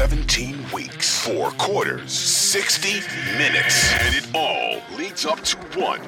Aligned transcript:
17 0.00 0.72
weeks, 0.72 1.20
four 1.26 1.50
quarters, 1.58 2.10
60 2.10 3.00
minutes, 3.36 3.92
and 4.00 4.14
it 4.14 4.26
all 4.34 4.80
leads 4.96 5.26
up 5.26 5.38
to 5.42 5.58
one 5.78 6.00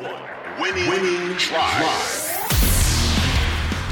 winning, 0.58 0.88
winning 0.88 1.36
drive. 1.36 2.42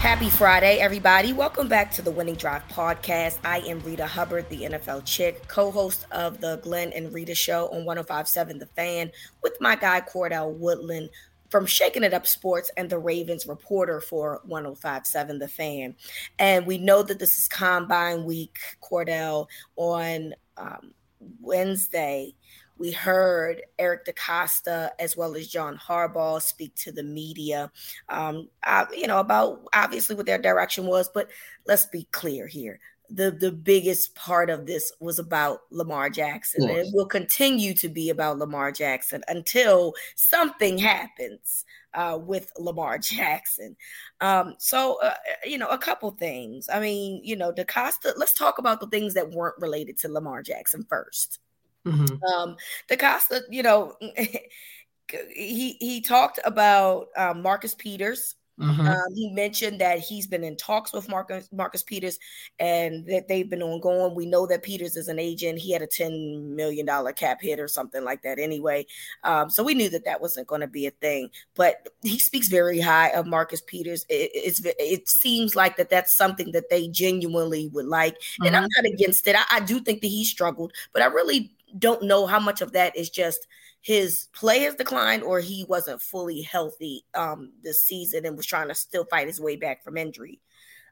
Happy 0.01 0.31
Friday, 0.31 0.79
everybody. 0.79 1.35
Welcome 1.35 1.69
back 1.69 1.93
to 1.93 2.01
the 2.01 2.11
Winning 2.11 2.37
Drive 2.37 2.67
podcast. 2.69 3.41
I 3.45 3.59
am 3.59 3.83
Reeta 3.83 4.07
Hubbard, 4.07 4.49
the 4.49 4.63
NFL 4.63 5.05
chick, 5.05 5.47
co 5.49 5.71
host 5.71 6.07
of 6.13 6.41
the 6.41 6.57
Glenn 6.63 6.95
and 6.95 7.13
Reeta 7.13 7.37
show 7.37 7.69
on 7.69 7.85
1057 7.85 8.59
The 8.59 8.65
Fan, 8.69 9.13
with 9.43 9.59
my 9.61 9.77
guy, 9.77 10.01
Cordell 10.01 10.55
Woodland 10.55 11.11
from 11.51 11.67
Shaking 11.67 12.05
It 12.05 12.15
Up 12.15 12.27
Sports 12.27 12.71
and 12.77 12.89
the 12.89 12.99
Ravens 12.99 13.47
reporter 13.47 14.01
for 14.01 14.41
1057 14.47 15.39
The 15.39 15.49
Fan. 15.49 15.95
And 16.39 16.67
we 16.67 16.79
know 16.79 17.03
that 17.03 17.19
this 17.19 17.39
is 17.39 17.49
Combine 17.49 18.25
Week, 18.25 18.57
Cordell, 18.83 19.47
on 19.77 20.35
um, 20.57 20.95
Wednesday 21.41 22.35
we 22.81 22.91
heard 22.91 23.61
Eric 23.79 24.07
DeCosta 24.07 24.89
as 24.99 25.15
well 25.15 25.37
as 25.37 25.49
John 25.49 25.77
Harbaugh 25.77 26.41
speak 26.41 26.75
to 26.77 26.91
the 26.91 27.03
media, 27.03 27.71
um, 28.09 28.49
uh, 28.67 28.87
you 28.97 29.07
know, 29.07 29.21
about 29.21 29.69
obviously 29.75 30.17
what 30.17 30.25
their 30.25 30.39
direction 30.39 30.87
was. 30.87 31.11
But 31.11 31.29
let's 31.67 31.85
be 31.85 32.09
clear 32.11 32.47
here. 32.47 32.81
The, 33.13 33.31
the 33.33 33.51
biggest 33.51 34.15
part 34.15 34.51
of 34.51 34.67
this 34.67 34.93
was 35.01 35.19
about 35.19 35.63
Lamar 35.71 36.11
Jackson. 36.11 36.69
Yes. 36.69 36.87
It 36.87 36.95
will 36.95 37.07
continue 37.07 37.75
to 37.75 37.89
be 37.89 38.11
about 38.11 38.39
Lamar 38.39 38.71
Jackson 38.71 39.23
until 39.27 39.95
something 40.15 40.79
happens 40.79 41.65
uh, 41.95 42.19
with 42.21 42.53
Lamar 42.59 42.99
Jackson. 43.01 43.77
Um, 44.21 44.55
so, 44.59 45.01
uh, 45.03 45.15
you 45.45 45.59
know, 45.59 45.69
a 45.69 45.79
couple 45.79 46.11
things. 46.13 46.69
I 46.73 46.81
mean, 46.81 47.21
you 47.25 47.37
know, 47.37 47.53
DeCosta, 47.53 48.13
let's 48.17 48.35
talk 48.35 48.59
about 48.59 48.81
the 48.81 48.89
things 48.89 49.15
that 49.15 49.31
weren't 49.31 49.59
related 49.59 49.99
to 49.99 50.09
Lamar 50.09 50.43
Jackson 50.43 50.87
first. 50.89 51.41
Mm-hmm. 51.87 52.23
Um, 52.25 52.57
DeCosta, 52.89 53.43
you 53.51 53.63
know, 53.63 53.97
he 55.35 55.77
he 55.81 56.01
talked 56.01 56.39
about 56.45 57.09
um, 57.17 57.43
Marcus 57.43 57.75
Peters. 57.75 58.37
Mm-hmm. 58.61 58.87
Um, 58.87 59.15
he 59.15 59.31
mentioned 59.31 59.81
that 59.81 60.01
he's 60.01 60.27
been 60.27 60.45
in 60.45 60.57
talks 60.57 60.93
with 60.93 61.09
Marcus 61.09 61.49
Marcus 61.53 61.83
Peters, 61.83 62.19
and 62.59 63.07
that 63.07 63.27
they've 63.27 63.49
been 63.49 63.63
ongoing. 63.63 64.15
We 64.15 64.27
know 64.27 64.47
that 64.47 64.63
Peters 64.63 64.97
is 64.97 65.09
an 65.09 65.19
agent. 65.19 65.59
He 65.59 65.73
had 65.73 65.83
a 65.83 65.87
ten 65.87 66.55
million 66.55 66.87
dollar 66.87 67.13
cap 67.13 67.41
hit 67.41 67.59
or 67.59 67.69
something 67.69 68.05
like 68.05 68.23
that. 68.23 68.39
Anyway, 68.39 68.87
um, 69.25 69.49
so 69.49 69.65
we 69.65 69.75
knew 69.75 69.89
that 69.89 70.05
that 70.05 70.21
wasn't 70.21 70.47
going 70.47 70.61
to 70.61 70.67
be 70.67 70.87
a 70.87 70.91
thing. 70.91 71.31
But 71.55 71.89
he 72.03 72.19
speaks 72.19 72.49
very 72.49 72.81
high 72.81 73.09
of 73.11 73.27
Marcus 73.27 73.63
Peters. 73.63 74.05
It, 74.09 74.31
it's 74.35 74.61
it 74.65 75.09
seems 75.09 75.57
like 75.57 75.77
that 75.79 75.91
that's 75.91 76.15
something 76.15 76.53
that 76.53 76.69
they 76.69 76.89
genuinely 76.89 77.69
would 77.69 77.87
like, 77.87 78.17
mm-hmm. 78.17 78.47
and 78.47 78.57
I'm 78.57 78.65
mm-hmm. 78.65 78.85
not 78.85 78.93
against 78.93 79.27
it. 79.27 79.37
I, 79.37 79.45
I 79.57 79.61
do 79.61 79.81
think 79.81 80.03
that 80.03 80.09
he 80.09 80.25
struggled, 80.25 80.73
but 80.93 81.03
I 81.03 81.07
really 81.07 81.53
don't 81.79 82.03
know 82.03 82.27
how 82.27 82.41
much 82.41 82.61
of 82.61 82.73
that 82.73 82.97
is 82.97 83.11
just 83.11 83.47
his 83.83 84.29
play 84.35 84.61
has 84.61 84.75
declined 84.75 85.23
or 85.23 85.41
he 85.41 85.65
wasn't 85.69 86.03
fully 86.03 86.43
healthy 86.43 87.05
um 87.15 87.53
this 87.63 87.85
season 87.85 88.27
and 88.27 88.37
was 88.37 88.47
trying 88.47 88.69
to 88.69 88.75
still 88.75 89.05
fight 89.07 89.27
his 89.27 89.41
way 89.41 89.57
back 89.57 89.83
from 89.83 89.97
injury. 89.97 90.41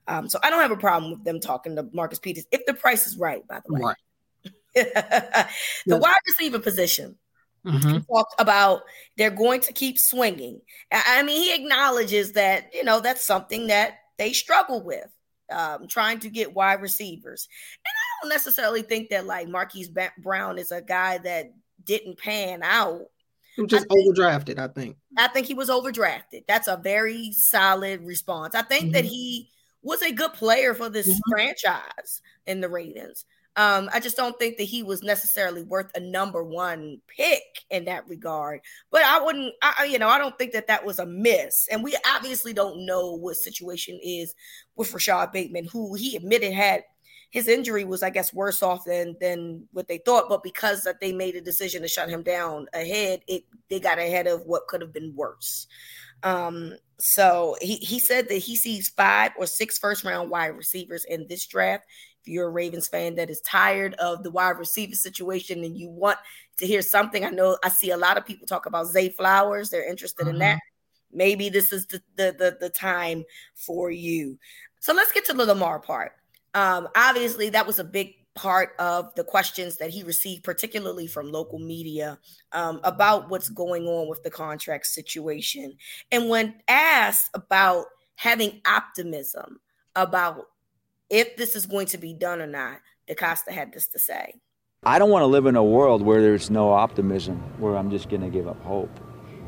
Um, 0.06 0.28
so 0.28 0.38
I 0.42 0.48
don't 0.48 0.62
have 0.62 0.70
a 0.70 0.76
problem 0.76 1.12
with 1.12 1.24
them 1.24 1.38
talking 1.38 1.76
to 1.76 1.86
Marcus 1.92 2.18
Peters 2.18 2.46
if 2.50 2.64
the 2.64 2.72
price 2.72 3.06
is 3.06 3.18
right, 3.18 3.46
by 3.46 3.60
the 3.64 3.74
way. 3.74 3.80
Right. 3.82 3.96
the 4.74 5.50
yeah. 5.86 5.96
wide 5.96 6.14
receiver 6.26 6.58
position. 6.58 7.16
Mm-hmm. 7.66 7.98
Talked 8.10 8.40
about 8.40 8.82
they're 9.16 9.30
going 9.30 9.60
to 9.62 9.72
keep 9.72 9.98
swinging. 9.98 10.60
I 10.90 11.22
mean, 11.22 11.42
he 11.42 11.54
acknowledges 11.54 12.32
that 12.32 12.70
you 12.72 12.84
know 12.84 13.00
that's 13.00 13.24
something 13.24 13.66
that 13.66 13.98
they 14.16 14.32
struggle 14.32 14.82
with, 14.82 15.08
um, 15.52 15.88
trying 15.88 16.20
to 16.20 16.30
get 16.30 16.54
wide 16.54 16.80
receivers. 16.80 17.48
And 17.84 17.92
I 17.92 18.22
don't 18.22 18.30
necessarily 18.30 18.82
think 18.82 19.10
that 19.10 19.26
like 19.26 19.48
Marquise 19.48 19.90
Brown 20.18 20.58
is 20.58 20.70
a 20.70 20.80
guy 20.80 21.18
that 21.18 21.52
didn't 21.88 22.18
pan 22.18 22.60
out. 22.62 23.06
He 23.56 23.62
was 23.62 23.70
just 23.70 23.86
I 23.90 23.94
think, 23.94 24.16
overdrafted, 24.16 24.58
I 24.60 24.68
think. 24.68 24.96
I 25.16 25.26
think 25.26 25.46
he 25.48 25.54
was 25.54 25.68
overdrafted. 25.68 26.44
That's 26.46 26.68
a 26.68 26.76
very 26.76 27.32
solid 27.32 28.04
response. 28.04 28.54
I 28.54 28.62
think 28.62 28.84
mm-hmm. 28.84 28.92
that 28.92 29.04
he 29.04 29.48
was 29.82 30.02
a 30.02 30.12
good 30.12 30.34
player 30.34 30.74
for 30.74 30.88
this 30.88 31.08
mm-hmm. 31.08 31.32
franchise 31.32 32.22
in 32.46 32.60
the 32.60 32.68
Ravens. 32.68 33.24
Um, 33.56 33.90
I 33.92 33.98
just 33.98 34.16
don't 34.16 34.38
think 34.38 34.56
that 34.58 34.64
he 34.64 34.84
was 34.84 35.02
necessarily 35.02 35.64
worth 35.64 35.90
a 35.96 36.00
number 36.00 36.44
one 36.44 37.00
pick 37.08 37.42
in 37.70 37.86
that 37.86 38.08
regard. 38.08 38.60
But 38.92 39.02
I 39.02 39.20
wouldn't, 39.20 39.52
I, 39.60 39.88
you 39.90 39.98
know, 39.98 40.08
I 40.08 40.18
don't 40.18 40.38
think 40.38 40.52
that 40.52 40.68
that 40.68 40.84
was 40.84 41.00
a 41.00 41.06
miss. 41.06 41.66
And 41.72 41.82
we 41.82 41.96
obviously 42.14 42.52
don't 42.52 42.86
know 42.86 43.14
what 43.14 43.36
situation 43.36 43.98
is 44.00 44.36
with 44.76 44.92
Rashad 44.92 45.32
Bateman, 45.32 45.64
who 45.64 45.94
he 45.94 46.14
admitted 46.14 46.52
had 46.52 46.84
his 47.30 47.46
injury 47.46 47.84
was, 47.84 48.02
I 48.02 48.10
guess, 48.10 48.32
worse 48.32 48.62
off 48.62 48.84
than 48.84 49.16
than 49.20 49.66
what 49.72 49.88
they 49.88 49.98
thought. 49.98 50.28
But 50.28 50.42
because 50.42 50.82
that 50.84 51.00
they 51.00 51.12
made 51.12 51.36
a 51.36 51.40
decision 51.40 51.82
to 51.82 51.88
shut 51.88 52.08
him 52.08 52.22
down 52.22 52.66
ahead, 52.72 53.20
it 53.28 53.44
they 53.68 53.80
got 53.80 53.98
ahead 53.98 54.26
of 54.26 54.46
what 54.46 54.66
could 54.66 54.80
have 54.80 54.92
been 54.92 55.14
worse. 55.14 55.66
Um, 56.22 56.74
so 56.98 57.56
he 57.60 57.76
he 57.76 57.98
said 57.98 58.28
that 58.28 58.38
he 58.38 58.56
sees 58.56 58.88
five 58.88 59.32
or 59.38 59.46
six 59.46 59.78
first 59.78 60.04
round 60.04 60.30
wide 60.30 60.56
receivers 60.56 61.04
in 61.04 61.26
this 61.28 61.46
draft. 61.46 61.84
If 62.22 62.28
you're 62.28 62.48
a 62.48 62.50
Ravens 62.50 62.88
fan 62.88 63.14
that 63.16 63.30
is 63.30 63.40
tired 63.42 63.94
of 63.94 64.22
the 64.22 64.30
wide 64.30 64.58
receiver 64.58 64.94
situation 64.94 65.62
and 65.64 65.78
you 65.78 65.88
want 65.90 66.18
to 66.58 66.66
hear 66.66 66.82
something, 66.82 67.24
I 67.24 67.30
know 67.30 67.58
I 67.62 67.68
see 67.68 67.90
a 67.90 67.96
lot 67.96 68.16
of 68.16 68.26
people 68.26 68.46
talk 68.46 68.66
about 68.66 68.86
Zay 68.86 69.10
Flowers. 69.10 69.70
They're 69.70 69.88
interested 69.88 70.26
in 70.26 70.38
that. 70.38 70.56
Mm-hmm. 70.56 71.16
Maybe 71.16 71.48
this 71.48 71.72
is 71.72 71.86
the, 71.86 72.02
the 72.16 72.34
the 72.38 72.56
the 72.58 72.70
time 72.70 73.24
for 73.54 73.90
you. 73.90 74.38
So 74.80 74.94
let's 74.94 75.12
get 75.12 75.24
to 75.26 75.34
the 75.34 75.44
Lamar 75.44 75.78
part. 75.78 76.12
Um, 76.54 76.88
obviously, 76.96 77.50
that 77.50 77.66
was 77.66 77.78
a 77.78 77.84
big 77.84 78.14
part 78.34 78.70
of 78.78 79.12
the 79.16 79.24
questions 79.24 79.78
that 79.78 79.90
he 79.90 80.04
received, 80.04 80.44
particularly 80.44 81.06
from 81.06 81.32
local 81.32 81.58
media, 81.58 82.18
um, 82.52 82.80
about 82.84 83.28
what's 83.28 83.48
going 83.48 83.86
on 83.86 84.08
with 84.08 84.22
the 84.22 84.30
contract 84.30 84.86
situation. 84.86 85.76
And 86.12 86.28
when 86.28 86.54
asked 86.68 87.30
about 87.34 87.86
having 88.14 88.60
optimism 88.64 89.58
about 89.96 90.46
if 91.10 91.36
this 91.36 91.56
is 91.56 91.66
going 91.66 91.86
to 91.86 91.98
be 91.98 92.14
done 92.14 92.40
or 92.40 92.46
not, 92.46 92.78
DeCosta 93.08 93.50
had 93.50 93.72
this 93.72 93.88
to 93.88 93.98
say. 93.98 94.34
I 94.84 94.98
don't 94.98 95.10
want 95.10 95.22
to 95.22 95.26
live 95.26 95.46
in 95.46 95.56
a 95.56 95.64
world 95.64 96.02
where 96.02 96.22
there's 96.22 96.50
no 96.50 96.70
optimism, 96.70 97.38
where 97.58 97.76
I'm 97.76 97.90
just 97.90 98.08
going 98.08 98.22
to 98.22 98.28
give 98.28 98.46
up 98.46 98.62
hope. 98.62 99.00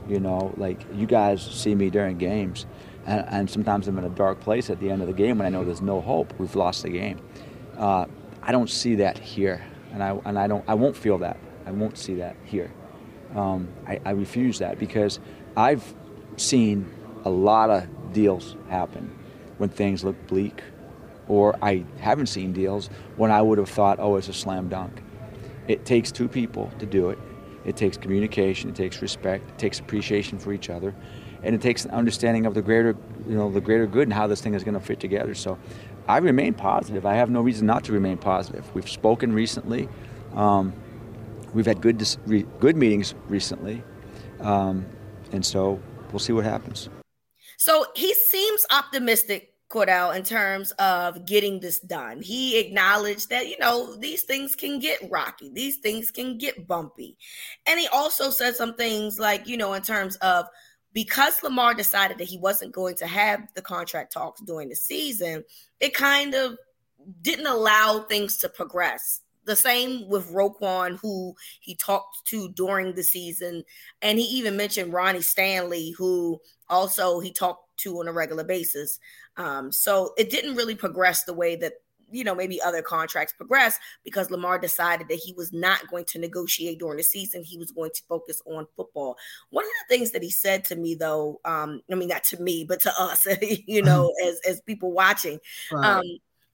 You 0.08 0.18
know, 0.18 0.52
like 0.56 0.84
you 0.92 1.06
guys 1.06 1.40
see 1.42 1.74
me 1.76 1.90
during 1.90 2.18
games 2.18 2.66
and, 3.06 3.26
and, 3.28 3.50
sometimes 3.50 3.88
I'm 3.88 3.98
in 3.98 4.04
a 4.04 4.10
dark 4.10 4.40
place 4.40 4.70
at 4.70 4.80
the 4.80 4.90
end 4.90 5.00
of 5.00 5.08
the 5.08 5.14
game 5.14 5.38
when 5.38 5.46
I 5.46 5.50
know 5.50 5.64
there's 5.64 5.80
no 5.80 6.00
hope. 6.00 6.32
We've 6.38 6.54
lost 6.54 6.82
the 6.82 6.90
game. 6.90 7.20
Uh, 7.76 8.06
I 8.42 8.52
don't 8.52 8.70
see 8.70 8.96
that 8.96 9.18
here, 9.18 9.64
and 9.92 10.02
I 10.02 10.10
and 10.24 10.38
I 10.38 10.46
don't. 10.46 10.64
I 10.68 10.74
won't 10.74 10.96
feel 10.96 11.18
that. 11.18 11.38
I 11.66 11.70
won't 11.70 11.98
see 11.98 12.14
that 12.16 12.36
here. 12.44 12.72
Um, 13.34 13.68
I, 13.86 14.00
I 14.04 14.10
refuse 14.10 14.58
that 14.58 14.78
because 14.78 15.20
I've 15.56 15.94
seen 16.36 16.90
a 17.24 17.30
lot 17.30 17.70
of 17.70 18.12
deals 18.12 18.56
happen 18.68 19.16
when 19.58 19.68
things 19.68 20.02
look 20.04 20.26
bleak, 20.26 20.62
or 21.28 21.56
I 21.62 21.84
haven't 21.98 22.26
seen 22.26 22.52
deals 22.52 22.88
when 23.16 23.30
I 23.30 23.40
would 23.42 23.58
have 23.58 23.68
thought, 23.68 23.98
oh, 24.00 24.16
it's 24.16 24.28
a 24.28 24.32
slam 24.32 24.68
dunk. 24.68 25.02
It 25.68 25.84
takes 25.84 26.10
two 26.10 26.28
people 26.28 26.72
to 26.78 26.86
do 26.86 27.10
it. 27.10 27.18
It 27.64 27.76
takes 27.76 27.96
communication. 27.96 28.70
It 28.70 28.74
takes 28.76 29.02
respect. 29.02 29.48
It 29.50 29.58
takes 29.58 29.78
appreciation 29.78 30.38
for 30.38 30.52
each 30.52 30.70
other 30.70 30.94
and 31.42 31.54
it 31.54 31.60
takes 31.60 31.84
an 31.84 31.90
understanding 31.92 32.46
of 32.46 32.54
the 32.54 32.62
greater, 32.62 32.96
you 33.26 33.34
know, 33.34 33.50
the 33.50 33.60
greater 33.60 33.86
good 33.86 34.04
and 34.04 34.12
how 34.12 34.26
this 34.26 34.40
thing 34.40 34.54
is 34.54 34.64
going 34.64 34.74
to 34.74 34.80
fit 34.80 35.00
together. 35.00 35.34
So, 35.34 35.58
I 36.10 36.18
remain 36.18 36.54
positive. 36.54 37.06
I 37.06 37.14
have 37.14 37.30
no 37.30 37.40
reason 37.40 37.66
not 37.66 37.84
to 37.84 37.92
remain 37.92 38.18
positive. 38.18 38.74
We've 38.74 38.88
spoken 38.88 39.32
recently. 39.32 39.88
Um, 40.34 40.72
we've 41.54 41.66
had 41.66 41.80
good 41.80 42.02
re- 42.26 42.46
good 42.58 42.76
meetings 42.76 43.14
recently, 43.28 43.82
um, 44.40 44.86
and 45.32 45.46
so 45.46 45.80
we'll 46.10 46.18
see 46.18 46.32
what 46.32 46.44
happens. 46.44 46.88
So 47.56 47.86
he 47.94 48.14
seems 48.14 48.66
optimistic, 48.72 49.54
Cordell, 49.68 50.16
in 50.16 50.24
terms 50.24 50.72
of 50.72 51.26
getting 51.26 51.60
this 51.60 51.78
done. 51.78 52.22
He 52.22 52.58
acknowledged 52.58 53.30
that 53.30 53.48
you 53.48 53.58
know 53.58 53.94
these 53.96 54.22
things 54.22 54.56
can 54.56 54.78
get 54.78 54.98
rocky, 55.10 55.50
these 55.52 55.76
things 55.76 56.10
can 56.10 56.38
get 56.38 56.66
bumpy, 56.66 57.16
and 57.66 57.78
he 57.78 57.86
also 57.88 58.30
said 58.30 58.56
some 58.56 58.74
things 58.74 59.18
like 59.18 59.46
you 59.46 59.56
know 59.56 59.74
in 59.74 59.82
terms 59.82 60.16
of 60.16 60.46
because 60.92 61.42
Lamar 61.42 61.74
decided 61.74 62.18
that 62.18 62.28
he 62.28 62.38
wasn't 62.38 62.72
going 62.72 62.96
to 62.96 63.06
have 63.06 63.48
the 63.54 63.62
contract 63.62 64.12
talks 64.12 64.40
during 64.40 64.68
the 64.68 64.76
season, 64.76 65.44
it 65.78 65.94
kind 65.94 66.34
of 66.34 66.58
didn't 67.22 67.46
allow 67.46 68.00
things 68.08 68.36
to 68.38 68.48
progress. 68.48 69.20
The 69.44 69.56
same 69.56 70.08
with 70.08 70.30
Roquan, 70.32 70.98
who 71.00 71.34
he 71.60 71.74
talked 71.74 72.26
to 72.26 72.50
during 72.52 72.94
the 72.94 73.02
season. 73.02 73.64
And 74.02 74.18
he 74.18 74.24
even 74.24 74.56
mentioned 74.56 74.92
Ronnie 74.92 75.22
Stanley, 75.22 75.94
who 75.96 76.40
also 76.68 77.20
he 77.20 77.32
talked 77.32 77.78
to 77.78 78.00
on 78.00 78.08
a 78.08 78.12
regular 78.12 78.44
basis. 78.44 79.00
Um, 79.36 79.72
so 79.72 80.12
it 80.18 80.30
didn't 80.30 80.56
really 80.56 80.74
progress 80.74 81.24
the 81.24 81.32
way 81.32 81.56
that 81.56 81.74
you 82.10 82.24
know, 82.24 82.34
maybe 82.34 82.60
other 82.60 82.82
contracts 82.82 83.32
progress 83.32 83.78
because 84.04 84.30
Lamar 84.30 84.58
decided 84.58 85.08
that 85.08 85.18
he 85.18 85.32
was 85.34 85.52
not 85.52 85.88
going 85.88 86.04
to 86.06 86.18
negotiate 86.18 86.78
during 86.78 86.96
the 86.96 87.02
season. 87.02 87.42
He 87.42 87.56
was 87.58 87.70
going 87.70 87.90
to 87.94 88.02
focus 88.08 88.42
on 88.46 88.66
football. 88.76 89.16
One 89.50 89.64
of 89.64 89.70
the 89.88 89.94
things 89.96 90.10
that 90.12 90.22
he 90.22 90.30
said 90.30 90.64
to 90.66 90.76
me, 90.76 90.94
though, 90.94 91.40
um, 91.44 91.80
I 91.90 91.94
mean, 91.94 92.08
not 92.08 92.24
to 92.24 92.40
me, 92.40 92.64
but 92.64 92.80
to 92.82 92.92
us, 93.00 93.26
you 93.66 93.82
know, 93.82 94.12
as, 94.26 94.40
as 94.48 94.60
people 94.60 94.92
watching, 94.92 95.38
right. 95.70 95.98
um, 95.98 96.04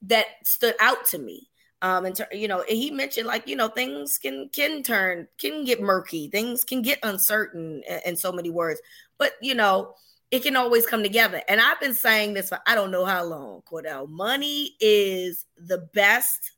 that 0.03 0.26
stood 0.44 0.75
out 0.81 1.05
to 1.06 1.19
me 1.19 1.49
Um, 1.82 2.06
and 2.06 2.20
you 2.32 2.49
know, 2.49 2.64
he 2.67 2.91
mentioned 2.91 3.26
like 3.26 3.47
you 3.47 3.56
know 3.56 3.69
things 3.69 4.19
can 4.19 4.49
can 4.50 4.82
turn 4.82 5.29
can 5.38 5.64
get 5.64 5.81
murky, 5.81 6.29
things 6.29 6.64
can 6.64 6.82
get 6.82 6.99
uncertain 7.02 7.82
in, 7.88 8.00
in 8.06 8.17
so 8.17 8.32
many 8.32 8.50
words. 8.50 8.81
But 9.19 9.32
you 9.43 9.55
know, 9.55 9.94
it 10.31 10.43
can 10.43 10.56
always 10.56 10.87
come 10.87 11.02
together. 11.02 11.43
And 11.49 11.61
I've 11.61 11.81
been 11.81 11.94
saying 11.94 12.34
this 12.34 12.49
for 12.49 12.58
I 12.67 12.75
don't 12.75 12.90
know 12.90 13.05
how 13.05 13.25
long, 13.25 13.62
Cordell. 13.70 14.08
Money 14.08 14.73
is 14.81 15.46
the 15.56 15.88
best 15.94 16.52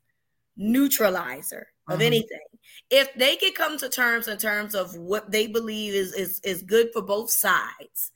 neutralizer 0.57 1.67
of 1.87 1.95
uh-huh. 1.95 2.03
anything. 2.03 2.39
If 2.89 3.13
they 3.15 3.35
can 3.35 3.53
come 3.53 3.77
to 3.77 3.89
terms 3.89 4.27
in 4.27 4.37
terms 4.37 4.75
of 4.75 4.95
what 4.95 5.31
they 5.31 5.47
believe 5.47 5.93
is, 5.93 6.13
is 6.13 6.39
is 6.43 6.63
good 6.63 6.89
for 6.93 7.01
both 7.01 7.31
sides, 7.31 8.11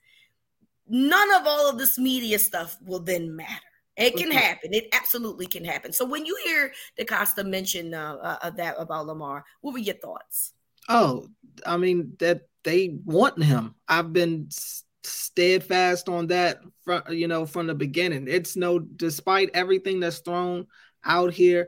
none 0.87 1.33
of 1.33 1.45
all 1.45 1.69
of 1.69 1.77
this 1.77 1.97
media 1.97 2.39
stuff 2.39 2.77
will 2.83 2.99
then 2.99 3.35
matter. 3.35 3.51
It 3.95 4.15
can 4.15 4.31
happen. 4.31 4.73
It 4.73 4.87
absolutely 4.91 5.45
can 5.45 5.63
happen. 5.63 5.93
So 5.93 6.03
when 6.03 6.25
you 6.25 6.35
hear 6.43 6.73
DeCosta 6.97 7.45
mention 7.45 7.93
uh, 7.93 8.37
uh, 8.41 8.49
that 8.51 8.75
about 8.79 9.05
Lamar, 9.05 9.45
what 9.61 9.73
were 9.73 9.79
your 9.79 9.95
thoughts? 9.95 10.53
Oh, 10.89 11.27
I 11.63 11.77
mean 11.77 12.13
that 12.17 12.41
they 12.63 12.97
want 13.05 13.41
him. 13.43 13.75
I've 13.87 14.11
been 14.11 14.49
steadfast 15.03 16.09
on 16.09 16.27
that 16.27 16.59
from 16.83 17.03
you 17.09 17.27
know 17.27 17.45
from 17.45 17.67
the 17.67 17.75
beginning. 17.75 18.27
It's 18.27 18.55
no 18.55 18.79
despite 18.79 19.49
everything 19.53 19.99
that's 19.99 20.19
thrown 20.19 20.67
out 21.05 21.33
here, 21.33 21.67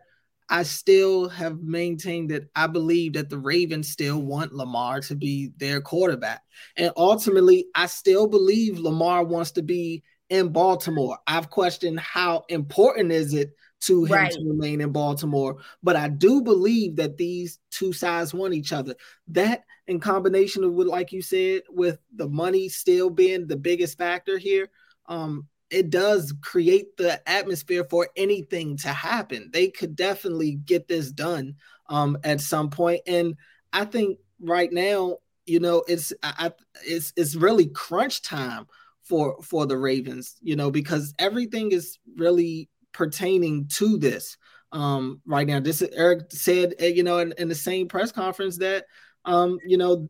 I 0.49 0.63
still 0.63 1.29
have 1.29 1.61
maintained 1.61 2.29
that 2.31 2.49
I 2.55 2.67
believe 2.67 3.13
that 3.13 3.29
the 3.29 3.37
Ravens 3.37 3.89
still 3.89 4.21
want 4.21 4.53
Lamar 4.53 5.01
to 5.01 5.15
be 5.15 5.51
their 5.57 5.81
quarterback. 5.81 6.41
And 6.77 6.91
ultimately, 6.95 7.67
I 7.75 7.87
still 7.87 8.27
believe 8.27 8.77
Lamar 8.77 9.23
wants 9.23 9.51
to 9.51 9.63
be 9.63 10.03
in 10.29 10.49
Baltimore. 10.49 11.17
I've 11.27 11.49
questioned 11.49 11.99
how 11.99 12.45
important 12.49 13.11
is 13.11 13.33
it 13.33 13.51
to 13.81 14.05
him 14.05 14.13
right. 14.13 14.31
to 14.31 14.43
remain 14.47 14.81
in 14.81 14.91
Baltimore, 14.91 15.57
but 15.83 15.95
I 15.95 16.09
do 16.09 16.41
believe 16.41 16.95
that 16.95 17.17
these 17.17 17.59
two 17.71 17.93
sides 17.93 18.33
want 18.33 18.53
each 18.53 18.71
other. 18.71 18.95
That 19.27 19.63
in 19.87 19.99
combination 19.99 20.73
with 20.75 20.87
like 20.87 21.11
you 21.11 21.21
said 21.21 21.61
with 21.69 21.99
the 22.15 22.27
money 22.27 22.69
still 22.69 23.09
being 23.09 23.47
the 23.47 23.57
biggest 23.57 23.97
factor 23.97 24.37
here, 24.37 24.69
um 25.07 25.47
it 25.71 25.89
does 25.89 26.31
create 26.41 26.95
the 26.95 27.27
atmosphere 27.27 27.83
for 27.89 28.07
anything 28.15 28.77
to 28.77 28.89
happen. 28.89 29.49
They 29.51 29.69
could 29.69 29.95
definitely 29.95 30.55
get 30.55 30.87
this 30.87 31.11
done 31.11 31.55
um 31.89 32.17
at 32.23 32.41
some 32.41 32.69
point 32.69 33.01
and 33.07 33.35
I 33.73 33.83
think 33.83 34.19
right 34.39 34.71
now, 34.71 35.17
you 35.45 35.59
know, 35.59 35.83
it's 35.87 36.13
I, 36.23 36.51
it's 36.85 37.13
it's 37.15 37.35
really 37.35 37.67
crunch 37.67 38.21
time 38.21 38.67
for 39.03 39.41
for 39.43 39.65
the 39.65 39.77
Ravens, 39.77 40.35
you 40.41 40.55
know, 40.55 40.71
because 40.71 41.13
everything 41.19 41.71
is 41.71 41.99
really 42.15 42.69
pertaining 42.93 43.67
to 43.67 43.97
this 43.97 44.37
um, 44.71 45.21
right 45.25 45.45
now. 45.45 45.59
This 45.59 45.81
Eric 45.81 46.31
said, 46.31 46.73
eh, 46.79 46.87
you 46.87 47.03
know, 47.03 47.19
in, 47.19 47.33
in 47.37 47.49
the 47.49 47.55
same 47.55 47.87
press 47.87 48.11
conference 48.11 48.57
that, 48.59 48.85
um, 49.25 49.57
you 49.65 49.77
know, 49.77 50.09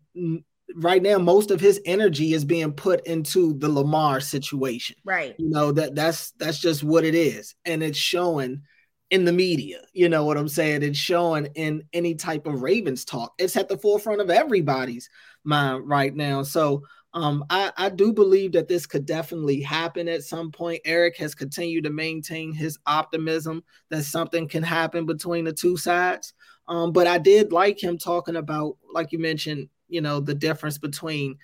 right 0.76 1.02
now 1.02 1.18
most 1.18 1.52
of 1.52 1.60
his 1.60 1.82
energy 1.86 2.34
is 2.34 2.46
being 2.46 2.72
put 2.72 3.06
into 3.08 3.54
the 3.56 3.70
Lamar 3.70 4.20
situation. 4.20 4.96
Right. 5.04 5.36
You 5.38 5.50
know 5.50 5.72
that 5.72 5.96
that's 5.96 6.32
that's 6.32 6.60
just 6.60 6.84
what 6.84 7.04
it 7.04 7.16
is, 7.16 7.56
and 7.66 7.84
it's 7.84 7.98
showing 7.98 8.62
in 9.12 9.26
the 9.26 9.34
media. 9.34 9.82
You 9.94 10.10
know 10.10 10.26
what 10.26 10.38
I'm 10.38 10.48
saying? 10.48 10.84
It's 10.84 10.98
showing 10.98 11.48
in 11.56 11.84
any 11.94 12.16
type 12.16 12.48
of 12.48 12.62
Ravens 12.62 13.06
talk. 13.06 13.34
It's 13.38 13.56
at 13.56 13.70
the 13.70 13.78
forefront 13.78 14.22
of 14.22 14.30
everybody's 14.30 15.10
mind 15.44 15.88
right 15.88 16.14
now. 16.14 16.44
So 16.44 16.84
um, 17.14 17.46
I, 17.50 17.72
I 17.78 17.90
do 17.90 18.12
believe 18.12 18.52
that 18.54 18.68
this 18.68 18.86
could 18.86 19.06
definitely 19.06 19.62
happen 19.62 20.10
at 20.10 20.24
some 20.24 20.52
point. 20.52 20.82
Eric 20.84 21.16
has 21.18 21.34
continued 21.34 21.86
to 21.86 21.90
maintain 21.90 22.52
his 22.52 22.78
optimism 22.86 23.64
that 23.90 24.04
something 24.04 24.50
can 24.50 24.64
happen 24.64 25.06
between 25.06 25.46
the 25.46 25.54
two 25.54 25.78
sides. 25.78 26.34
Um, 26.68 26.92
but 26.92 27.08
I 27.08 27.18
did 27.18 27.52
like 27.52 27.82
him 27.82 27.98
talking 27.98 28.36
about, 28.36 28.78
like 28.94 29.12
you 29.12 29.20
mentioned, 29.20 29.70
you 29.88 30.02
know, 30.02 30.20
the 30.20 30.34
difference 30.34 30.78
between 30.78 31.38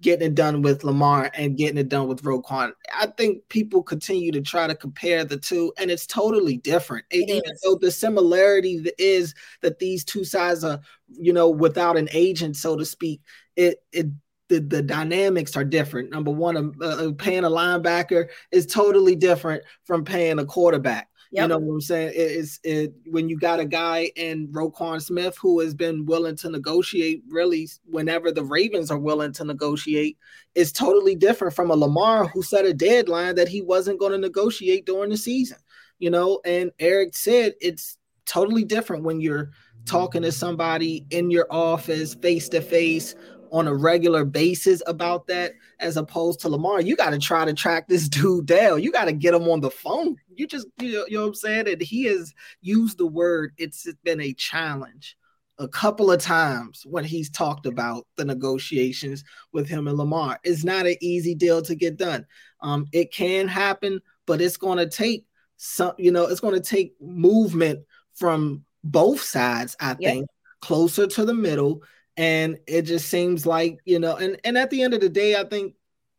getting 0.00 0.28
it 0.28 0.34
done 0.34 0.62
with 0.62 0.84
Lamar 0.84 1.30
and 1.34 1.56
getting 1.56 1.78
it 1.78 1.88
done 1.88 2.06
with 2.06 2.22
Roquan. 2.22 2.72
I 2.94 3.06
think 3.06 3.48
people 3.48 3.82
continue 3.82 4.30
to 4.32 4.40
try 4.40 4.66
to 4.66 4.74
compare 4.76 5.24
the 5.24 5.36
two, 5.36 5.72
and 5.78 5.90
it's 5.90 6.06
totally 6.06 6.56
different. 6.58 7.04
It 7.10 7.28
Even 7.28 7.42
though 7.64 7.76
the 7.76 7.90
similarity 7.90 8.84
is 8.98 9.34
that 9.60 9.80
these 9.80 10.04
two 10.04 10.24
sides 10.24 10.62
are, 10.62 10.80
you 11.08 11.32
know, 11.32 11.50
without 11.50 11.96
an 11.96 12.08
agent, 12.12 12.56
so 12.56 12.76
to 12.76 12.84
speak, 12.84 13.20
it 13.56 13.82
it 13.92 14.06
the, 14.48 14.60
the 14.60 14.82
dynamics 14.82 15.56
are 15.56 15.64
different. 15.64 16.10
Number 16.10 16.30
one, 16.30 16.74
uh, 16.82 17.10
paying 17.16 17.44
a 17.44 17.50
linebacker 17.50 18.28
is 18.50 18.66
totally 18.66 19.16
different 19.16 19.64
from 19.84 20.04
paying 20.04 20.38
a 20.38 20.44
quarterback. 20.44 21.08
Yep. 21.32 21.42
You 21.42 21.48
know 21.48 21.58
what 21.58 21.72
I'm 21.72 21.80
saying? 21.80 22.12
It, 22.14 22.18
it's 22.18 22.60
it 22.62 22.92
when 23.06 23.30
you 23.30 23.38
got 23.38 23.58
a 23.58 23.64
guy 23.64 24.10
in 24.16 24.48
Roquan 24.48 25.00
Smith 25.00 25.36
who 25.40 25.60
has 25.60 25.72
been 25.72 26.04
willing 26.04 26.36
to 26.36 26.50
negotiate 26.50 27.22
really 27.26 27.70
whenever 27.86 28.30
the 28.30 28.44
Ravens 28.44 28.90
are 28.90 28.98
willing 28.98 29.32
to 29.32 29.44
negotiate, 29.44 30.18
it's 30.54 30.72
totally 30.72 31.14
different 31.14 31.54
from 31.54 31.70
a 31.70 31.74
Lamar 31.74 32.26
who 32.26 32.42
set 32.42 32.66
a 32.66 32.74
deadline 32.74 33.34
that 33.36 33.48
he 33.48 33.62
wasn't 33.62 33.98
going 33.98 34.12
to 34.12 34.18
negotiate 34.18 34.84
during 34.84 35.08
the 35.08 35.16
season. 35.16 35.56
You 35.98 36.10
know, 36.10 36.40
and 36.44 36.70
Eric 36.78 37.16
said 37.16 37.54
it's 37.62 37.96
totally 38.26 38.64
different 38.64 39.04
when 39.04 39.20
you're 39.20 39.52
talking 39.86 40.22
to 40.22 40.32
somebody 40.32 41.06
in 41.10 41.30
your 41.30 41.46
office 41.50 42.14
face 42.14 42.48
to 42.50 42.60
face 42.60 43.14
on 43.52 43.68
a 43.68 43.74
regular 43.74 44.24
basis 44.24 44.82
about 44.86 45.26
that 45.26 45.52
as 45.78 45.98
opposed 45.98 46.40
to 46.40 46.48
Lamar. 46.48 46.80
You 46.80 46.96
got 46.96 47.10
to 47.10 47.18
try 47.18 47.44
to 47.44 47.52
track 47.52 47.86
this 47.86 48.08
dude 48.08 48.46
down. 48.46 48.82
You 48.82 48.90
got 48.90 49.04
to 49.04 49.12
get 49.12 49.34
him 49.34 49.48
on 49.48 49.60
the 49.60 49.70
phone. 49.70 50.16
You 50.34 50.46
just, 50.46 50.66
you 50.80 50.92
know, 50.92 51.04
you 51.06 51.18
know 51.18 51.22
what 51.22 51.28
I'm 51.28 51.34
saying? 51.34 51.68
And 51.68 51.80
he 51.82 52.04
has 52.04 52.32
used 52.62 52.98
the 52.98 53.06
word, 53.06 53.52
it's 53.58 53.86
been 54.02 54.20
a 54.20 54.32
challenge 54.32 55.16
a 55.58 55.68
couple 55.68 56.10
of 56.10 56.20
times 56.20 56.82
when 56.86 57.04
he's 57.04 57.30
talked 57.30 57.66
about 57.66 58.06
the 58.16 58.24
negotiations 58.24 59.22
with 59.52 59.68
him 59.68 59.86
and 59.86 59.98
Lamar. 59.98 60.40
It's 60.42 60.64
not 60.64 60.86
an 60.86 60.96
easy 61.00 61.34
deal 61.34 61.60
to 61.62 61.74
get 61.74 61.98
done. 61.98 62.26
Um, 62.62 62.86
it 62.90 63.12
can 63.12 63.48
happen, 63.48 64.00
but 64.26 64.40
it's 64.40 64.56
going 64.56 64.78
to 64.78 64.88
take 64.88 65.26
some, 65.58 65.92
you 65.98 66.10
know, 66.10 66.26
it's 66.26 66.40
going 66.40 66.54
to 66.54 66.60
take 66.60 66.94
movement 67.00 67.80
from 68.14 68.64
both 68.82 69.20
sides, 69.20 69.76
I 69.78 69.94
yep. 69.98 69.98
think, 70.00 70.26
closer 70.62 71.06
to 71.06 71.24
the 71.24 71.34
middle 71.34 71.82
and 72.16 72.58
it 72.66 72.82
just 72.82 73.08
seems 73.08 73.46
like 73.46 73.78
you 73.84 73.98
know 73.98 74.16
and 74.16 74.38
and 74.44 74.58
at 74.58 74.70
the 74.70 74.82
end 74.82 74.94
of 74.94 75.00
the 75.00 75.08
day 75.08 75.34
i 75.36 75.44
think 75.44 75.74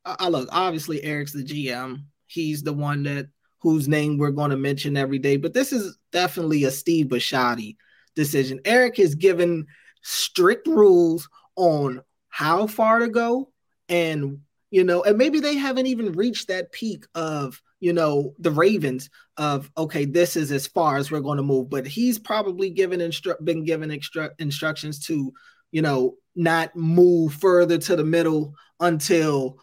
i 0.05 0.27
look 0.27 0.49
obviously 0.51 1.03
eric's 1.03 1.33
the 1.33 1.43
gm 1.43 2.03
he's 2.27 2.63
the 2.63 2.73
one 2.73 3.03
that 3.03 3.27
whose 3.61 3.87
name 3.87 4.17
we're 4.17 4.31
going 4.31 4.49
to 4.51 4.57
mention 4.57 4.97
every 4.97 5.19
day 5.19 5.37
but 5.37 5.53
this 5.53 5.71
is 5.71 5.97
definitely 6.11 6.63
a 6.63 6.71
steve 6.71 7.07
Bisciotti 7.07 7.75
decision. 8.15 8.59
Eric 8.65 8.97
has 8.97 9.15
given 9.15 9.65
strict 10.01 10.67
rules 10.67 11.29
on 11.55 12.01
how 12.29 12.67
far 12.67 12.99
to 12.99 13.07
go 13.07 13.51
and 13.89 14.39
you 14.71 14.83
know 14.83 15.03
and 15.03 15.17
maybe 15.17 15.39
they 15.39 15.55
haven't 15.55 15.85
even 15.85 16.11
reached 16.13 16.47
that 16.47 16.71
peak 16.71 17.05
of 17.15 17.61
you 17.79 17.93
know 17.93 18.33
the 18.39 18.51
ravens 18.51 19.09
of 19.37 19.69
okay 19.77 20.03
this 20.03 20.35
is 20.35 20.51
as 20.51 20.65
far 20.65 20.97
as 20.97 21.11
we're 21.11 21.21
going 21.21 21.37
to 21.37 21.43
move 21.43 21.69
but 21.69 21.85
he's 21.85 22.17
probably 22.17 22.69
given 22.69 22.99
instru- 22.99 23.41
been 23.45 23.63
given 23.63 23.91
extra 23.91 24.31
instructions 24.39 24.99
to 24.99 25.31
you 25.73 25.81
know, 25.81 26.15
not 26.35 26.75
move 26.75 27.33
further 27.33 27.77
to 27.79 27.95
the 27.95 28.03
middle 28.03 28.53
until 28.79 29.57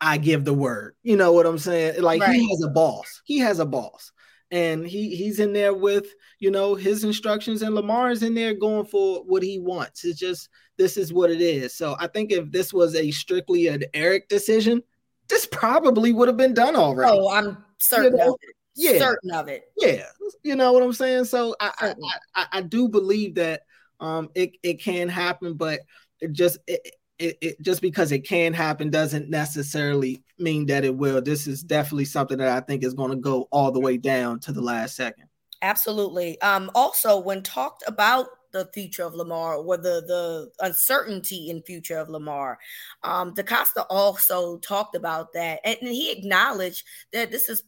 I 0.00 0.18
give 0.18 0.44
the 0.44 0.52
word. 0.52 0.96
You 1.02 1.16
know 1.16 1.32
what 1.32 1.46
I'm 1.46 1.58
saying? 1.58 2.02
Like 2.02 2.20
right. 2.20 2.34
he 2.34 2.50
has 2.50 2.62
a 2.64 2.70
boss. 2.70 3.22
He 3.24 3.38
has 3.38 3.60
a 3.60 3.64
boss. 3.64 4.12
And 4.50 4.84
he 4.84 5.14
he's 5.14 5.38
in 5.38 5.52
there 5.52 5.72
with, 5.72 6.08
you 6.40 6.50
know, 6.50 6.74
his 6.74 7.04
instructions 7.04 7.62
and 7.62 7.76
Lamar 7.76 8.10
is 8.10 8.24
in 8.24 8.34
there 8.34 8.52
going 8.52 8.84
for 8.84 9.22
what 9.22 9.44
he 9.44 9.60
wants. 9.60 10.04
It's 10.04 10.18
just 10.18 10.48
this 10.76 10.96
is 10.96 11.12
what 11.12 11.30
it 11.30 11.40
is. 11.40 11.76
So 11.76 11.94
I 12.00 12.08
think 12.08 12.32
if 12.32 12.50
this 12.50 12.72
was 12.72 12.96
a 12.96 13.12
strictly 13.12 13.68
an 13.68 13.84
Eric 13.94 14.28
decision, 14.28 14.82
this 15.28 15.46
probably 15.46 16.12
would 16.12 16.26
have 16.26 16.36
been 16.36 16.54
done 16.54 16.74
already. 16.74 17.16
Oh, 17.16 17.30
I'm 17.30 17.64
certain 17.78 18.18
you 18.18 18.24
know? 18.24 18.32
of 18.32 18.38
it. 18.42 18.56
Yeah. 18.74 18.98
Certain 18.98 19.30
of 19.30 19.46
it. 19.46 19.62
Yeah. 19.76 20.06
You 20.42 20.56
know 20.56 20.72
what 20.72 20.82
I'm 20.82 20.92
saying? 20.92 21.26
So 21.26 21.54
I 21.60 21.70
I, 21.78 21.94
I, 22.34 22.46
I 22.54 22.62
do 22.62 22.88
believe 22.88 23.36
that 23.36 23.62
um, 24.00 24.30
it 24.34 24.52
it 24.62 24.82
can 24.82 25.08
happen, 25.08 25.54
but 25.54 25.80
it 26.20 26.32
just 26.32 26.58
it, 26.66 26.94
it, 27.18 27.38
it, 27.40 27.62
just 27.62 27.82
because 27.82 28.12
it 28.12 28.26
can 28.26 28.54
happen 28.54 28.90
doesn't 28.90 29.28
necessarily 29.28 30.22
mean 30.38 30.66
that 30.66 30.84
it 30.84 30.96
will. 30.96 31.20
This 31.20 31.46
is 31.46 31.62
definitely 31.62 32.06
something 32.06 32.38
that 32.38 32.48
I 32.48 32.60
think 32.60 32.82
is 32.82 32.94
going 32.94 33.10
to 33.10 33.16
go 33.16 33.46
all 33.52 33.70
the 33.70 33.80
way 33.80 33.98
down 33.98 34.40
to 34.40 34.52
the 34.52 34.62
last 34.62 34.96
second. 34.96 35.26
Absolutely. 35.62 36.40
Um, 36.40 36.70
also, 36.74 37.18
when 37.18 37.42
talked 37.42 37.84
about 37.86 38.26
the 38.52 38.68
future 38.74 39.04
of 39.04 39.14
Lamar 39.14 39.56
or 39.56 39.76
the 39.76 40.02
the 40.06 40.50
uncertainty 40.60 41.50
in 41.50 41.62
future 41.62 41.98
of 41.98 42.08
Lamar, 42.08 42.58
um, 43.02 43.34
DeCosta 43.34 43.84
also 43.90 44.56
talked 44.58 44.96
about 44.96 45.34
that, 45.34 45.60
and 45.64 45.76
he 45.82 46.10
acknowledged 46.10 46.84
that 47.12 47.30
this 47.30 47.48
is 47.50 47.62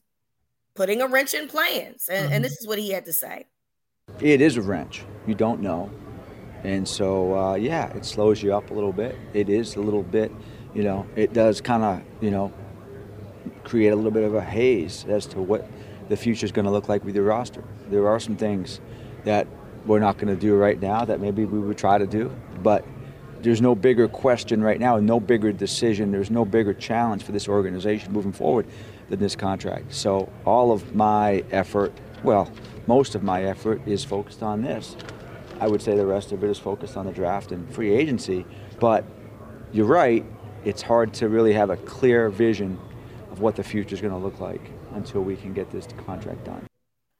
putting 0.75 1.03
a 1.03 1.07
wrench 1.07 1.35
in 1.35 1.49
plans, 1.49 2.09
and, 2.11 2.25
mm-hmm. 2.25 2.35
and 2.35 2.45
this 2.45 2.53
is 2.53 2.67
what 2.67 2.79
he 2.79 2.91
had 2.91 3.05
to 3.05 3.13
say. 3.13 3.47
It 4.21 4.41
is 4.41 4.57
a 4.57 4.63
wrench. 4.63 5.05
You 5.27 5.35
don't 5.35 5.61
know. 5.61 5.91
And 6.65 6.87
so, 6.87 7.37
uh, 7.37 7.55
yeah, 7.55 7.93
it 7.97 8.05
slows 8.05 8.43
you 8.43 8.55
up 8.55 8.71
a 8.71 8.75
little 8.75 8.93
bit. 8.93 9.17
It 9.35 9.49
is 9.49 9.77
a 9.77 9.81
little 9.81 10.03
bit, 10.03 10.33
you 10.75 10.85
know, 10.85 11.07
it 11.17 11.33
does 11.33 11.61
kind 11.61 11.83
of, 11.83 12.03
you 12.23 12.31
know, 12.31 12.53
create 13.65 13.91
a 13.91 13.97
little 13.97 14.11
bit 14.11 14.25
of 14.25 14.35
a 14.35 14.41
haze 14.41 15.05
as 15.09 15.27
to 15.27 15.41
what 15.41 15.69
the 16.09 16.17
future 16.17 16.45
is 16.45 16.53
going 16.53 16.65
to 16.65 16.71
look 16.71 16.89
like 16.89 17.05
with 17.05 17.15
your 17.15 17.25
roster. 17.25 17.65
There 17.89 18.09
are 18.09 18.21
some 18.21 18.37
things 18.37 18.81
that 19.25 19.47
we're 19.87 19.99
not 19.99 20.19
going 20.19 20.33
to 20.33 20.41
do 20.41 20.55
right 20.57 20.81
now 20.81 21.05
that 21.05 21.21
maybe 21.21 21.45
we 21.45 21.59
would 21.59 21.79
try 21.79 21.99
to 21.99 22.07
do, 22.07 22.35
but 22.63 22.85
there's 23.41 23.61
no 23.61 23.75
bigger 23.75 24.07
question 24.07 24.63
right 24.63 24.79
now, 24.79 24.99
no 24.99 25.19
bigger 25.19 25.53
decision, 25.53 26.13
there's 26.13 26.31
no 26.31 26.45
bigger 26.45 26.73
challenge 26.73 27.25
for 27.25 27.33
this 27.33 27.49
organization 27.49 28.13
moving 28.13 28.33
forward 28.33 28.67
than 29.09 29.19
this 29.19 29.35
contract. 29.35 29.93
So 29.93 30.31
all 30.45 30.71
of 30.71 30.95
my 30.95 31.45
effort, 31.51 31.93
well, 32.23 32.51
most 32.87 33.17
of 33.17 33.25
my 33.25 33.45
effort 33.45 33.81
is 33.87 34.05
focused 34.05 34.43
on 34.45 34.63
this. 34.63 34.97
I 35.63 35.69
would 35.69 35.81
say 35.81 35.95
the 35.95 36.05
rest 36.05 36.33
of 36.33 36.43
it 36.43 36.51
is 36.51 36.59
focused 36.59 36.97
on 36.97 37.07
the 37.07 37.13
draft 37.13 37.53
and 37.53 37.73
free 37.73 37.95
agency, 37.95 38.45
but 38.81 39.05
you're 39.71 39.87
right, 39.87 40.27
it's 40.65 40.83
hard 40.83 41.15
to 41.15 41.29
really 41.29 41.53
have 41.53 41.71
a 41.71 41.77
clear 41.77 42.31
vision 42.31 42.81
of 43.31 43.39
what 43.39 43.55
the 43.55 43.63
future 43.63 43.95
is 43.95 44.01
going 44.01 44.13
to 44.13 44.19
look 44.19 44.41
like 44.41 44.73
until 44.95 45.23
we 45.23 45.37
can 45.37 45.53
get 45.53 45.71
this 45.71 45.87
contract 46.05 46.43
done. 46.43 46.67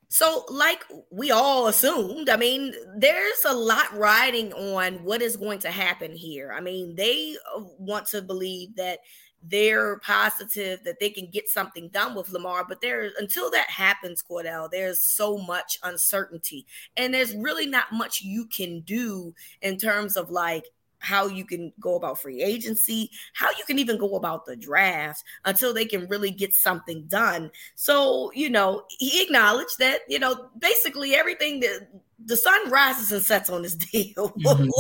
So, 0.09 0.45
like 0.49 0.83
we 1.13 1.31
all 1.31 1.69
assumed, 1.69 2.29
I 2.29 2.37
mean, 2.37 2.75
there's 2.99 3.45
a 3.47 3.55
lot 3.55 3.97
riding 3.97 4.53
on 4.55 5.05
what 5.05 5.23
is 5.23 5.37
going 5.37 5.61
to 5.61 5.71
happen 5.71 6.11
here. 6.11 6.53
I 6.53 6.61
mean, 6.61 6.97
they 6.97 7.37
want 7.79 8.07
to 8.09 8.23
believe 8.23 8.75
that 8.75 8.99
they're 9.43 9.99
positive 9.99 10.83
that 10.85 11.01
they 11.01 11.11
can 11.11 11.29
get 11.31 11.49
something 11.49 11.89
done 11.89 12.15
with 12.15 12.31
Lamar, 12.31 12.65
but 12.69 12.81
there 12.81 13.11
until 13.19 13.51
that 13.51 13.69
happens, 13.71 14.23
Cordell, 14.23 14.71
there's 14.71 15.03
so 15.03 15.39
much 15.39 15.79
uncertainty, 15.83 16.67
and 16.97 17.13
there's 17.13 17.35
really 17.35 17.67
not 17.67 17.93
much 17.93 18.23
you 18.23 18.47
can 18.47 18.81
do 18.81 19.35
in 19.61 19.77
terms 19.77 20.17
of 20.17 20.31
like 20.31 20.67
how 21.03 21.27
you 21.27 21.45
can 21.45 21.73
go 21.81 21.97
about 21.97 22.21
free 22.21 22.43
agency, 22.43 23.11
how 23.35 23.49
you 23.51 23.65
can 23.67 23.79
even 23.79 23.99
go 23.99 24.15
about 24.15 24.47
the 24.47 24.55
draft 24.55 25.25
until 25.45 25.75
they 25.75 25.85
can 25.85 26.07
really 26.07 26.31
get 26.31 26.55
something 26.55 27.05
done. 27.09 27.51
So, 27.75 28.31
you 28.35 28.49
know, 28.49 28.85
he 28.89 29.21
acknowledged 29.23 29.79
that, 29.81 30.01
you 30.09 30.21
know, 30.21 30.49
basically 30.59 31.17
everything 31.17 31.59
that 31.61 31.89
the 32.25 32.37
sun 32.37 32.71
rises 32.71 33.11
and 33.11 33.23
sets 33.23 33.51
on 33.51 33.63
this 33.63 33.75
deal 33.93 34.31
mm-hmm. 34.31 34.71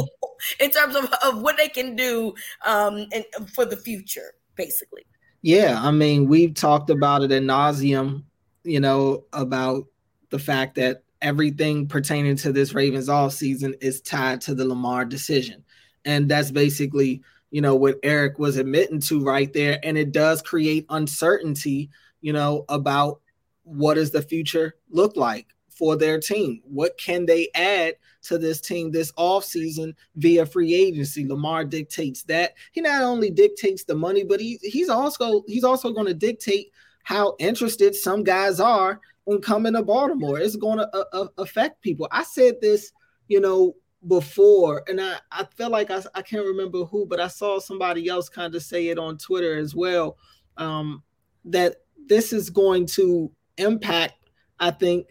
in 0.60 0.70
terms 0.70 0.94
of, 0.94 1.12
of 1.24 1.42
what 1.42 1.56
they 1.56 1.68
can 1.68 1.96
do 1.96 2.34
um, 2.64 3.06
and 3.12 3.24
for 3.52 3.64
the 3.64 3.76
future, 3.76 4.34
basically. 4.56 5.04
Yeah, 5.42 5.80
I 5.80 5.90
mean, 5.90 6.28
we've 6.28 6.54
talked 6.54 6.90
about 6.90 7.22
it 7.22 7.32
in 7.32 7.44
nauseum, 7.44 8.24
you 8.62 8.80
know, 8.80 9.24
about 9.32 9.86
the 10.30 10.38
fact 10.38 10.76
that 10.76 11.02
everything 11.20 11.88
pertaining 11.88 12.36
to 12.36 12.52
this 12.52 12.74
Ravens 12.74 13.08
off 13.08 13.32
season 13.32 13.74
is 13.80 14.00
tied 14.00 14.40
to 14.42 14.54
the 14.54 14.64
Lamar 14.64 15.04
decision. 15.04 15.64
And 16.04 16.28
that's 16.28 16.50
basically, 16.50 17.22
you 17.50 17.60
know, 17.60 17.74
what 17.74 17.98
Eric 18.02 18.38
was 18.38 18.56
admitting 18.56 19.00
to 19.00 19.22
right 19.22 19.52
there. 19.52 19.78
And 19.82 19.98
it 19.98 20.12
does 20.12 20.42
create 20.42 20.86
uncertainty, 20.88 21.90
you 22.20 22.32
know, 22.32 22.64
about 22.68 23.20
what 23.64 23.94
does 23.94 24.10
the 24.10 24.22
future 24.22 24.74
look 24.90 25.16
like 25.16 25.46
for 25.74 25.96
their 25.96 26.20
team? 26.20 26.60
What 26.64 26.96
can 26.98 27.26
they 27.26 27.48
add 27.54 27.94
to 28.22 28.38
this 28.38 28.60
team 28.60 28.90
this 28.90 29.12
offseason 29.12 29.94
via 30.16 30.46
free 30.46 30.74
agency? 30.74 31.26
Lamar 31.26 31.64
dictates 31.64 32.22
that. 32.24 32.54
He 32.72 32.80
not 32.80 33.02
only 33.02 33.30
dictates 33.30 33.84
the 33.84 33.94
money, 33.94 34.24
but 34.24 34.40
he, 34.40 34.58
he's 34.62 34.88
also 34.88 35.42
he's 35.46 35.64
also 35.64 35.92
going 35.92 36.06
to 36.06 36.14
dictate 36.14 36.72
how 37.04 37.34
interested 37.38 37.94
some 37.94 38.22
guys 38.22 38.60
are 38.60 39.00
in 39.26 39.40
coming 39.40 39.72
to 39.74 39.82
Baltimore. 39.82 40.38
It's 40.38 40.56
going 40.56 40.78
to 40.78 40.88
uh, 40.96 41.04
uh, 41.12 41.28
affect 41.38 41.82
people. 41.82 42.08
I 42.10 42.22
said 42.22 42.60
this, 42.60 42.92
you 43.28 43.40
know, 43.40 43.74
before, 44.08 44.82
and 44.88 45.00
I, 45.00 45.16
I 45.30 45.46
feel 45.56 45.70
like 45.70 45.90
I, 45.90 46.02
I 46.14 46.22
can't 46.22 46.46
remember 46.46 46.84
who, 46.84 47.06
but 47.06 47.20
I 47.20 47.28
saw 47.28 47.60
somebody 47.60 48.08
else 48.08 48.28
kind 48.28 48.54
of 48.54 48.62
say 48.62 48.88
it 48.88 48.98
on 48.98 49.18
Twitter 49.18 49.56
as 49.56 49.74
well. 49.74 50.16
Um, 50.56 51.02
that 51.44 51.76
this 52.06 52.32
is 52.32 52.50
going 52.50 52.86
to 52.86 53.30
impact, 53.58 54.30
I 54.58 54.70
think, 54.70 55.08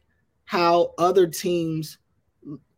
how 0.51 0.93
other 0.97 1.27
teams, 1.27 1.97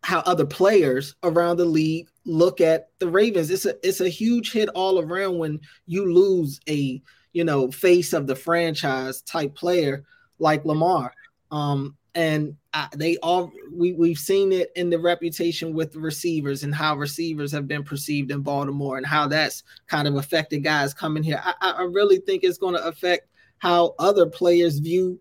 how 0.03 0.19
other 0.27 0.45
players 0.45 1.15
around 1.23 1.57
the 1.57 1.65
league 1.65 2.07
look 2.23 2.61
at 2.61 2.89
the 2.99 3.07
Ravens. 3.07 3.49
It's 3.49 3.65
a 3.65 3.75
it's 3.81 3.99
a 3.99 4.07
huge 4.07 4.51
hit 4.51 4.69
all 4.75 4.99
around 4.99 5.39
when 5.39 5.59
you 5.87 6.13
lose 6.13 6.59
a 6.69 7.01
you 7.31 7.43
know 7.43 7.71
face 7.71 8.13
of 8.13 8.27
the 8.27 8.35
franchise 8.35 9.23
type 9.23 9.55
player 9.55 10.03
like 10.37 10.63
Lamar. 10.65 11.15
Um, 11.49 11.97
and 12.13 12.55
I, 12.75 12.89
they 12.95 13.17
all 13.23 13.51
we 13.71 13.93
we've 13.93 14.19
seen 14.19 14.51
it 14.51 14.71
in 14.75 14.91
the 14.91 14.99
reputation 14.99 15.73
with 15.73 15.93
the 15.93 15.99
receivers 15.99 16.61
and 16.61 16.75
how 16.75 16.95
receivers 16.95 17.51
have 17.53 17.67
been 17.67 17.83
perceived 17.83 18.29
in 18.29 18.41
Baltimore 18.41 18.97
and 18.97 19.05
how 19.05 19.27
that's 19.27 19.63
kind 19.87 20.07
of 20.07 20.15
affected 20.17 20.59
guys 20.59 20.93
coming 20.93 21.23
here. 21.23 21.41
I, 21.43 21.55
I 21.71 21.83
really 21.85 22.19
think 22.19 22.43
it's 22.43 22.59
going 22.59 22.75
to 22.75 22.85
affect 22.85 23.29
how 23.57 23.95
other 23.97 24.27
players 24.27 24.77
view 24.77 25.19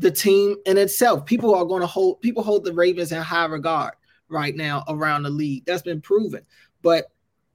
the 0.00 0.10
team 0.10 0.56
in 0.66 0.78
itself. 0.78 1.26
People 1.26 1.54
are 1.54 1.64
going 1.64 1.82
to 1.82 1.86
hold 1.86 2.20
people 2.20 2.42
hold 2.42 2.64
the 2.64 2.72
Ravens 2.72 3.12
in 3.12 3.22
high 3.22 3.44
regard 3.44 3.94
right 4.28 4.56
now 4.56 4.82
around 4.88 5.22
the 5.22 5.30
league. 5.30 5.64
That's 5.66 5.82
been 5.82 6.00
proven, 6.00 6.44
but 6.82 7.06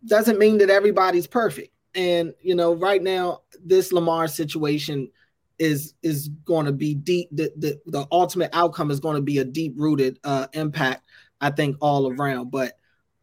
doesn't 0.06 0.40
mean 0.40 0.60
that 0.60 0.70
everybody's 0.70 1.28
perfect. 1.28 1.74
And 1.96 2.34
you 2.42 2.56
know, 2.56 2.74
right 2.74 3.02
now, 3.02 3.42
this 3.64 3.92
Lamar 3.92 4.28
situation 4.28 5.10
is 5.58 5.94
is 6.04 6.28
going 6.46 6.66
to 6.66 6.72
be 6.72 6.94
deep 6.94 7.30
the, 7.32 7.52
the 7.58 7.80
the 7.88 8.06
ultimate 8.12 8.50
outcome 8.54 8.92
is 8.92 9.00
going 9.00 9.16
to 9.16 9.22
be 9.22 9.38
a 9.38 9.46
deep 9.46 9.74
rooted 9.78 10.20
uh 10.26 10.48
impact 10.52 11.06
i 11.40 11.50
think 11.50 11.78
all 11.80 12.12
around 12.12 12.52
but 12.52 12.74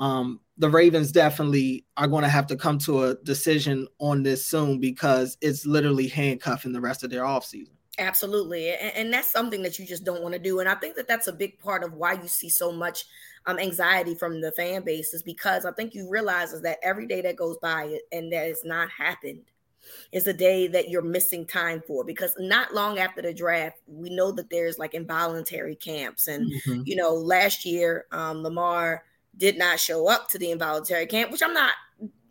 um 0.00 0.40
the 0.56 0.70
ravens 0.70 1.12
definitely 1.12 1.84
are 1.98 2.08
going 2.08 2.22
to 2.22 2.30
have 2.30 2.46
to 2.46 2.56
come 2.56 2.78
to 2.78 3.04
a 3.04 3.14
decision 3.16 3.86
on 3.98 4.22
this 4.22 4.46
soon 4.46 4.80
because 4.80 5.36
it's 5.42 5.66
literally 5.66 6.08
handcuffing 6.08 6.72
the 6.72 6.80
rest 6.80 7.04
of 7.04 7.10
their 7.10 7.24
offseason 7.24 7.74
absolutely 7.98 8.70
and, 8.70 8.92
and 8.96 9.12
that's 9.12 9.30
something 9.30 9.62
that 9.62 9.78
you 9.78 9.86
just 9.86 10.04
don't 10.04 10.22
want 10.22 10.32
to 10.32 10.38
do 10.38 10.60
and 10.60 10.68
i 10.68 10.74
think 10.74 10.96
that 10.96 11.06
that's 11.06 11.26
a 11.26 11.32
big 11.32 11.58
part 11.58 11.84
of 11.84 11.92
why 11.92 12.12
you 12.12 12.28
see 12.28 12.48
so 12.48 12.72
much 12.72 13.04
um, 13.46 13.58
anxiety 13.58 14.14
from 14.14 14.40
the 14.40 14.52
fan 14.52 14.82
base 14.82 15.12
is 15.12 15.22
because 15.22 15.64
i 15.64 15.72
think 15.72 15.94
you 15.94 16.08
realize 16.08 16.52
is 16.52 16.62
that 16.62 16.78
every 16.82 17.06
day 17.06 17.20
that 17.20 17.36
goes 17.36 17.58
by 17.58 17.98
and 18.10 18.32
that 18.32 18.46
has 18.46 18.64
not 18.64 18.88
happened 18.90 19.42
is 20.12 20.26
a 20.26 20.32
day 20.32 20.66
that 20.68 20.88
you're 20.88 21.02
missing 21.02 21.46
time 21.46 21.82
for 21.86 22.04
because 22.04 22.34
not 22.38 22.74
long 22.74 22.98
after 22.98 23.22
the 23.22 23.32
draft, 23.32 23.78
we 23.86 24.10
know 24.10 24.32
that 24.32 24.50
there's 24.50 24.78
like 24.78 24.94
involuntary 24.94 25.74
camps. 25.74 26.28
And, 26.28 26.50
mm-hmm. 26.50 26.82
you 26.84 26.96
know, 26.96 27.14
last 27.14 27.64
year, 27.64 28.06
um, 28.12 28.42
Lamar 28.42 29.04
did 29.36 29.58
not 29.58 29.80
show 29.80 30.08
up 30.08 30.28
to 30.30 30.38
the 30.38 30.50
involuntary 30.50 31.06
camp, 31.06 31.30
which 31.30 31.42
I'm 31.42 31.54
not 31.54 31.72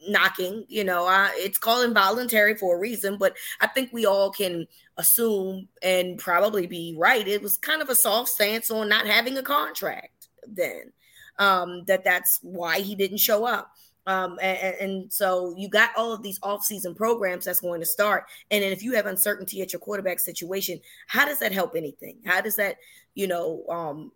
knocking, 0.08 0.65
you 0.67 0.84
know, 0.84 1.08
uh, 1.08 1.29
it's 1.34 1.58
called 1.58 1.86
involuntary 1.86 2.55
for 2.55 2.75
a 2.75 2.79
reason, 2.79 3.17
but 3.17 3.36
I 3.60 3.67
think 3.67 3.91
we 3.91 4.05
all 4.05 4.31
can 4.31 4.67
assume 4.98 5.67
and 5.81 6.17
probably 6.17 6.67
be 6.67 6.96
right. 6.98 7.27
It 7.27 7.41
was 7.41 7.58
kind 7.58 7.81
of 7.81 7.89
a 7.89 7.96
soft 7.96 8.29
stance 8.29 8.72
on 8.72 8.89
not 8.89 9.05
having 9.05 9.38
a 9.38 9.43
contract 9.43 10.27
then. 10.48 10.91
Um, 11.39 11.84
that 11.86 12.03
that's 12.03 12.39
why 12.41 12.79
he 12.79 12.96
didn't 12.96 13.17
show 13.17 13.46
up. 13.46 13.72
Um, 14.08 14.39
and, 14.41 14.75
and, 14.79 15.13
so 15.13 15.53
you 15.55 15.70
got 15.70 15.91
all 15.96 16.12
of 16.12 16.24
these 16.24 16.39
off-season 16.41 16.96
programs 16.96 17.46
that's 17.46 17.60
going 17.60 17.79
to 17.81 17.86
start. 17.86 18.25
And 18.50 18.63
then 18.63 18.72
if 18.72 18.81
you 18.81 18.93
have 18.93 19.05
uncertainty 19.05 19.62
at 19.62 19.74
your 19.74 19.79
quarterback 19.79 20.20
situation, 20.20 20.81
how 21.08 21.25
does 21.25 21.38
that 21.39 21.51
help 21.51 21.75
anything? 21.75 22.17
How 22.25 22.41
does 22.41 22.55
that, 22.55 22.77
you 23.13 23.27
know, 23.27 23.63
um, 23.70 24.12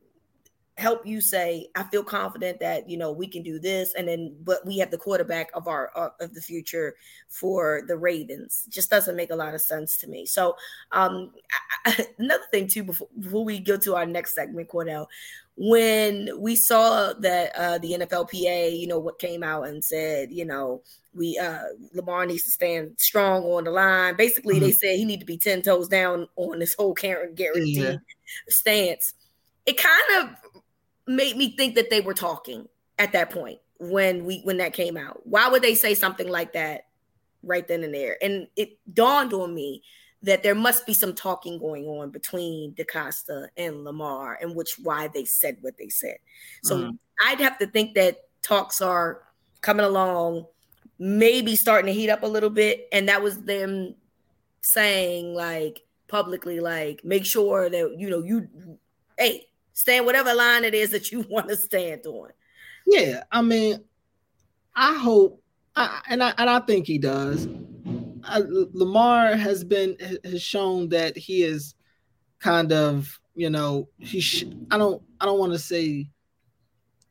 help 0.78 1.06
you 1.06 1.22
say, 1.22 1.70
I 1.76 1.84
feel 1.84 2.04
confident 2.04 2.60
that 2.60 2.90
you 2.90 2.98
know 2.98 3.12
we 3.12 3.28
can 3.28 3.44
do 3.44 3.60
this, 3.60 3.94
and 3.94 4.08
then 4.08 4.36
but 4.44 4.66
we 4.66 4.78
have 4.80 4.92
the 4.92 4.98
quarterback 4.98 5.50
of 5.54 5.68
our 5.68 5.92
uh, 5.96 6.10
of 6.20 6.34
the 6.34 6.42
future 6.42 6.96
for 7.30 7.84
the 7.88 7.98
Ravens. 7.98 8.66
Just 8.70 8.90
doesn't 8.90 9.16
make 9.16 9.32
a 9.32 9.36
lot 9.36 9.54
of 9.54 9.62
sense 9.62 9.98
to 9.98 10.08
me. 10.08 10.26
So 10.26 10.56
um, 10.92 11.32
I, 11.86 12.08
another 12.20 12.44
thing 12.52 12.68
too, 12.68 12.84
before, 12.84 13.08
before 13.20 13.46
we 13.46 13.60
go 13.60 13.78
to 13.78 13.96
our 13.96 14.06
next 14.06 14.36
segment, 14.36 14.70
Cordell, 14.70 15.08
when 15.56 16.30
we 16.38 16.56
saw 16.56 17.14
that 17.14 17.56
uh, 17.56 17.78
the 17.78 17.94
NFLPA, 17.94 18.78
you 18.78 18.88
know, 18.88 19.00
what 19.00 19.20
came 19.20 19.44
out 19.44 19.68
and 19.68 19.84
said, 19.84 20.32
you 20.32 20.46
know, 20.46 20.82
we 21.14 21.38
uh, 21.38 21.64
Lamar 21.94 22.26
needs 22.26 22.44
to 22.44 22.52
stand 22.52 22.96
strong 22.98 23.44
on 23.44 23.64
the 23.64 23.72
line. 23.72 24.18
Basically, 24.18 24.56
mm-hmm. 24.56 24.66
they 24.66 24.72
said 24.72 24.98
he 24.98 25.06
need 25.06 25.22
to 25.22 25.26
be 25.26 25.38
ten 25.38 25.62
toes 25.62 25.88
down 25.88 26.28
on 26.36 26.60
this 26.60 26.76
whole 26.78 26.94
guarantee 26.94 27.82
yeah. 27.82 27.96
stance. 28.50 29.14
It 29.66 29.78
kind 29.78 30.30
of 30.30 30.55
made 31.08 31.38
me 31.38 31.56
think 31.56 31.76
that 31.76 31.90
they 31.90 32.02
were 32.02 32.14
talking 32.14 32.68
at 32.98 33.12
that 33.14 33.30
point 33.30 33.60
when 33.80 34.26
we 34.26 34.40
when 34.44 34.58
that 34.58 34.74
came 34.74 34.98
out. 34.98 35.22
Why 35.26 35.48
would 35.48 35.62
they 35.62 35.76
say 35.76 35.94
something 35.94 36.28
like 36.28 36.54
that 36.54 36.88
right 37.44 37.68
then 37.68 37.84
and 37.84 37.94
there? 37.94 38.18
And 38.22 38.48
it 38.56 38.78
dawned 38.94 39.34
on 39.34 39.54
me 39.54 39.84
that 40.24 40.42
there 40.42 40.56
must 40.56 40.86
be 40.88 40.94
some 40.94 41.14
talking 41.14 41.60
going 41.60 41.86
on 41.86 42.10
between 42.10 42.74
DeCosta 42.74 43.48
and 43.58 43.84
Lamar, 43.84 44.38
and 44.42 44.56
which 44.56 44.80
why 44.82 45.08
they 45.08 45.26
said 45.26 45.58
what 45.62 45.78
they 45.78 45.90
said. 45.90 46.18
So 46.64 46.78
mm. 46.78 46.98
I'd 47.24 47.40
have 47.40 47.60
to 47.60 47.68
think 47.68 47.94
that 47.96 48.22
talks 48.42 48.82
are 48.82 49.22
coming 49.62 49.86
along, 49.86 50.48
maybe 50.98 51.56
starting 51.56 51.88
to 51.88 51.94
heat 51.94 52.10
up 52.10 52.24
a 52.24 52.28
little 52.28 52.50
bit, 52.50 52.88
and 52.92 53.08
that 53.08 53.22
was 53.22 53.44
them 53.44 53.96
saying 54.62 55.36
like 55.36 55.84
publicly, 56.08 56.60
like 56.60 57.06
make 57.06 57.26
sure 57.26 57.70
that 57.70 57.96
you 57.98 58.10
know 58.10 58.24
you, 58.24 58.48
hey, 59.20 59.46
stand 59.76 60.06
whatever 60.06 60.34
line 60.34 60.64
it 60.64 60.74
is 60.74 60.90
that 60.90 61.12
you 61.12 61.22
want 61.30 61.48
to 61.50 61.56
stand 61.56 62.08
on. 62.08 62.30
Yeah, 62.88 63.24
I 63.32 63.44
mean, 63.44 63.84
I 64.76 64.96
hope, 64.96 65.44
I, 65.76 66.02
and 66.10 66.24
I 66.24 66.34
and 66.38 66.50
I 66.50 66.60
think 66.62 66.88
he 66.88 66.98
does. 66.98 67.48
I, 68.24 68.42
Lamar 68.48 69.36
has 69.36 69.64
been 69.64 69.98
has 70.24 70.42
shown 70.42 70.90
that 70.90 71.16
he 71.18 71.44
is 71.44 71.76
kind 72.40 72.72
of, 72.72 73.20
you 73.36 73.50
know, 73.50 73.90
he 74.00 74.20
sh- 74.20 74.46
I 74.72 74.78
don't 74.78 75.02
I 75.20 75.26
don't 75.26 75.40
want 75.40 75.54
to 75.54 75.60
say 75.60 76.08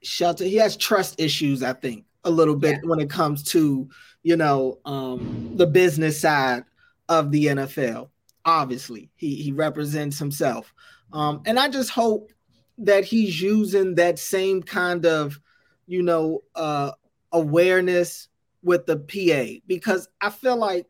shelter. 0.03 0.45
He 0.45 0.57
has 0.57 0.77
trust 0.77 1.21
issues, 1.21 1.63
I 1.63 1.73
think, 1.73 2.05
a 2.25 2.31
little 2.31 2.57
bit 2.57 2.81
yeah. 2.83 2.89
when 2.89 3.01
it 3.01 3.11
comes 3.11 3.43
to, 3.45 3.89
you 4.23 4.37
know, 4.37 4.79
um 4.85 5.53
the 5.57 5.67
business 5.67 6.21
side 6.21 6.65
of 7.09 7.31
the 7.31 7.47
NFL. 7.47 8.09
Obviously, 8.45 9.11
he 9.17 9.35
he 9.37 9.53
represents 9.53 10.19
himself. 10.19 10.73
Um 11.13 11.43
and 11.47 11.59
I 11.59 11.69
just 11.69 11.91
hope 11.91 12.31
that 12.79 13.05
he's 13.05 13.41
using 13.41 13.95
that 13.95 14.19
same 14.19 14.63
kind 14.63 15.07
of, 15.07 15.39
you 15.87 16.03
know, 16.03 16.43
uh 16.55 16.93
awareness 17.33 18.29
with 18.63 18.87
the 18.87 18.97
PA 18.97 19.61
because 19.67 20.09
I 20.21 20.31
feel 20.31 20.57
like 20.57 20.87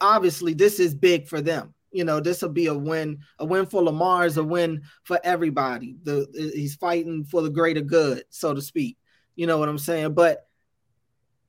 obviously 0.00 0.54
this 0.54 0.78
is 0.78 0.94
big 0.94 1.26
for 1.26 1.40
them. 1.40 1.74
You 1.92 2.04
know, 2.04 2.20
this 2.20 2.42
will 2.42 2.50
be 2.50 2.66
a 2.66 2.74
win. 2.74 3.18
A 3.38 3.44
win 3.44 3.66
for 3.66 3.82
Lamar 3.82 4.24
is 4.24 4.36
a 4.36 4.44
win 4.44 4.82
for 5.02 5.18
everybody. 5.24 5.96
The 6.04 6.28
he's 6.54 6.76
fighting 6.76 7.24
for 7.24 7.42
the 7.42 7.50
greater 7.50 7.80
good, 7.80 8.24
so 8.28 8.54
to 8.54 8.62
speak. 8.62 8.96
You 9.34 9.46
know 9.46 9.58
what 9.58 9.68
I'm 9.68 9.78
saying? 9.78 10.14
But 10.14 10.46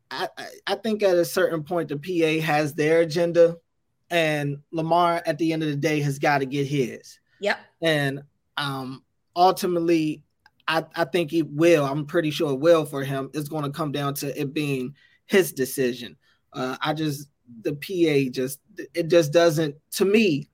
I, 0.09 0.27
I 0.65 0.75
think 0.75 1.03
at 1.03 1.15
a 1.15 1.25
certain 1.25 1.63
point 1.63 1.89
the 1.89 1.97
PA 1.97 2.43
has 2.43 2.73
their 2.73 3.01
agenda, 3.01 3.57
and 4.09 4.57
Lamar 4.71 5.21
at 5.25 5.37
the 5.37 5.53
end 5.53 5.61
of 5.61 5.69
the 5.69 5.75
day 5.75 5.99
has 6.01 6.17
got 6.17 6.39
to 6.39 6.45
get 6.45 6.65
his. 6.65 7.19
Yep. 7.39 7.59
And 7.81 8.23
um, 8.57 9.03
ultimately, 9.35 10.23
I, 10.67 10.85
I 10.95 11.05
think 11.05 11.33
it 11.33 11.49
will. 11.49 11.85
I'm 11.85 12.05
pretty 12.05 12.31
sure 12.31 12.51
it 12.51 12.59
will 12.59 12.85
for 12.85 13.03
him. 13.03 13.29
It's 13.33 13.49
going 13.49 13.63
to 13.63 13.71
come 13.71 13.91
down 13.91 14.13
to 14.15 14.39
it 14.39 14.53
being 14.53 14.95
his 15.25 15.51
decision. 15.51 16.17
Uh, 16.53 16.77
I 16.81 16.93
just 16.93 17.27
the 17.63 17.73
PA 17.73 18.31
just 18.31 18.59
it 18.93 19.09
just 19.09 19.33
doesn't 19.33 19.75
to 19.91 20.05
me 20.05 20.49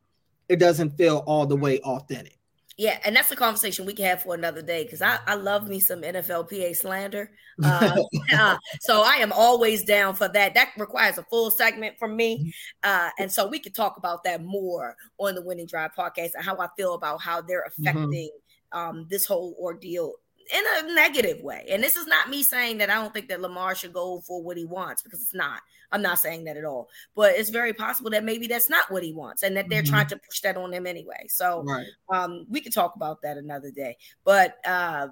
it 0.50 0.60
doesn't 0.60 0.98
feel 0.98 1.24
all 1.28 1.46
the 1.46 1.56
way 1.56 1.80
authentic. 1.80 2.38
Yeah, 2.78 3.00
and 3.04 3.16
that's 3.16 3.32
a 3.32 3.36
conversation 3.36 3.88
we 3.88 3.94
can 3.94 4.06
have 4.06 4.22
for 4.22 4.36
another 4.36 4.62
day 4.62 4.84
because 4.84 5.02
I, 5.02 5.18
I 5.26 5.34
love 5.34 5.68
me 5.68 5.80
some 5.80 6.04
NFL 6.04 6.50
PA 6.50 6.74
slander. 6.74 7.32
Uh, 7.64 8.04
uh, 8.38 8.56
so 8.82 9.02
I 9.02 9.16
am 9.16 9.32
always 9.32 9.84
down 9.84 10.14
for 10.14 10.28
that. 10.28 10.54
That 10.54 10.74
requires 10.78 11.18
a 11.18 11.24
full 11.24 11.50
segment 11.50 11.98
from 11.98 12.16
me. 12.16 12.38
Mm-hmm. 12.38 12.50
Uh, 12.84 13.10
and 13.18 13.32
so 13.32 13.48
we 13.48 13.58
could 13.58 13.74
talk 13.74 13.98
about 13.98 14.24
that 14.26 14.44
more 14.44 14.96
on 15.18 15.34
the 15.34 15.42
Winning 15.42 15.66
Drive 15.66 15.90
podcast 15.98 16.36
and 16.36 16.46
how 16.46 16.56
I 16.58 16.68
feel 16.78 16.94
about 16.94 17.20
how 17.20 17.42
they're 17.42 17.64
mm-hmm. 17.64 17.82
affecting 17.82 18.30
mm-hmm. 18.30 18.47
Um, 18.72 19.08
this 19.10 19.26
whole 19.26 19.56
ordeal 19.60 20.14
in 20.54 20.64
a 20.80 20.94
negative 20.94 21.42
way. 21.42 21.66
And 21.70 21.84
this 21.84 21.96
is 21.96 22.08
not 22.08 22.30
me 22.30 22.44
saying 22.44 22.78
that 22.78 22.90
I 22.90 22.96
don't 22.96 23.14
think 23.14 23.28
that 23.30 23.42
Lamar 23.42 23.76
should 23.76 23.94
go 23.94 24.22
for 24.22 24.42
what 24.42 24.58
he 24.58 24.66
wants 24.66 25.02
because 25.02 25.22
it's 25.22 25.34
not. 25.34 25.62
I'm 25.92 26.02
not 26.02 26.20
saying 26.20 26.46
that 26.46 26.58
at 26.58 26.66
all. 26.66 26.90
But 27.16 27.36
it's 27.36 27.50
very 27.50 27.74
possible 27.74 28.10
that 28.12 28.24
maybe 28.24 28.48
that's 28.48 28.70
not 28.70 28.92
what 28.92 29.04
he 29.04 29.14
wants 29.14 29.44
and 29.44 29.56
that 29.58 29.70
they're 29.70 29.82
mm-hmm. 29.82 29.94
trying 29.94 30.08
to 30.08 30.18
push 30.18 30.42
that 30.42 30.58
on 30.58 30.74
him 30.74 30.86
anyway. 30.86 31.26
So 31.28 31.64
right. 31.64 31.86
um, 32.10 32.46
we 32.50 32.62
can 32.62 32.72
talk 32.72 32.96
about 32.96 33.22
that 33.24 33.38
another 33.38 33.72
day. 33.72 33.98
But 34.24 34.58
uh, 34.66 35.10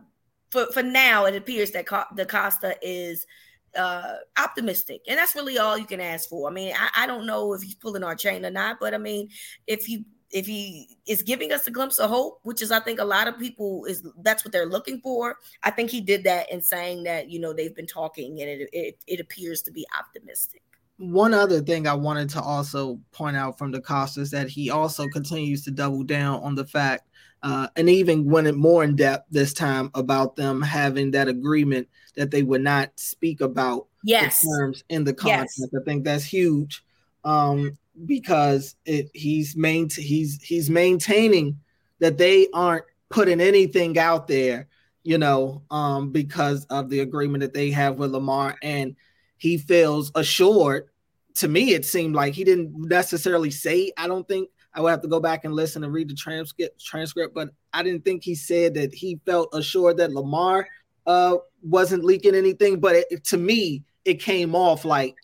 for 0.50 0.72
for 0.72 0.84
now, 0.84 1.26
it 1.26 1.36
appears 1.36 1.72
that 1.72 1.86
DeCosta 1.86 2.76
is 2.82 3.26
uh 3.78 4.16
optimistic 4.38 5.02
and 5.06 5.18
that's 5.18 5.36
really 5.36 5.58
all 5.58 5.78
you 5.78 5.86
can 5.86 6.00
ask 6.00 6.30
for 6.30 6.50
i 6.50 6.54
mean 6.54 6.74
I, 6.74 7.04
I 7.04 7.08
don't 7.08 7.26
know 7.26 7.52
if 7.52 7.62
he's 7.62 7.76
pulling 7.76 8.06
our 8.06 8.16
chain 8.16 8.46
or 8.46 8.50
not 8.50 8.78
but 8.80 8.94
i 8.94 8.98
mean 8.98 9.28
if 9.68 9.84
he 9.84 10.06
if 10.32 10.46
he 10.46 10.98
is 11.08 11.22
giving 11.22 11.52
us 11.52 11.68
a 11.68 11.72
glimpse 11.72 12.00
of 12.00 12.10
hope, 12.10 12.40
which 12.44 12.62
is 12.62 12.72
I 12.72 12.80
think 12.80 13.00
a 13.00 13.06
lot 13.06 13.28
of 13.28 13.38
people 13.38 13.86
is 13.86 14.06
that's 14.22 14.44
what 14.44 14.52
they're 14.52 14.66
looking 14.66 15.00
for. 15.02 15.38
I 15.64 15.72
think 15.72 15.90
he 15.90 16.02
did 16.02 16.24
that 16.24 16.52
in 16.52 16.62
saying 16.62 17.04
that 17.04 17.30
you 17.30 17.40
know 17.40 17.54
they've 17.54 17.76
been 17.76 17.88
talking 17.88 18.42
and 18.42 18.50
it 18.50 18.70
it, 18.74 18.98
it 19.08 19.20
appears 19.20 19.62
to 19.64 19.72
be 19.72 19.86
optimistic. 19.98 20.62
One 20.98 21.34
other 21.34 21.62
thing 21.62 21.88
I 21.88 21.94
wanted 21.94 22.30
to 22.32 22.42
also 22.42 23.00
point 23.12 23.36
out 23.36 23.58
from 23.58 23.74
DeCosta 23.74 24.20
is 24.20 24.32
that 24.32 24.48
he 24.48 24.70
also 24.70 25.08
continues 25.08 25.64
to 25.66 25.72
double 25.72 26.04
down 26.04 26.42
on 26.42 26.56
the 26.56 26.66
fact, 26.66 27.10
uh, 27.44 27.68
and 27.76 27.90
even 27.90 28.30
went 28.30 28.48
it 28.48 28.56
more 28.56 28.84
in 28.84 28.96
depth 28.96 29.28
this 29.30 29.54
time 29.54 29.92
about 29.94 30.38
them 30.38 30.62
having 30.62 31.12
that 31.12 31.28
agreement 31.28 31.90
that 32.16 32.32
they 32.32 32.44
would 32.44 32.62
not 32.62 32.92
speak 32.98 33.42
about 33.42 33.88
yes. 34.06 34.40
the 34.40 34.58
terms 34.58 34.84
in 34.88 35.04
the 35.04 35.14
contract. 35.14 35.52
Yes. 35.58 35.70
I 35.76 35.84
think 35.84 36.06
that's 36.06 36.24
huge. 36.24 36.84
Um, 37.26 37.78
because 38.06 38.76
it, 38.86 39.10
he's 39.14 39.56
main 39.56 39.90
he's 39.90 40.42
he's 40.42 40.70
maintaining 40.70 41.60
that 42.00 42.18
they 42.18 42.48
aren't 42.54 42.86
putting 43.10 43.40
anything 43.40 43.98
out 43.98 44.28
there, 44.28 44.68
you 45.04 45.18
know, 45.18 45.64
um, 45.72 46.12
because 46.12 46.66
of 46.66 46.90
the 46.90 47.00
agreement 47.00 47.42
that 47.42 47.54
they 47.54 47.72
have 47.72 47.98
with 47.98 48.12
Lamar, 48.12 48.58
and 48.62 48.96
he 49.38 49.58
feels 49.58 50.12
assured. 50.16 50.90
To 51.36 51.48
me, 51.50 51.74
it 51.74 51.84
seemed 51.84 52.16
like 52.16 52.34
he 52.34 52.46
didn't 52.46 52.74
necessarily 52.78 53.52
say. 53.52 53.92
I 53.98 54.08
don't 54.08 54.28
think 54.28 54.50
I 54.74 54.82
would 54.82 54.90
have 54.90 55.02
to 55.02 55.08
go 55.08 55.20
back 55.20 55.44
and 55.44 55.54
listen 55.54 55.84
and 55.84 55.92
read 55.94 56.10
the 56.10 56.16
transcript. 56.16 56.84
Transcript, 56.84 57.34
but 57.34 57.50
I 57.74 57.84
didn't 57.84 58.06
think 58.06 58.24
he 58.24 58.36
said 58.36 58.74
that 58.76 58.94
he 58.94 59.20
felt 59.26 59.50
assured 59.54 59.98
that 59.98 60.14
Lamar 60.14 60.68
uh, 61.06 61.38
wasn't 61.62 62.06
leaking 62.06 62.36
anything. 62.36 62.80
But 62.80 62.96
it, 62.96 63.24
to 63.26 63.38
me, 63.38 63.84
it 64.06 64.16
came 64.16 64.56
off 64.56 64.86
like 64.86 65.16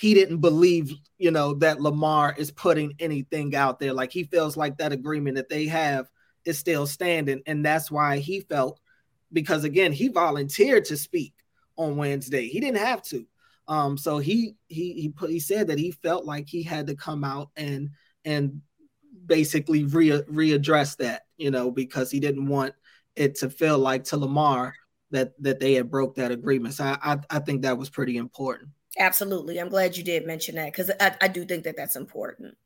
he 0.00 0.14
didn't 0.14 0.38
believe, 0.38 0.94
you 1.18 1.30
know, 1.30 1.52
that 1.54 1.82
Lamar 1.82 2.34
is 2.38 2.50
putting 2.50 2.94
anything 2.98 3.54
out 3.54 3.78
there. 3.78 3.92
Like 3.92 4.10
he 4.10 4.24
feels 4.24 4.56
like 4.56 4.78
that 4.78 4.92
agreement 4.92 5.36
that 5.36 5.50
they 5.50 5.66
have 5.66 6.08
is 6.46 6.58
still 6.58 6.86
standing. 6.86 7.42
And 7.44 7.62
that's 7.62 7.90
why 7.90 8.16
he 8.16 8.40
felt, 8.40 8.80
because 9.30 9.64
again, 9.64 9.92
he 9.92 10.08
volunteered 10.08 10.86
to 10.86 10.96
speak 10.96 11.34
on 11.76 11.98
Wednesday. 11.98 12.48
He 12.48 12.60
didn't 12.60 12.78
have 12.78 13.02
to. 13.04 13.26
Um, 13.68 13.98
so 13.98 14.16
he 14.16 14.56
he 14.68 14.94
he 14.94 15.10
put 15.10 15.28
he 15.28 15.38
said 15.38 15.66
that 15.66 15.78
he 15.78 15.90
felt 15.90 16.24
like 16.24 16.48
he 16.48 16.62
had 16.62 16.86
to 16.86 16.96
come 16.96 17.22
out 17.22 17.50
and 17.54 17.90
and 18.24 18.62
basically 19.26 19.84
re 19.84 20.08
readdress 20.22 20.96
that, 20.96 21.26
you 21.36 21.50
know, 21.50 21.70
because 21.70 22.10
he 22.10 22.20
didn't 22.20 22.46
want 22.46 22.74
it 23.16 23.34
to 23.36 23.50
feel 23.50 23.78
like 23.78 24.04
to 24.04 24.16
Lamar 24.16 24.72
that 25.10 25.34
that 25.42 25.60
they 25.60 25.74
had 25.74 25.90
broke 25.90 26.14
that 26.14 26.32
agreement. 26.32 26.72
So 26.72 26.84
I 26.84 26.98
I, 27.02 27.18
I 27.28 27.38
think 27.40 27.62
that 27.62 27.76
was 27.76 27.90
pretty 27.90 28.16
important. 28.16 28.70
Absolutely. 28.98 29.58
I'm 29.58 29.68
glad 29.68 29.96
you 29.96 30.02
did 30.04 30.26
mention 30.26 30.56
that 30.56 30.72
because 30.72 30.90
I, 31.00 31.16
I 31.20 31.28
do 31.28 31.44
think 31.44 31.64
that 31.64 31.76
that's 31.76 31.96
important. 31.96 32.56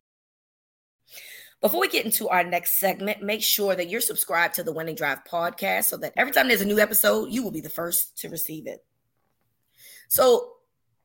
Before 1.61 1.81
we 1.81 1.89
get 1.89 2.05
into 2.05 2.29
our 2.29 2.45
next 2.45 2.79
segment, 2.79 3.23
make 3.23 3.43
sure 3.43 3.75
that 3.75 3.89
you're 3.89 4.01
subscribed 4.01 4.55
to 4.57 4.63
the 4.63 4.73
Winning 4.73 4.95
Drive 4.95 5.25
podcast 5.25 5.85
so 5.85 5.97
that 5.99 6.13
every 6.17 6.33
time 6.33 6.49
there's 6.49 6.61
a 6.61 6.67
new 6.67 6.79
episode, 6.79 7.31
you 7.31 7.43
will 7.43 7.51
be 7.51 7.61
the 7.61 7.71
first 7.71 8.19
to 8.19 8.29
receive 8.29 8.67
it. 8.67 8.85
So, 10.09 10.51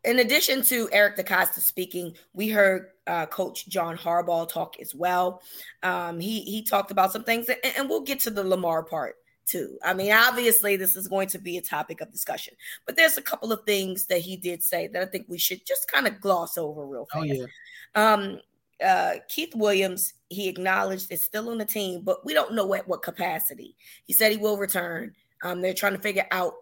in 0.03 0.19
addition 0.19 0.61
to 0.63 0.89
Eric 0.91 1.17
DeCosta 1.17 1.59
speaking, 1.59 2.15
we 2.33 2.49
heard 2.49 2.87
uh, 3.07 3.25
Coach 3.25 3.67
John 3.67 3.97
Harbaugh 3.97 4.47
talk 4.49 4.79
as 4.79 4.95
well. 4.95 5.41
Um, 5.83 6.19
he 6.19 6.41
he 6.41 6.63
talked 6.63 6.91
about 6.91 7.11
some 7.11 7.23
things, 7.23 7.49
and 7.77 7.89
we'll 7.89 8.01
get 8.01 8.21
to 8.21 8.29
the 8.29 8.43
Lamar 8.43 8.83
part 8.83 9.15
too. 9.49 9.77
I 9.83 9.93
mean, 9.93 10.11
obviously, 10.11 10.75
this 10.75 10.95
is 10.95 11.07
going 11.07 11.27
to 11.29 11.39
be 11.39 11.57
a 11.57 11.61
topic 11.61 12.01
of 12.01 12.11
discussion, 12.11 12.53
but 12.85 12.95
there's 12.95 13.17
a 13.17 13.21
couple 13.21 13.51
of 13.51 13.63
things 13.65 14.05
that 14.07 14.19
he 14.19 14.37
did 14.37 14.63
say 14.63 14.87
that 14.87 15.01
I 15.01 15.05
think 15.05 15.25
we 15.27 15.37
should 15.37 15.65
just 15.65 15.89
kind 15.91 16.07
of 16.07 16.21
gloss 16.21 16.57
over 16.57 16.85
real 16.85 17.07
oh, 17.13 17.21
fast. 17.21 17.31
Oh, 17.31 17.47
yeah. 17.95 18.13
Um, 18.13 18.39
uh, 18.83 19.15
Keith 19.27 19.53
Williams, 19.55 20.13
he 20.29 20.47
acknowledged 20.47 21.11
it's 21.11 21.25
still 21.25 21.49
on 21.49 21.57
the 21.57 21.65
team, 21.65 22.01
but 22.01 22.25
we 22.25 22.33
don't 22.33 22.53
know 22.53 22.73
at 22.73 22.87
what 22.87 23.01
capacity. 23.01 23.75
He 24.05 24.13
said 24.13 24.31
he 24.31 24.37
will 24.37 24.57
return. 24.57 25.13
Um, 25.43 25.61
they're 25.61 25.73
trying 25.73 25.95
to 25.95 26.01
figure 26.01 26.27
out 26.31 26.53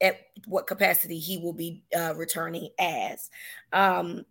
at 0.00 0.20
what 0.46 0.66
capacity 0.66 1.18
he 1.18 1.38
will 1.38 1.52
be 1.52 1.82
uh, 1.96 2.14
returning 2.14 2.68
as. 2.78 3.30
Um, 3.72 4.24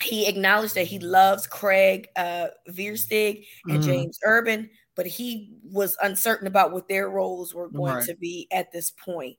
he 0.00 0.26
acknowledged 0.26 0.74
that 0.74 0.86
he 0.86 0.98
loves 0.98 1.46
Craig 1.46 2.08
uh, 2.16 2.48
Ver 2.68 2.92
Steeg 2.92 3.46
and 3.66 3.78
mm-hmm. 3.78 3.88
James 3.88 4.18
Urban, 4.24 4.70
but 4.94 5.06
he 5.06 5.50
was 5.64 5.96
uncertain 6.02 6.46
about 6.46 6.72
what 6.72 6.88
their 6.88 7.08
roles 7.08 7.54
were 7.54 7.68
going 7.68 7.94
right. 7.94 8.06
to 8.06 8.14
be 8.14 8.46
at 8.52 8.72
this 8.72 8.90
point. 8.90 9.36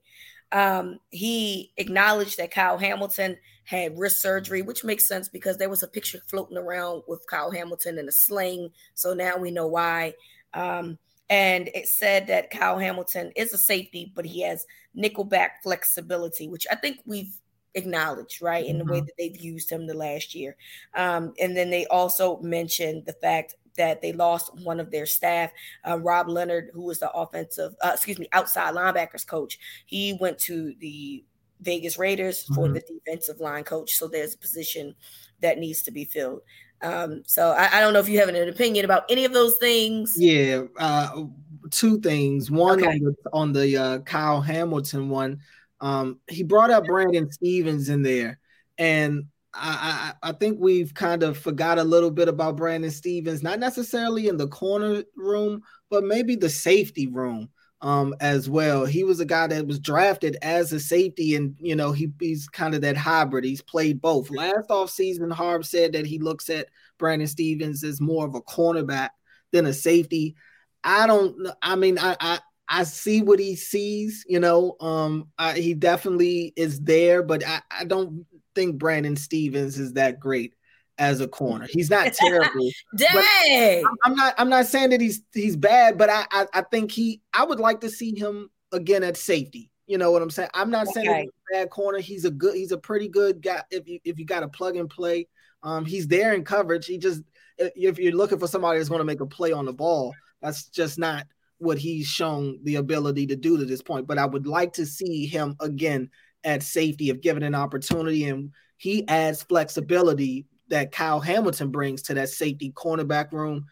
Um, 0.52 1.00
he 1.10 1.72
acknowledged 1.78 2.38
that 2.38 2.52
Kyle 2.52 2.78
Hamilton 2.78 3.38
had 3.66 3.98
wrist 3.98 4.22
surgery, 4.22 4.62
which 4.62 4.84
makes 4.84 5.08
sense 5.08 5.28
because 5.28 5.58
there 5.58 5.70
was 5.70 5.84
a 5.84 5.88
picture 5.88 6.20
floating 6.28 6.58
around 6.58 7.04
with 7.08 7.26
Kyle 7.28 7.52
Hamilton 7.52 7.98
in 7.98 8.08
a 8.08 8.12
sling. 8.12 8.70
So 8.94 9.14
now 9.14 9.38
we 9.38 9.52
know 9.52 9.68
why. 9.68 10.14
Um, 10.54 11.00
and 11.30 11.70
it 11.74 11.88
said 11.88 12.28
that 12.28 12.52
Kyle 12.52 12.78
Hamilton 12.78 13.32
is 13.36 13.54
a 13.54 13.58
safety, 13.58 14.12
but 14.14 14.26
he 14.26 14.42
has 14.44 14.66
nickelback 14.96 15.50
flexibility, 15.64 16.48
which 16.48 16.68
I 16.70 16.76
think 16.76 17.00
we've 17.06 17.34
acknowledged, 17.74 18.42
right, 18.42 18.66
in 18.66 18.78
mm-hmm. 18.78 18.86
the 18.86 18.94
way 18.94 19.00
mm-hmm. 19.00 19.06
that 19.06 19.14
they've 19.18 19.42
used 19.42 19.72
him 19.72 19.88
the 19.88 19.96
last 19.96 20.36
year. 20.36 20.56
Um, 20.94 21.34
and 21.40 21.58
then 21.58 21.70
they 21.70 21.88
also 21.88 22.40
mentioned 22.42 23.06
the 23.06 23.14
fact 23.14 23.56
that 23.78 24.02
they 24.02 24.14
lost 24.14 24.52
one 24.64 24.80
of 24.80 24.92
their 24.92 25.06
staff, 25.06 25.52
uh, 25.88 26.00
Rob 26.00 26.28
Leonhard, 26.28 26.70
who 26.74 26.84
was 26.84 27.00
the 27.00 27.12
offensive, 27.12 27.76
uh, 27.84 27.92
excuse 27.94 28.20
me, 28.20 28.28
outside 28.32 28.74
linebackers 28.74 29.26
coach. 29.26 29.60
He 29.86 30.18
went 30.20 30.38
to 30.40 30.74
the 30.80 31.24
Vegas 31.62 31.98
Raiders 31.98 32.44
for 32.44 32.66
mm-hmm. 32.66 32.74
the 32.74 32.82
defensive 32.82 33.40
line 33.40 33.64
coach. 33.64 33.96
So 33.96 34.08
there's 34.08 34.36
a 34.36 34.38
position 34.38 34.96
that 35.42 35.58
needs 35.58 35.84
to 35.84 35.92
be 35.92 36.06
filled. 36.06 36.42
Um, 36.82 37.24
so 37.26 37.52
I, 37.52 37.78
I, 37.78 37.82
don't 37.82 37.94
know 37.94 38.00
if 38.00 38.10
you 38.10 38.20
have 38.20 38.28
an 38.28 38.50
opinion 38.50 38.84
about 38.84 39.06
any 39.10 39.24
of 39.24 39.32
those 39.32 39.56
things. 39.56 40.16
Yeah, 40.18 40.64
uh, 40.78 41.24
two 41.72 42.02
things. 42.02 42.52
One 42.52 42.80
okay. 42.80 42.88
on 42.88 43.00
the 43.00 43.16
on 43.32 43.54
the 43.54 43.78
uh, 43.78 44.00
Kyle 44.00 44.42
Hamilton 44.42 45.08
one, 45.08 45.40
um, 45.80 46.20
he 46.28 46.44
brought 46.44 46.72
up 46.72 46.84
Brandon 46.86 47.32
Stephens 47.32 47.88
in 47.88 48.02
there, 48.02 48.38
and 48.78 49.28
I, 49.56 50.14
I, 50.24 50.32
think 50.32 50.58
we've 50.60 50.94
kind 50.94 51.22
of 51.22 51.38
forgot 51.38 51.78
a 51.78 51.84
little 51.84 52.10
bit 52.10 52.28
about 52.28 52.58
Brandon 52.58 52.90
Stephens, 52.90 53.44
not 53.44 53.60
necessarily 53.60 54.28
in 54.28 54.38
the 54.38 54.48
corner 54.48 55.04
room, 55.16 55.62
but 55.92 56.04
maybe 56.04 56.36
the 56.36 56.50
safety 56.50 57.08
room 57.08 57.50
um, 57.82 58.16
as 58.20 58.50
well. 58.50 58.86
He 58.86 59.04
was 59.04 59.20
a 59.20 59.26
guy 59.26 59.46
that 59.48 59.68
was 59.68 59.80
drafted 59.80 60.38
as 60.42 60.72
a 60.74 60.80
safety, 60.80 61.36
and 61.36 61.56
you 61.60 61.76
know 61.76 61.92
he, 61.92 62.12
he's 62.20 62.48
kind 62.48 62.74
of 62.74 62.82
that 62.82 62.98
hybrid. 62.98 63.44
He's 63.44 63.62
played 63.62 64.02
both. 64.02 64.32
Last 64.32 64.70
offseason, 64.70 65.32
Harb 65.32 65.66
said 65.66 65.94
that 65.94 66.06
he 66.06 66.18
looks 66.18 66.50
at 66.50 66.70
Brandon 66.98 67.28
Stephens 67.28 67.84
as 67.84 68.02
more 68.02 68.26
of 68.26 68.36
a 68.36 68.42
cornerback 68.42 69.10
than 69.52 69.66
a 69.66 69.74
safety. 69.74 70.36
I 70.84 71.06
don't. 71.06 71.48
I 71.62 71.76
mean, 71.76 72.00
I, 72.00 72.16
I 72.20 72.40
I 72.68 72.84
see 72.86 73.22
what 73.22 73.40
he 73.40 73.56
sees, 73.56 74.26
you 74.28 74.40
know. 74.40 74.78
Um, 74.80 75.28
I, 75.38 75.54
he 75.54 75.74
definitely 75.74 76.54
is 76.56 76.80
there, 76.80 77.22
but 77.22 77.46
I, 77.46 77.62
I 77.70 77.84
don't 77.84 78.26
think 78.56 78.78
Brandon 78.78 79.16
Stephens 79.16 79.78
is 79.78 79.94
that 79.94 80.20
great 80.20 80.54
as 80.98 81.22
a 81.22 81.28
corner. 81.28 81.68
He's 81.70 81.90
not 81.90 82.14
terrible. 82.14 82.70
Dang. 82.96 83.84
I'm 84.04 84.16
not 84.16 84.34
I'm 84.38 84.50
not 84.50 84.66
saying 84.66 84.92
that 84.92 85.02
he's 85.02 85.22
he's 85.34 85.56
bad, 85.56 85.98
but 85.98 86.10
I, 86.10 86.26
I, 86.32 86.46
I 86.54 86.62
think 86.62 86.92
he 86.92 87.22
I 87.34 87.46
would 87.46 87.60
like 87.60 87.82
to 87.82 87.90
see 87.90 88.18
him 88.18 88.50
again 88.72 89.04
at 89.04 89.18
safety. 89.18 89.70
You 89.88 89.98
know 89.98 90.12
what 90.12 90.22
I'm 90.22 90.30
saying? 90.30 90.50
I'm 90.54 90.70
not 90.70 90.88
okay. 90.88 91.04
saying 91.04 91.22
he's 91.22 91.30
a 91.30 91.54
bad 91.58 91.70
corner. 91.70 92.00
He's 92.00 92.26
a 92.26 92.32
good 92.32 92.56
he's 92.56 92.72
a 92.72 92.78
pretty 92.78 93.10
good 93.10 93.42
guy 93.42 93.64
if 93.70 93.88
you 93.88 94.00
if 94.04 94.20
you 94.20 94.26
got 94.26 94.44
a 94.44 94.48
plug 94.48 94.76
and 94.76 94.90
play. 94.90 95.28
Um 95.62 95.86
he's 95.86 96.08
there 96.08 96.34
in 96.34 96.44
coverage. 96.44 96.86
He 96.86 96.98
just 96.98 97.22
if 97.58 98.00
you're 98.00 98.14
looking 98.14 98.40
for 98.40 98.48
somebody 98.48 98.80
that's 98.80 98.90
going 98.90 99.00
to 99.00 99.06
make 99.06 99.22
a 99.22 99.26
play 99.26 99.52
on 99.52 99.66
the 99.66 99.74
ball, 99.74 100.14
that's 100.42 100.68
just 100.70 100.98
not 100.98 101.26
what 101.60 101.78
he's 101.78 102.08
shown 102.08 102.60
the 102.64 102.76
ability 102.76 103.28
to 103.28 103.36
do 103.36 103.58
to 103.58 103.66
this 103.66 103.82
point. 103.82 104.08
But 104.08 104.18
I 104.18 104.26
would 104.26 104.48
like 104.48 104.74
to 104.74 104.86
see 104.86 105.26
him 105.26 105.56
again 105.60 106.10
at 106.44 106.64
safety 106.64 107.10
if 107.10 107.22
given 107.22 107.44
an 107.44 107.56
opportunity. 107.56 108.26
And 108.26 108.52
he 108.78 109.08
adds 109.08 109.44
flexibility 109.44 110.46
that 110.70 110.92
Kyle 110.92 111.20
Hamilton 111.20 111.70
brings 111.70 112.02
to 112.04 112.14
that 112.16 112.30
safety 112.30 112.72
cornerback 112.72 113.32
room. 113.32 113.66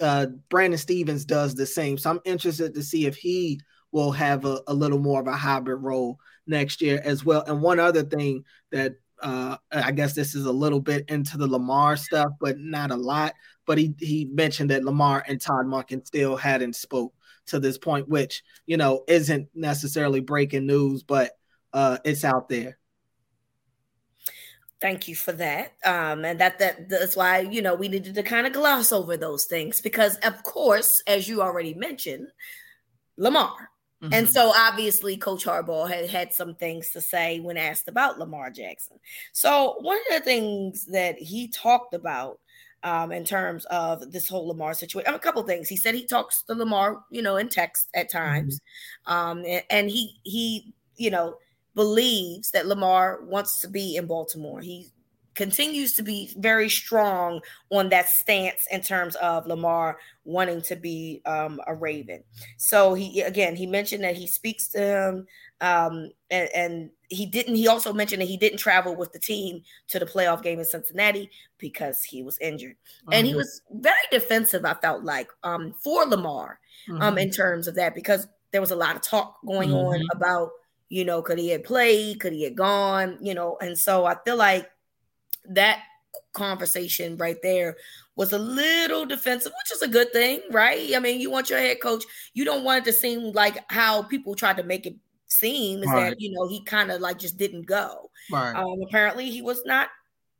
Uh, 0.00 0.26
Brandon 0.48 0.78
Stephens 0.78 1.24
does 1.24 1.54
the 1.54 1.66
same. 1.66 1.98
So 1.98 2.10
I'm 2.10 2.20
interested 2.24 2.74
to 2.74 2.82
see 2.82 3.06
if 3.06 3.16
he 3.16 3.60
will 3.92 4.12
have 4.12 4.44
a, 4.44 4.60
a 4.66 4.74
little 4.74 4.98
more 4.98 5.20
of 5.20 5.26
a 5.26 5.36
hybrid 5.36 5.82
role 5.82 6.18
next 6.46 6.82
year 6.82 7.00
as 7.04 7.24
well. 7.24 7.44
And 7.46 7.62
one 7.62 7.78
other 7.78 8.02
thing 8.02 8.44
that 8.72 8.94
uh, 9.22 9.56
I 9.72 9.92
guess 9.92 10.14
this 10.14 10.34
is 10.34 10.44
a 10.44 10.52
little 10.52 10.80
bit 10.80 11.08
into 11.08 11.38
the 11.38 11.46
Lamar 11.46 11.96
stuff, 11.96 12.32
but 12.40 12.58
not 12.58 12.90
a 12.90 12.96
lot. 12.96 13.34
But 13.66 13.78
he 13.78 13.94
he 13.98 14.26
mentioned 14.26 14.70
that 14.70 14.84
Lamar 14.84 15.24
and 15.26 15.40
Todd 15.40 15.66
Monken 15.66 16.06
still 16.06 16.36
hadn't 16.36 16.76
spoke 16.76 17.14
to 17.46 17.58
this 17.58 17.78
point, 17.78 18.08
which 18.08 18.42
you 18.66 18.76
know 18.76 19.04
isn't 19.08 19.48
necessarily 19.54 20.20
breaking 20.20 20.66
news, 20.66 21.02
but 21.02 21.32
uh, 21.74 21.98
it's 22.04 22.24
out 22.24 22.48
there. 22.48 22.78
Thank 24.80 25.08
you 25.08 25.14
for 25.14 25.32
that. 25.32 25.74
Um, 25.84 26.24
and 26.24 26.38
that 26.40 26.58
that 26.58 26.88
that's 26.88 27.16
why 27.16 27.40
you 27.40 27.62
know 27.62 27.74
we 27.74 27.88
needed 27.88 28.14
to 28.14 28.22
kind 28.22 28.46
of 28.46 28.52
gloss 28.52 28.92
over 28.92 29.16
those 29.16 29.44
things 29.44 29.80
because, 29.80 30.16
of 30.16 30.42
course, 30.42 31.02
as 31.06 31.28
you 31.28 31.42
already 31.42 31.74
mentioned, 31.74 32.28
Lamar. 33.16 33.70
Mm-hmm. 34.02 34.12
And 34.12 34.28
so 34.28 34.52
obviously 34.54 35.16
Coach 35.16 35.44
Harbaugh 35.44 35.88
had 35.88 36.10
had 36.10 36.32
some 36.34 36.54
things 36.54 36.90
to 36.90 37.00
say 37.00 37.40
when 37.40 37.56
asked 37.56 37.88
about 37.88 38.18
Lamar 38.18 38.50
Jackson. 38.50 38.98
So 39.32 39.76
one 39.80 39.96
of 39.96 40.18
the 40.18 40.24
things 40.24 40.84
that 40.86 41.18
he 41.18 41.48
talked 41.48 41.94
about 41.94 42.38
um, 42.84 43.12
in 43.12 43.24
terms 43.24 43.64
of 43.66 44.12
this 44.12 44.28
whole 44.28 44.46
Lamar 44.46 44.74
situation. 44.74 45.12
A 45.12 45.18
couple 45.18 45.42
things. 45.42 45.68
He 45.68 45.76
said 45.76 45.94
he 45.94 46.04
talks 46.04 46.42
to 46.42 46.54
Lamar, 46.54 47.02
you 47.10 47.22
know, 47.22 47.36
in 47.36 47.48
text 47.48 47.88
at 47.94 48.10
times, 48.10 48.60
mm-hmm. 49.08 49.12
um, 49.12 49.38
and, 49.46 49.64
and, 49.70 49.90
he 49.90 50.20
he 50.22 50.74
you 50.96 51.10
know 51.10 51.38
believes 51.74 52.50
that 52.52 52.66
Lamar 52.66 53.20
wants 53.24 53.60
to 53.60 53.68
be 53.68 53.96
in 53.96 54.06
Baltimore. 54.06 54.60
He 54.60 54.90
continues 55.34 55.92
to 55.94 56.02
be 56.02 56.32
very 56.36 56.68
strong 56.68 57.40
on 57.70 57.88
that 57.88 58.08
stance 58.08 58.66
in 58.70 58.80
terms 58.80 59.16
of 59.16 59.46
Lamar 59.46 59.98
wanting 60.24 60.62
to 60.62 60.76
be 60.76 61.20
um, 61.26 61.60
a 61.66 61.74
Raven. 61.74 62.22
So 62.56 62.94
he 62.94 63.20
again 63.20 63.56
he 63.56 63.66
mentioned 63.66 64.04
that 64.04 64.16
he 64.16 64.26
speaks 64.26 64.68
to 64.68 64.78
him, 64.78 65.26
um, 65.60 66.10
and, 66.30 66.48
and, 66.54 66.90
he 67.10 67.26
didn't. 67.26 67.54
He 67.54 67.68
also 67.68 67.92
mentioned 67.92 68.22
that 68.22 68.28
he 68.28 68.36
didn't 68.36 68.58
travel 68.58 68.96
with 68.96 69.12
the 69.12 69.20
team 69.20 69.62
to 69.88 70.00
the 70.00 70.06
playoff 70.06 70.42
game 70.42 70.58
in 70.58 70.64
Cincinnati 70.64 71.30
because 71.58 72.02
he 72.02 72.24
was 72.24 72.38
injured, 72.38 72.72
mm-hmm. 72.72 73.12
and 73.12 73.26
he 73.26 73.34
was 73.34 73.60
very 73.70 73.94
defensive. 74.10 74.64
I 74.64 74.74
felt 74.74 75.04
like 75.04 75.28
um, 75.44 75.74
for 75.84 76.06
Lamar 76.06 76.58
um, 76.90 76.98
mm-hmm. 76.98 77.18
in 77.18 77.30
terms 77.30 77.68
of 77.68 77.76
that 77.76 77.94
because 77.94 78.26
there 78.50 78.60
was 78.60 78.72
a 78.72 78.76
lot 78.76 78.96
of 78.96 79.02
talk 79.02 79.36
going 79.46 79.68
mm-hmm. 79.68 79.76
on 79.76 80.02
about 80.12 80.50
you 80.94 81.04
know 81.04 81.20
could 81.22 81.40
he 81.40 81.48
have 81.50 81.64
played, 81.64 82.20
could 82.20 82.32
he 82.32 82.44
have 82.44 82.54
gone, 82.54 83.18
you 83.20 83.34
know, 83.34 83.58
and 83.60 83.76
so 83.76 84.04
I 84.06 84.14
feel 84.24 84.36
like 84.36 84.70
that 85.46 85.80
conversation 86.32 87.16
right 87.16 87.36
there 87.42 87.76
was 88.14 88.32
a 88.32 88.38
little 88.38 89.04
defensive, 89.04 89.52
which 89.60 89.72
is 89.72 89.82
a 89.82 89.88
good 89.88 90.12
thing, 90.12 90.40
right? 90.52 90.94
I 90.94 91.00
mean, 91.00 91.20
you 91.20 91.32
want 91.32 91.50
your 91.50 91.58
head 91.58 91.80
coach, 91.80 92.04
you 92.32 92.44
don't 92.44 92.62
want 92.62 92.86
it 92.86 92.90
to 92.90 92.96
seem 92.96 93.32
like 93.32 93.58
how 93.72 94.04
people 94.04 94.36
tried 94.36 94.56
to 94.58 94.62
make 94.62 94.86
it 94.86 94.94
seem 95.26 95.80
is 95.80 95.88
right. 95.88 96.10
that 96.10 96.20
you 96.20 96.30
know 96.30 96.46
he 96.46 96.62
kind 96.62 96.92
of 96.92 97.00
like 97.00 97.18
just 97.18 97.38
didn't 97.38 97.66
go. 97.66 98.10
Right. 98.30 98.54
Um, 98.54 98.80
apparently, 98.86 99.30
he 99.30 99.42
was 99.42 99.62
not 99.64 99.88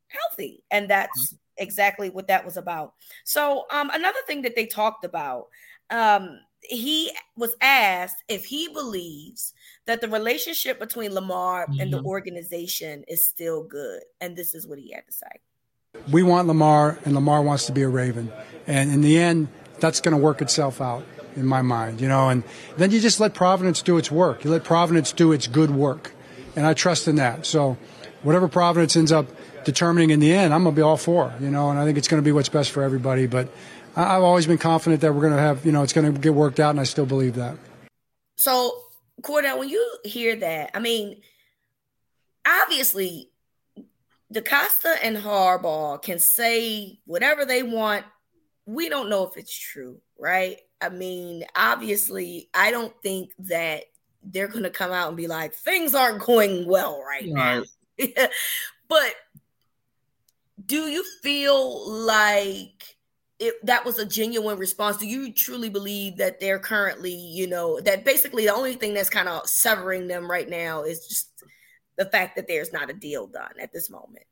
healthy, 0.06 0.62
and 0.70 0.88
that's 0.88 1.34
exactly 1.56 2.10
what 2.10 2.28
that 2.28 2.44
was 2.44 2.56
about. 2.56 2.94
So, 3.24 3.64
um, 3.72 3.90
another 3.90 4.20
thing 4.28 4.42
that 4.42 4.54
they 4.54 4.66
talked 4.66 5.04
about, 5.04 5.48
um, 5.90 6.38
he 6.68 7.12
was 7.36 7.54
asked 7.60 8.22
if 8.28 8.46
he 8.46 8.68
believes 8.68 9.52
that 9.86 10.00
the 10.00 10.08
relationship 10.08 10.78
between 10.78 11.12
Lamar 11.12 11.66
mm-hmm. 11.66 11.80
and 11.80 11.92
the 11.92 12.02
organization 12.02 13.04
is 13.08 13.26
still 13.28 13.64
good, 13.64 14.02
and 14.20 14.36
this 14.36 14.54
is 14.54 14.66
what 14.66 14.78
he 14.78 14.92
had 14.92 15.06
to 15.06 15.12
say. 15.12 16.06
We 16.10 16.22
want 16.22 16.48
Lamar, 16.48 16.98
and 17.04 17.14
Lamar 17.14 17.42
wants 17.42 17.66
to 17.66 17.72
be 17.72 17.82
a 17.82 17.88
Raven, 17.88 18.32
and 18.66 18.90
in 18.90 19.00
the 19.00 19.18
end, 19.18 19.48
that's 19.80 20.00
going 20.00 20.16
to 20.16 20.22
work 20.22 20.42
itself 20.42 20.80
out 20.80 21.04
in 21.36 21.46
my 21.46 21.62
mind, 21.62 22.00
you 22.00 22.08
know. 22.08 22.28
And 22.28 22.42
then 22.76 22.90
you 22.90 23.00
just 23.00 23.20
let 23.20 23.34
Providence 23.34 23.82
do 23.82 23.96
its 23.98 24.10
work. 24.10 24.44
You 24.44 24.50
let 24.50 24.64
Providence 24.64 25.12
do 25.12 25.32
its 25.32 25.46
good 25.46 25.70
work, 25.70 26.12
and 26.56 26.66
I 26.66 26.74
trust 26.74 27.08
in 27.08 27.16
that. 27.16 27.46
So, 27.46 27.76
whatever 28.22 28.48
Providence 28.48 28.96
ends 28.96 29.12
up 29.12 29.26
determining 29.64 30.10
in 30.10 30.20
the 30.20 30.32
end, 30.32 30.52
I'm 30.52 30.64
gonna 30.64 30.76
be 30.76 30.82
all 30.82 30.96
for, 30.96 31.32
you 31.40 31.50
know. 31.50 31.70
And 31.70 31.78
I 31.78 31.84
think 31.84 31.98
it's 31.98 32.08
gonna 32.08 32.22
be 32.22 32.32
what's 32.32 32.48
best 32.48 32.70
for 32.70 32.82
everybody. 32.82 33.26
But 33.26 33.48
I've 33.96 34.22
always 34.22 34.46
been 34.46 34.58
confident 34.58 35.00
that 35.02 35.14
we're 35.14 35.22
gonna 35.22 35.40
have, 35.40 35.64
you 35.64 35.72
know, 35.72 35.82
it's 35.82 35.92
gonna 35.92 36.12
get 36.12 36.34
worked 36.34 36.60
out, 36.60 36.70
and 36.70 36.80
I 36.80 36.84
still 36.84 37.06
believe 37.06 37.36
that. 37.36 37.56
So, 38.36 38.76
Cordell, 39.22 39.58
when 39.58 39.68
you 39.68 39.98
hear 40.04 40.36
that, 40.36 40.70
I 40.74 40.80
mean, 40.80 41.20
obviously. 42.46 43.30
DeCosta 44.32 44.96
and 45.00 45.16
Harbaugh 45.16 46.02
can 46.02 46.18
say 46.18 46.98
whatever 47.04 47.44
they 47.44 47.62
want. 47.62 48.04
We 48.66 48.88
don't 48.88 49.08
know 49.08 49.24
if 49.28 49.36
it's 49.36 49.56
true, 49.56 50.00
right? 50.18 50.58
I 50.80 50.88
mean, 50.88 51.44
obviously, 51.54 52.48
I 52.52 52.72
don't 52.72 52.92
think 53.00 53.30
that 53.40 53.84
they're 54.24 54.48
going 54.48 54.64
to 54.64 54.70
come 54.70 54.90
out 54.90 55.08
and 55.08 55.16
be 55.16 55.28
like, 55.28 55.54
things 55.54 55.94
aren't 55.94 56.22
going 56.22 56.66
well 56.66 57.02
right, 57.06 57.30
right. 57.32 57.64
now. 57.98 58.26
but 58.88 59.14
do 60.64 60.88
you 60.88 61.04
feel 61.22 61.90
like 61.90 62.93
it, 63.38 63.54
that 63.66 63.84
was 63.84 63.98
a 63.98 64.06
genuine 64.06 64.58
response? 64.58 64.96
Do 64.96 65.06
you 65.06 65.32
truly 65.32 65.68
believe 65.68 66.18
that 66.18 66.40
they're 66.40 66.58
currently, 66.58 67.12
you 67.12 67.46
know, 67.46 67.80
that 67.80 68.04
basically 68.04 68.44
the 68.46 68.54
only 68.54 68.74
thing 68.74 68.94
that's 68.94 69.10
kind 69.10 69.28
of 69.28 69.48
severing 69.48 70.06
them 70.06 70.30
right 70.30 70.48
now 70.48 70.84
is 70.84 71.06
just 71.06 71.30
the 71.96 72.04
fact 72.04 72.36
that 72.36 72.46
there's 72.46 72.72
not 72.72 72.90
a 72.90 72.94
deal 72.94 73.26
done 73.26 73.54
at 73.60 73.72
this 73.72 73.90
moment? 73.90 74.24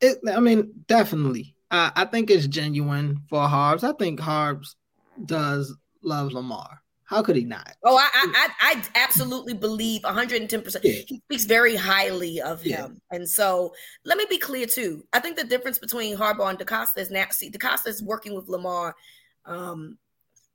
It, 0.00 0.18
I 0.30 0.40
mean, 0.40 0.72
definitely. 0.86 1.54
I 1.70 2.04
think 2.04 2.30
it's 2.30 2.46
genuine 2.46 3.22
for 3.30 3.48
Harbs. 3.48 3.82
I 3.82 3.92
think 3.92 4.20
Harbs 4.20 4.76
does 5.24 5.74
loves 6.02 6.34
Lamar. 6.34 6.81
How 7.12 7.22
could 7.22 7.36
he 7.36 7.44
not? 7.44 7.74
Oh, 7.84 7.96
I 7.96 8.08
I, 8.14 8.48
I 8.60 8.82
absolutely 8.94 9.54
believe 9.54 10.02
110. 10.04 10.62
percent 10.62 10.84
He 10.84 11.20
speaks 11.24 11.44
very 11.44 11.76
highly 11.76 12.40
of 12.40 12.62
him, 12.62 12.98
and 13.10 13.28
so 13.28 13.74
let 14.04 14.18
me 14.18 14.26
be 14.28 14.38
clear 14.38 14.66
too. 14.66 15.04
I 15.12 15.20
think 15.20 15.36
the 15.36 15.44
difference 15.44 15.78
between 15.78 16.16
Harbaugh 16.16 16.50
and 16.50 16.58
DeCosta 16.58 16.98
is 16.98 17.10
now. 17.10 17.26
See, 17.30 17.50
DeCosta 17.50 17.88
is 17.88 18.02
working 18.02 18.34
with 18.34 18.48
Lamar 18.48 18.94
um, 19.44 19.98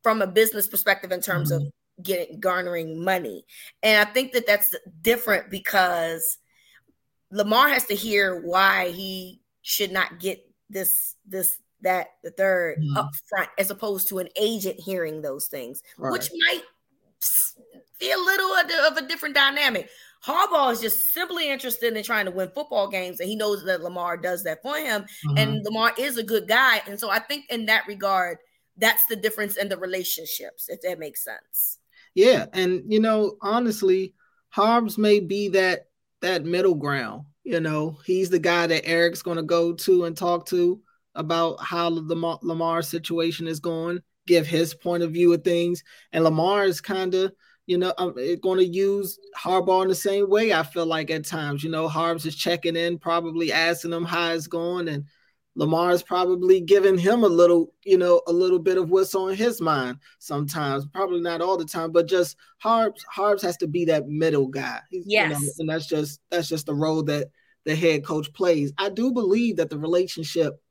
from 0.03 0.21
a 0.21 0.27
business 0.27 0.67
perspective 0.67 1.11
in 1.11 1.21
terms 1.21 1.51
mm-hmm. 1.51 1.65
of 1.65 2.03
getting 2.03 2.39
garnering 2.39 3.03
money, 3.03 3.45
and 3.83 4.07
I 4.07 4.11
think 4.11 4.33
that 4.33 4.47
that's 4.47 4.75
different 5.01 5.49
because 5.49 6.37
Lamar 7.31 7.69
has 7.69 7.85
to 7.85 7.95
hear 7.95 8.41
why 8.41 8.89
he 8.89 9.41
should 9.61 9.91
not 9.91 10.19
get 10.19 10.43
this 10.69 11.15
this 11.25 11.57
that 11.81 12.07
the 12.23 12.31
3rd 12.31 12.79
mm-hmm. 12.79 12.97
up 12.97 13.11
front 13.27 13.49
as 13.57 13.69
opposed 13.69 14.09
to 14.09 14.19
an 14.19 14.29
agent 14.39 14.79
hearing 14.79 15.21
those 15.21 15.47
things, 15.47 15.81
right. 15.97 16.11
which 16.11 16.29
might 16.33 16.63
be 17.99 18.11
a 18.11 18.17
little 18.17 18.51
of 18.87 18.97
a 18.97 19.07
different 19.07 19.35
dynamic. 19.35 19.89
Harbaugh 20.25 20.71
is 20.71 20.81
just 20.81 21.13
simply 21.13 21.49
interested 21.49 21.95
in 21.95 22.03
trying 22.03 22.25
to 22.25 22.31
win 22.31 22.49
football 22.53 22.87
games, 22.89 23.19
and 23.19 23.29
he 23.29 23.35
knows 23.35 23.63
that 23.63 23.83
Lamar 23.83 24.17
does 24.17 24.43
that 24.43 24.61
for 24.61 24.75
him. 24.75 25.03
Mm-hmm. 25.03 25.37
And 25.37 25.63
Lamar 25.63 25.93
is 25.97 26.17
a 26.17 26.23
good 26.23 26.47
guy, 26.47 26.81
and 26.87 26.99
so 26.99 27.09
I 27.09 27.19
think 27.19 27.45
in 27.49 27.67
that 27.67 27.87
regard, 27.87 28.39
that's 28.77 29.05
the 29.05 29.15
difference 29.15 29.57
in 29.57 29.69
the 29.69 29.77
relationships, 29.77 30.69
if 30.69 30.81
that 30.81 30.99
makes 30.99 31.23
sense. 31.23 31.79
Yeah, 32.15 32.47
and 32.53 32.81
you 32.87 32.99
know, 32.99 33.37
honestly, 33.41 34.15
Harbs 34.49 34.97
may 34.97 35.19
be 35.19 35.49
that 35.49 35.87
that 36.21 36.45
middle 36.45 36.75
ground 36.75 37.25
You 37.43 37.59
know, 37.59 37.99
he's 38.03 38.29
the 38.29 38.39
guy 38.39 38.67
that 38.67 38.87
Eric's 38.87 39.21
going 39.21 39.37
to 39.37 39.43
go 39.43 39.73
to 39.73 40.05
and 40.05 40.17
talk 40.17 40.47
to 40.47 40.81
about 41.17 41.62
how 41.62 41.89
the 41.89 42.38
Lamar, 42.41 42.82
situation 42.82 43.47
is 43.47 43.60
going, 43.60 43.99
give 44.27 44.47
his 44.47 44.73
point 44.73 45.03
of 45.03 45.12
view 45.12 45.34
of 45.34 45.43
things. 45.43 45.84
And 46.13 46.23
Lamar 46.23 46.65
is 46.65 46.80
kind 46.80 47.13
of, 47.15 47.34
you 47.65 47.77
know, 47.77 47.93
I'm 47.97 48.10
um, 48.10 48.36
going 48.41 48.60
to 48.60 48.65
use 48.65 49.19
Harbaugh 49.38 49.82
in 49.82 49.89
the 49.89 49.95
same 49.95 50.30
way. 50.30 50.53
I 50.53 50.63
feel 50.63 50.86
like 50.86 51.10
at 51.12 51.25
times, 51.25 51.63
you 51.63 51.69
know, 51.69 51.89
Harbs 51.89 52.25
is 52.25 52.36
checking 52.36 52.75
in, 52.75 52.97
probably 52.97 53.51
asking 53.51 53.91
him 53.91 54.06
how 54.06 54.32
it's 54.32 54.47
going, 54.47 54.88
and 54.88 55.06
Lamar 55.56 55.91
is 55.91 56.03
probably 56.03 56.62
giving 56.62 56.99
him 56.99 57.23
a 57.23 57.27
little, 57.27 57.73
you 57.84 57.97
know, 57.97 58.21
a 58.27 58.32
little 58.32 58.60
bit 58.60 58.77
of 58.77 58.91
what's 58.91 59.15
on 59.15 59.34
his 59.34 59.60
mind 59.60 59.97
sometimes. 60.19 60.86
Probably 60.86 61.19
not 61.19 61.41
all 61.41 61.58
the 61.58 61.65
time, 61.65 61.91
but 61.91 62.08
just 62.08 62.38
Harbs. 62.60 63.03
Harbs 63.12 63.41
has 63.41 63.58
to 63.58 63.67
be 63.67 63.86
that 63.86 64.08
middle 64.08 64.47
guy. 64.47 64.80
Yes, 64.91 65.39
you 65.39 65.47
know, 65.47 65.51
and 65.60 65.69
that's 65.69 65.88
just 65.88 66.21
that's 66.30 66.47
just 66.47 66.67
the 66.67 66.75
role 66.75 67.01
that 67.03 67.30
the 67.65 67.75
head 67.75 68.06
coach 68.06 68.32
plays. 68.34 68.71
I 68.77 68.89
do 68.89 69.12
believe 69.12 69.58
that 69.58 69.71
the 69.71 69.80
relationship 69.80 70.62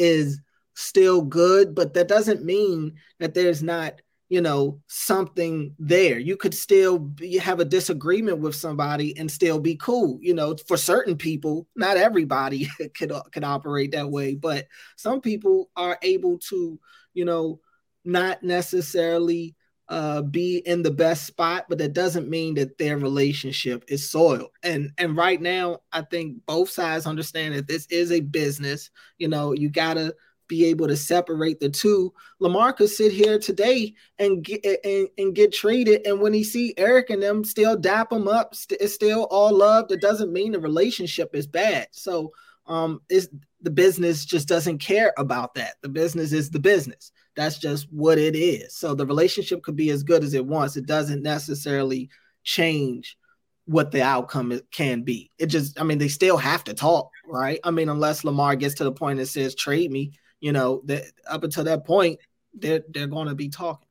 is 0.00 0.40
still 0.74 1.22
good, 1.22 1.74
but 1.74 1.94
that 1.94 2.08
doesn't 2.08 2.44
mean 2.44 2.94
that 3.18 3.34
there's 3.34 3.62
not 3.62 4.00
you 4.28 4.40
know 4.40 4.80
something 4.86 5.74
there. 5.78 6.18
You 6.18 6.36
could 6.36 6.54
still 6.54 6.98
be, 6.98 7.36
have 7.38 7.60
a 7.60 7.64
disagreement 7.64 8.38
with 8.38 8.54
somebody 8.54 9.16
and 9.18 9.30
still 9.30 9.58
be 9.58 9.76
cool 9.76 10.18
you 10.22 10.34
know 10.34 10.56
for 10.66 10.76
certain 10.76 11.16
people. 11.16 11.66
Not 11.76 11.96
everybody 11.96 12.68
could 12.94 13.12
could 13.32 13.44
operate 13.44 13.92
that 13.92 14.10
way 14.10 14.34
but 14.34 14.66
some 14.96 15.20
people 15.20 15.70
are 15.76 15.98
able 16.02 16.38
to 16.50 16.78
you 17.12 17.24
know 17.24 17.60
not 18.04 18.42
necessarily 18.42 19.54
uh, 19.90 20.22
be 20.22 20.58
in 20.58 20.82
the 20.82 20.90
best 20.90 21.26
spot, 21.26 21.66
but 21.68 21.78
that 21.78 21.92
doesn't 21.92 22.30
mean 22.30 22.54
that 22.54 22.78
their 22.78 22.96
relationship 22.96 23.84
is 23.88 24.08
soiled. 24.08 24.52
And 24.62 24.92
and 24.98 25.16
right 25.16 25.40
now, 25.40 25.80
I 25.92 26.02
think 26.02 26.46
both 26.46 26.70
sides 26.70 27.06
understand 27.06 27.56
that 27.56 27.66
this 27.66 27.86
is 27.90 28.12
a 28.12 28.20
business. 28.20 28.90
You 29.18 29.26
know, 29.28 29.52
you 29.52 29.68
gotta 29.68 30.14
be 30.46 30.64
able 30.66 30.86
to 30.86 30.96
separate 30.96 31.58
the 31.58 31.68
two. 31.68 32.12
Lamar 32.38 32.72
could 32.72 32.88
sit 32.88 33.12
here 33.12 33.38
today 33.38 33.92
and 34.20 34.44
get 34.44 34.64
and, 34.84 35.08
and 35.18 35.34
get 35.34 35.52
traded, 35.52 36.06
and 36.06 36.20
when 36.20 36.32
he 36.32 36.44
see 36.44 36.72
Eric 36.76 37.10
and 37.10 37.20
them 37.20 37.42
still 37.42 37.76
dap 37.76 38.12
him 38.12 38.28
up, 38.28 38.54
st- 38.54 38.80
it's 38.80 38.94
still 38.94 39.24
all 39.24 39.52
love. 39.52 39.90
It 39.90 40.00
doesn't 40.00 40.32
mean 40.32 40.52
the 40.52 40.60
relationship 40.60 41.34
is 41.34 41.48
bad. 41.48 41.88
So 41.90 42.32
um, 42.66 43.00
is 43.08 43.28
the 43.60 43.70
business 43.70 44.24
just 44.24 44.46
doesn't 44.46 44.78
care 44.78 45.12
about 45.18 45.54
that. 45.54 45.74
The 45.82 45.88
business 45.88 46.32
is 46.32 46.50
the 46.50 46.60
business. 46.60 47.10
That's 47.40 47.56
just 47.56 47.90
what 47.90 48.18
it 48.18 48.36
is. 48.36 48.74
So 48.76 48.94
the 48.94 49.06
relationship 49.06 49.62
could 49.62 49.74
be 49.74 49.88
as 49.88 50.02
good 50.02 50.22
as 50.22 50.34
it 50.34 50.44
wants. 50.44 50.76
It 50.76 50.84
doesn't 50.84 51.22
necessarily 51.22 52.10
change 52.44 53.16
what 53.64 53.92
the 53.92 54.02
outcome 54.02 54.60
can 54.70 55.04
be. 55.04 55.30
It 55.38 55.46
just, 55.46 55.80
I 55.80 55.84
mean, 55.84 55.96
they 55.96 56.08
still 56.08 56.36
have 56.36 56.64
to 56.64 56.74
talk, 56.74 57.10
right? 57.26 57.58
I 57.64 57.70
mean, 57.70 57.88
unless 57.88 58.24
Lamar 58.24 58.56
gets 58.56 58.74
to 58.74 58.84
the 58.84 58.92
point 58.92 59.20
that 59.20 59.24
says 59.24 59.54
trade 59.54 59.90
me, 59.90 60.12
you 60.40 60.52
know, 60.52 60.82
that 60.84 61.04
up 61.26 61.42
until 61.42 61.64
that 61.64 61.86
point, 61.86 62.18
they're 62.52 62.82
they're 62.90 63.06
going 63.06 63.28
to 63.28 63.34
be 63.34 63.48
talking. 63.48 63.88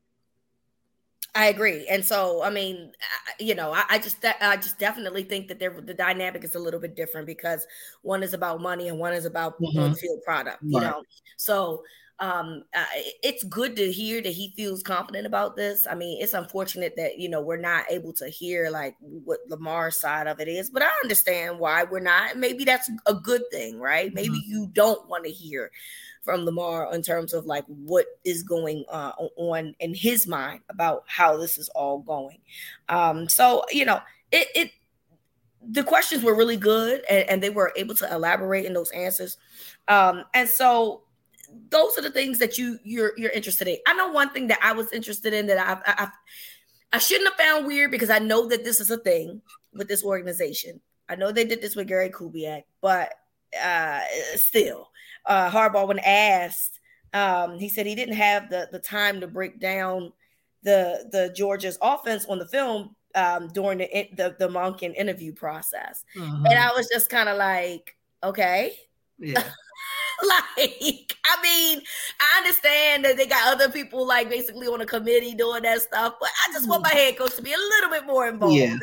I 1.34 1.48
agree, 1.48 1.88
and 1.88 2.06
so 2.06 2.44
I 2.44 2.52
mean, 2.52 2.92
you 3.40 3.56
know, 3.56 3.72
I, 3.72 3.84
I 3.90 3.98
just 3.98 4.24
I 4.42 4.58
just 4.58 4.78
definitely 4.78 5.24
think 5.24 5.48
that 5.48 5.60
the 5.60 5.94
dynamic 5.96 6.44
is 6.44 6.54
a 6.54 6.60
little 6.60 6.80
bit 6.80 6.96
different 6.96 7.26
because 7.26 7.66
one 8.04 8.22
is 8.22 8.36
about 8.36 8.62
money 8.62 8.90
and 8.90 9.00
one 9.00 9.14
is 9.14 9.26
about 9.26 9.60
mm-hmm. 9.60 9.94
field 9.94 10.20
product. 10.24 10.60
You 10.62 10.80
right. 10.80 10.88
know, 10.88 11.04
so 11.38 11.84
um, 12.20 12.64
uh, 12.76 12.86
it's 13.24 13.44
good 13.46 13.76
to 13.78 13.92
hear 13.92 14.22
that 14.22 14.34
he 14.34 14.54
feels 14.56 14.84
confident 14.84 15.26
about 15.26 15.56
this. 15.56 15.88
I 15.90 15.96
mean, 15.96 16.22
it's 16.22 16.34
unfortunate 16.34 16.94
that 16.98 17.18
you 17.18 17.30
know 17.30 17.42
we're 17.42 17.58
not 17.58 17.86
able 17.90 18.12
to 18.14 18.28
hear 18.28 18.70
like 18.70 18.96
what 19.00 19.40
Lamar's 19.48 20.00
side 20.00 20.28
of 20.28 20.40
it 20.40 20.48
is, 20.48 20.70
but 20.70 20.84
I 20.84 20.90
understand 21.02 21.60
why 21.60 21.84
we're 21.84 22.00
not. 22.02 22.38
Maybe 22.38 22.66
that's 22.66 22.90
a 23.06 23.14
good 23.14 23.44
thing, 23.52 23.80
right? 23.80 24.08
Mm-hmm. 24.08 24.16
Maybe 24.16 24.44
you 24.46 24.70
don't 24.74 25.08
want 25.08 25.26
to 25.26 25.32
hear 25.32 25.72
from 26.22 26.44
Lamar 26.44 26.94
in 26.94 27.02
terms 27.02 27.34
of 27.34 27.46
like 27.46 27.66
what 27.68 28.06
is 28.26 28.44
going 28.44 28.84
uh, 28.90 29.14
on 29.38 29.74
in 29.80 29.94
his 29.94 30.28
mind 30.28 30.60
about 30.70 31.04
how 31.08 31.38
this 31.38 31.58
is 31.58 31.70
all 31.70 32.00
going. 32.00 32.40
Um, 32.90 33.30
so 33.30 33.64
you 33.72 33.86
know, 33.86 34.02
it 34.32 34.48
it 34.56 34.72
the 35.62 35.84
questions 35.84 36.24
were 36.24 36.36
really 36.36 36.58
good 36.58 37.04
and, 37.10 37.30
and 37.30 37.44
they 37.44 37.50
were 37.50 37.72
able 37.78 37.96
to 37.96 38.14
elaborate 38.14 38.66
in 38.66 38.74
those 38.74 38.92
answers. 38.92 39.38
Um, 39.88 40.24
and 40.34 40.48
so 40.48 41.04
those 41.70 41.98
are 41.98 42.02
the 42.02 42.12
things 42.12 42.40
that 42.40 42.58
you 42.58 42.80
you're 42.84 43.14
you're 43.18 43.32
interested 43.32 43.68
in. 43.68 43.78
I 43.88 43.94
know 43.94 44.10
one 44.10 44.30
thing 44.30 44.48
that 44.48 44.60
I 44.62 44.74
was 44.74 44.92
interested 44.92 45.34
in 45.34 45.48
that 45.48 45.60
I 45.60 46.04
I, 46.04 46.08
I 46.94 46.98
shouldn't 46.98 47.30
have 47.30 47.38
found 47.38 47.68
weird 47.68 47.92
because 47.92 48.10
I 48.10 48.20
know 48.20 48.48
that 48.48 48.64
this 48.64 48.80
is 48.80 48.92
a 48.92 48.98
thing 48.98 49.42
with 49.74 49.88
this 49.88 50.04
organization. 50.04 50.80
I 51.08 51.16
know 51.16 51.32
they 51.32 51.46
did 51.46 51.62
this 51.62 51.76
with 51.76 51.88
Gary 51.88 52.10
Kubiak, 52.10 52.64
but 52.82 53.14
uh, 53.62 54.02
still, 54.36 54.90
uh, 55.26 55.50
Harbaugh 55.50 55.88
when 55.88 56.00
asked, 56.00 56.80
um, 57.14 57.58
he 57.58 57.70
said 57.70 57.86
he 57.86 57.96
didn't 57.96 58.16
have 58.16 58.50
the 58.50 58.70
the 58.72 58.80
time 58.80 59.20
to 59.22 59.28
break 59.28 59.60
down 59.60 60.14
the 60.64 61.10
the 61.12 61.34
Georgia's 61.36 61.78
offense 61.82 62.26
on 62.26 62.38
the 62.38 62.48
film 62.48 62.96
um, 63.16 63.48
during 63.50 63.80
the 63.80 64.10
the, 64.16 64.36
the 64.40 64.48
Monken 64.48 64.96
interview 64.96 65.34
process, 65.34 66.04
uh-huh. 66.20 66.44
and 66.46 66.60
I 66.60 66.72
was 66.74 66.88
just 66.92 67.10
kind 67.10 67.30
of 67.30 67.38
like, 67.38 67.96
okay, 68.24 68.74
yeah. 69.18 69.44
like, 70.28 71.18
I 71.26 71.42
mean, 71.42 71.82
I 72.20 72.38
understand 72.40 73.06
that 73.06 73.18
they 73.18 73.26
got 73.26 73.54
other 73.54 73.72
people 73.72 74.06
like 74.06 74.30
basically 74.30 74.68
on 74.68 74.82
a 74.82 74.86
committee 74.86 75.34
doing 75.34 75.64
that 75.64 75.82
stuff, 75.82 76.16
but 76.20 76.30
I 76.48 76.54
just 76.54 76.68
want 76.68 76.84
my 76.84 76.90
head 76.90 77.18
coach 77.18 77.36
to 77.36 77.42
be 77.42 77.54
a 77.54 77.58
little 77.58 77.90
bit 77.90 78.06
more 78.06 78.28
involved. 78.28 78.56
Yeah. 78.56 78.76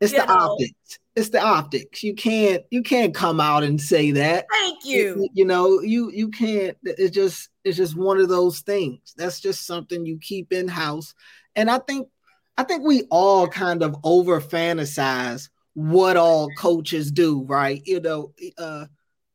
It's 0.00 0.12
you 0.12 0.20
the 0.20 0.26
know? 0.26 0.34
optics. 0.34 0.98
It's 1.16 1.28
the 1.30 1.42
optics. 1.42 2.04
You 2.04 2.14
can't 2.14 2.62
you 2.70 2.82
can't 2.82 3.14
come 3.14 3.40
out 3.40 3.64
and 3.64 3.80
say 3.80 4.12
that. 4.12 4.46
Thank 4.50 4.84
you. 4.84 4.96
you. 4.96 5.28
You 5.32 5.44
know, 5.44 5.80
you 5.80 6.10
you 6.12 6.28
can't 6.28 6.76
it's 6.84 7.14
just 7.14 7.48
it's 7.64 7.76
just 7.76 7.96
one 7.96 8.18
of 8.18 8.28
those 8.28 8.60
things. 8.60 9.14
That's 9.16 9.40
just 9.40 9.66
something 9.66 10.06
you 10.06 10.18
keep 10.20 10.52
in 10.52 10.68
house. 10.68 11.14
And 11.56 11.68
I 11.68 11.78
think 11.78 12.08
I 12.56 12.62
think 12.62 12.84
we 12.84 13.02
all 13.10 13.48
kind 13.48 13.82
of 13.82 13.96
over 14.04 14.40
fantasize 14.40 15.48
what 15.74 16.16
all 16.16 16.48
coaches 16.56 17.10
do, 17.10 17.44
right? 17.44 17.82
You 17.84 18.00
know, 18.00 18.32
uh 18.56 18.86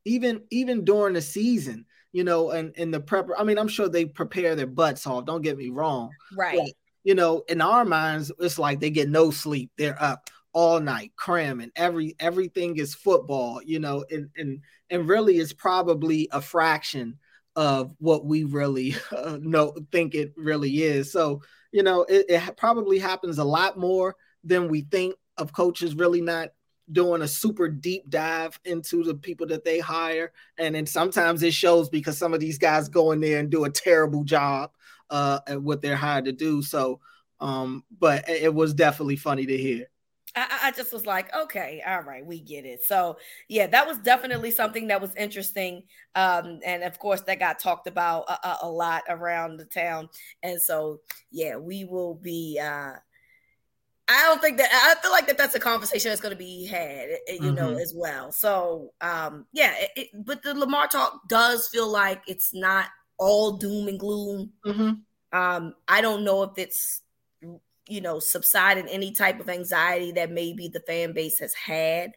even 0.04 0.42
even 0.50 0.84
during 0.84 1.14
the 1.14 1.22
season, 1.22 1.84
you 2.12 2.24
know, 2.24 2.50
and 2.50 2.74
in 2.76 2.90
the 2.90 3.00
prep. 3.00 3.28
I 3.36 3.44
mean, 3.44 3.58
I'm 3.58 3.68
sure 3.68 3.88
they 3.88 4.04
prepare 4.04 4.54
their 4.54 4.66
butts 4.66 5.06
off. 5.06 5.26
Don't 5.26 5.42
get 5.42 5.56
me 5.56 5.70
wrong. 5.70 6.10
Right. 6.36 6.58
But, 6.58 6.72
you 7.04 7.14
know, 7.14 7.44
in 7.48 7.60
our 7.60 7.84
minds, 7.84 8.32
it's 8.38 8.58
like 8.58 8.80
they 8.80 8.90
get 8.90 9.08
no 9.08 9.30
sleep. 9.30 9.70
They're 9.76 10.00
up 10.02 10.30
all 10.52 10.80
night 10.80 11.12
cramming. 11.16 11.70
Every 11.76 12.16
everything 12.18 12.76
is 12.76 12.94
football. 12.94 13.60
You 13.64 13.80
know, 13.80 14.04
and 14.10 14.30
and 14.36 14.60
and 14.90 15.08
really, 15.08 15.38
it's 15.38 15.52
probably 15.52 16.28
a 16.32 16.40
fraction 16.40 17.18
of 17.56 17.94
what 17.98 18.26
we 18.26 18.44
really 18.44 18.96
uh, 19.16 19.38
know 19.40 19.74
think 19.92 20.14
it 20.14 20.32
really 20.36 20.82
is. 20.82 21.12
So 21.12 21.42
you 21.72 21.82
know, 21.82 22.02
it, 22.02 22.26
it 22.28 22.56
probably 22.56 23.00
happens 23.00 23.38
a 23.38 23.44
lot 23.44 23.76
more 23.76 24.14
than 24.44 24.68
we 24.68 24.82
think 24.82 25.16
of 25.36 25.52
coaches 25.52 25.96
really 25.96 26.20
not 26.20 26.50
doing 26.92 27.22
a 27.22 27.28
super 27.28 27.68
deep 27.68 28.08
dive 28.10 28.58
into 28.64 29.02
the 29.02 29.14
people 29.14 29.46
that 29.46 29.64
they 29.64 29.78
hire 29.78 30.32
and 30.58 30.74
then 30.74 30.86
sometimes 30.86 31.42
it 31.42 31.54
shows 31.54 31.88
because 31.88 32.18
some 32.18 32.34
of 32.34 32.40
these 32.40 32.58
guys 32.58 32.88
go 32.88 33.12
in 33.12 33.20
there 33.20 33.38
and 33.38 33.50
do 33.50 33.64
a 33.64 33.70
terrible 33.70 34.24
job 34.24 34.70
uh, 35.10 35.40
at 35.46 35.60
what 35.60 35.80
they're 35.80 35.96
hired 35.96 36.24
to 36.26 36.32
do 36.32 36.62
so 36.62 37.00
um 37.40 37.82
but 37.98 38.28
it 38.28 38.52
was 38.52 38.74
definitely 38.74 39.16
funny 39.16 39.46
to 39.46 39.56
hear 39.56 39.86
I, 40.36 40.60
I, 40.64 40.70
just 40.72 40.92
was 40.92 41.06
like, 41.06 41.34
okay, 41.34 41.80
all 41.86 42.02
right, 42.02 42.24
we 42.26 42.40
get 42.40 42.64
it. 42.64 42.82
So 42.82 43.18
yeah, 43.48 43.68
that 43.68 43.86
was 43.86 43.98
definitely 43.98 44.50
something 44.50 44.88
that 44.88 45.00
was 45.00 45.14
interesting, 45.14 45.84
um, 46.16 46.58
and 46.64 46.82
of 46.82 46.98
course 46.98 47.20
that 47.22 47.38
got 47.38 47.60
talked 47.60 47.86
about 47.86 48.28
a, 48.28 48.56
a, 48.62 48.68
lot 48.68 49.04
around 49.08 49.58
the 49.58 49.64
town. 49.64 50.08
And 50.42 50.60
so 50.60 51.00
yeah, 51.30 51.56
we 51.56 51.84
will 51.84 52.14
be 52.14 52.60
uh, 52.60 52.94
I 54.06 54.22
don't 54.24 54.40
think 54.42 54.58
that 54.58 54.68
I 54.70 55.00
feel 55.00 55.10
like 55.10 55.26
that 55.28 55.38
that's 55.38 55.54
a 55.54 55.60
conversation 55.60 56.10
that's 56.10 56.20
going 56.20 56.34
to 56.34 56.38
be 56.38 56.66
had, 56.66 57.08
eh, 57.26 57.32
you 57.32 57.40
mm-hmm. 57.40 57.54
know, 57.54 57.76
as 57.76 57.94
well. 57.96 58.32
So, 58.32 58.92
um, 59.00 59.46
yeah, 59.52 59.74
it, 59.78 59.90
it, 59.96 60.08
but 60.26 60.42
the 60.42 60.54
Lamar 60.54 60.88
talk 60.88 61.26
does 61.28 61.68
feel 61.68 61.88
like 61.88 62.22
it's 62.26 62.52
not 62.52 62.86
all 63.18 63.52
doom 63.52 63.88
and 63.88 63.98
gloom. 63.98 64.52
Mm-hmm. 64.66 65.38
Um, 65.38 65.74
I 65.88 66.00
don't 66.02 66.22
know 66.22 66.42
if 66.42 66.58
it's, 66.58 67.00
you 67.88 68.00
know, 68.00 68.18
subsided 68.18 68.86
any 68.90 69.12
type 69.12 69.40
of 69.40 69.48
anxiety 69.48 70.12
that 70.12 70.30
maybe 70.30 70.68
the 70.68 70.80
fan 70.80 71.12
base 71.12 71.38
has 71.38 71.54
had, 71.54 72.12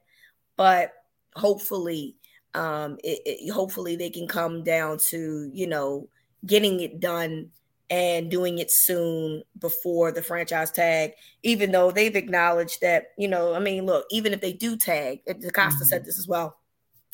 but 0.57 0.91
hopefully, 1.35 2.15
um, 2.53 2.97
it, 3.03 3.21
it, 3.25 3.51
hopefully 3.51 3.95
they 3.95 4.09
can 4.09 4.27
come 4.27 4.63
down 4.63 4.97
to, 5.09 5.49
you 5.53 5.67
know, 5.67 6.09
getting 6.45 6.79
it 6.81 6.99
done 6.99 7.49
and 7.89 8.29
doing 8.29 8.59
it 8.59 8.69
soon 8.69 9.43
before 9.59 10.11
the 10.11 10.21
franchise 10.21 10.71
tag, 10.71 11.11
even 11.43 11.71
though 11.71 11.91
they've 11.91 12.15
acknowledged 12.15 12.81
that, 12.81 13.07
you 13.17 13.27
know, 13.27 13.53
I 13.53 13.59
mean, 13.59 13.85
look, 13.85 14.05
even 14.11 14.33
if 14.33 14.41
they 14.41 14.53
do 14.53 14.75
tag, 14.75 15.19
DeCosta 15.25 15.51
mm-hmm. 15.51 15.83
said 15.83 16.05
this 16.05 16.19
as 16.19 16.27
well, 16.27 16.57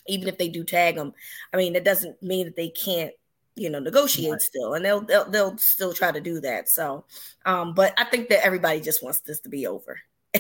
even 0.08 0.28
if 0.28 0.38
they 0.38 0.50
do 0.50 0.64
tag 0.64 0.96
them, 0.96 1.14
I 1.54 1.58
mean, 1.58 1.74
that 1.74 1.86
doesn't 1.86 2.22
mean 2.24 2.46
that 2.46 2.56
they 2.56 2.70
can't, 2.70 3.12
you 3.56 3.70
know, 3.70 3.80
negotiate 3.80 4.32
right. 4.32 4.42
still, 4.42 4.74
and 4.74 4.84
they'll, 4.84 5.02
they'll 5.02 5.30
they'll 5.30 5.58
still 5.60 5.94
try 5.94 6.12
to 6.12 6.20
do 6.20 6.42
that. 6.42 6.70
So, 6.70 7.06
um, 7.46 7.76
but 7.76 7.94
I 8.00 8.06
think 8.06 8.30
that 8.30 8.44
everybody 8.44 8.82
just 8.82 9.04
wants 9.04 9.20
this 9.20 9.42
to 9.42 9.50
be 9.50 9.68
over. 9.68 10.00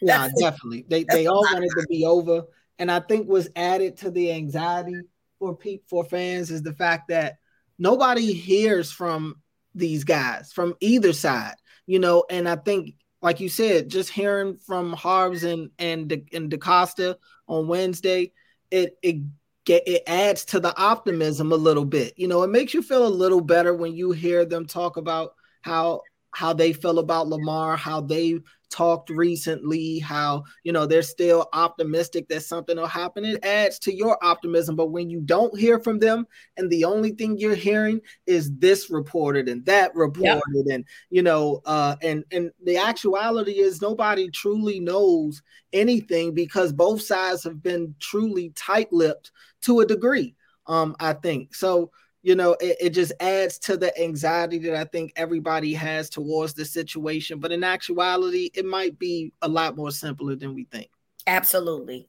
yeah, 0.00 0.30
definitely. 0.38 0.86
They 0.88 1.04
they 1.04 1.26
all 1.26 1.42
wanted 1.42 1.68
to 1.68 1.86
be 1.90 2.06
over, 2.06 2.44
And 2.78 2.90
I 2.90 3.00
think 3.00 3.28
what's 3.28 3.50
added 3.56 3.98
to 3.98 4.10
the 4.10 4.32
anxiety 4.32 5.02
for 5.38 5.54
people 5.54 5.84
for 5.86 6.08
fans 6.08 6.50
is 6.50 6.62
the 6.62 6.72
fact 6.72 7.08
that 7.08 7.36
nobody 7.78 8.32
hears 8.32 8.90
from 8.90 9.36
these 9.76 10.04
guys 10.04 10.52
from 10.52 10.74
either 10.80 11.12
side, 11.12 11.56
you 11.86 11.98
know. 11.98 12.24
And 12.30 12.48
I 12.48 12.56
think, 12.56 12.94
like 13.22 13.40
you 13.40 13.48
said, 13.48 13.88
just 13.88 14.10
hearing 14.10 14.58
from 14.58 14.92
Harbs 14.92 15.44
and 15.44 15.70
and 15.78 16.08
De, 16.08 16.24
and 16.32 16.50
DeCosta 16.50 17.16
on 17.46 17.68
Wednesday, 17.68 18.32
it 18.70 18.96
it 19.02 19.22
it 19.68 20.02
adds 20.06 20.44
to 20.46 20.60
the 20.60 20.76
optimism 20.76 21.52
a 21.52 21.56
little 21.56 21.84
bit. 21.84 22.14
You 22.16 22.28
know, 22.28 22.42
it 22.42 22.50
makes 22.50 22.74
you 22.74 22.82
feel 22.82 23.06
a 23.06 23.08
little 23.08 23.40
better 23.40 23.74
when 23.74 23.94
you 23.94 24.12
hear 24.12 24.44
them 24.44 24.66
talk 24.66 24.96
about 24.96 25.34
how 25.62 26.02
how 26.32 26.52
they 26.52 26.72
feel 26.72 26.98
about 26.98 27.28
Lamar, 27.28 27.76
how 27.76 28.00
they 28.00 28.38
talked 28.70 29.10
recently, 29.10 29.98
how 29.98 30.44
you 30.62 30.72
know 30.72 30.86
they're 30.86 31.02
still 31.02 31.48
optimistic 31.52 32.28
that 32.28 32.42
something 32.42 32.76
will 32.76 32.86
happen. 32.86 33.24
It 33.24 33.44
adds 33.44 33.78
to 33.80 33.94
your 33.94 34.22
optimism. 34.24 34.76
But 34.76 34.90
when 34.90 35.10
you 35.10 35.20
don't 35.20 35.58
hear 35.58 35.78
from 35.80 35.98
them, 35.98 36.26
and 36.56 36.70
the 36.70 36.84
only 36.84 37.12
thing 37.12 37.38
you're 37.38 37.54
hearing 37.54 38.00
is 38.26 38.50
this 38.58 38.90
reported 38.90 39.48
and 39.48 39.64
that 39.66 39.94
reported, 39.94 40.66
and 40.70 40.84
you 41.10 41.22
know, 41.22 41.60
uh, 41.64 41.96
and 42.02 42.24
and 42.32 42.50
the 42.64 42.76
actuality 42.76 43.58
is 43.58 43.82
nobody 43.82 44.30
truly 44.30 44.80
knows 44.80 45.42
anything 45.72 46.34
because 46.34 46.72
both 46.72 47.02
sides 47.02 47.44
have 47.44 47.62
been 47.62 47.94
truly 48.00 48.52
tight-lipped 48.56 49.30
to 49.62 49.80
a 49.80 49.86
degree. 49.86 50.34
Um, 50.66 50.96
I 50.98 51.12
think 51.12 51.54
so 51.54 51.90
you 52.26 52.34
know, 52.34 52.56
it, 52.58 52.76
it, 52.80 52.90
just 52.90 53.12
adds 53.20 53.56
to 53.56 53.76
the 53.76 53.96
anxiety 54.02 54.58
that 54.58 54.74
I 54.74 54.82
think 54.82 55.12
everybody 55.14 55.72
has 55.74 56.10
towards 56.10 56.54
the 56.54 56.64
situation. 56.64 57.38
But 57.38 57.52
in 57.52 57.62
actuality, 57.62 58.50
it 58.52 58.64
might 58.66 58.98
be 58.98 59.32
a 59.42 59.48
lot 59.48 59.76
more 59.76 59.92
simpler 59.92 60.34
than 60.34 60.52
we 60.52 60.64
think. 60.64 60.90
Absolutely. 61.28 62.08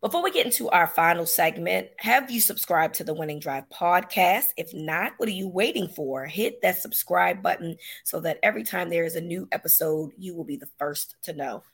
Before 0.00 0.22
we 0.22 0.30
get 0.30 0.46
into 0.46 0.70
our 0.70 0.86
final 0.86 1.26
segment, 1.26 1.88
have 1.98 2.30
you 2.30 2.40
subscribed 2.40 2.94
to 2.94 3.04
the 3.04 3.12
Winning 3.12 3.38
Drive 3.38 3.64
podcast? 3.68 4.46
If 4.56 4.72
not, 4.72 5.12
what 5.18 5.28
are 5.28 5.32
you 5.32 5.48
waiting 5.48 5.86
for? 5.86 6.24
Hit 6.24 6.62
that 6.62 6.78
subscribe 6.78 7.42
button 7.42 7.76
so 8.04 8.18
that 8.20 8.38
every 8.42 8.64
time 8.64 8.88
there 8.88 9.04
is 9.04 9.14
a 9.14 9.20
new 9.20 9.46
episode, 9.52 10.12
you 10.16 10.34
will 10.34 10.44
be 10.44 10.56
the 10.56 10.70
first 10.78 11.16
to 11.24 11.34
know. 11.34 11.64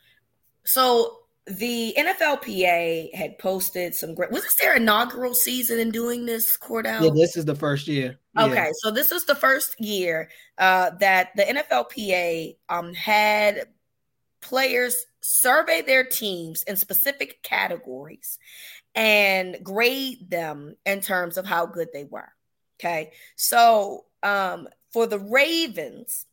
So, 0.64 1.18
the 1.46 1.94
NFLPA 1.98 3.14
had 3.14 3.38
posted 3.38 3.94
some 3.94 4.14
great. 4.14 4.30
Was 4.30 4.42
this 4.42 4.54
their 4.54 4.76
inaugural 4.76 5.34
season 5.34 5.78
in 5.78 5.90
doing 5.90 6.24
this, 6.24 6.56
Cordell? 6.56 7.02
Yeah, 7.02 7.10
this 7.14 7.36
is 7.36 7.44
the 7.44 7.54
first 7.54 7.86
year. 7.86 8.18
Yeah. 8.34 8.44
Okay, 8.46 8.70
so 8.80 8.90
this 8.90 9.12
is 9.12 9.26
the 9.26 9.34
first 9.34 9.78
year 9.78 10.30
uh, 10.56 10.90
that 11.00 11.30
the 11.36 11.42
NFLPA 11.42 12.56
um, 12.70 12.94
had 12.94 13.68
players 14.40 14.96
survey 15.20 15.82
their 15.82 16.04
teams 16.04 16.62
in 16.62 16.76
specific 16.76 17.42
categories 17.42 18.38
and 18.94 19.56
grade 19.62 20.30
them 20.30 20.76
in 20.86 21.00
terms 21.00 21.36
of 21.36 21.44
how 21.44 21.66
good 21.66 21.88
they 21.92 22.04
were. 22.04 22.32
Okay, 22.80 23.12
so 23.36 24.06
um, 24.22 24.66
for 24.92 25.06
the 25.06 25.18
Ravens, 25.18 26.24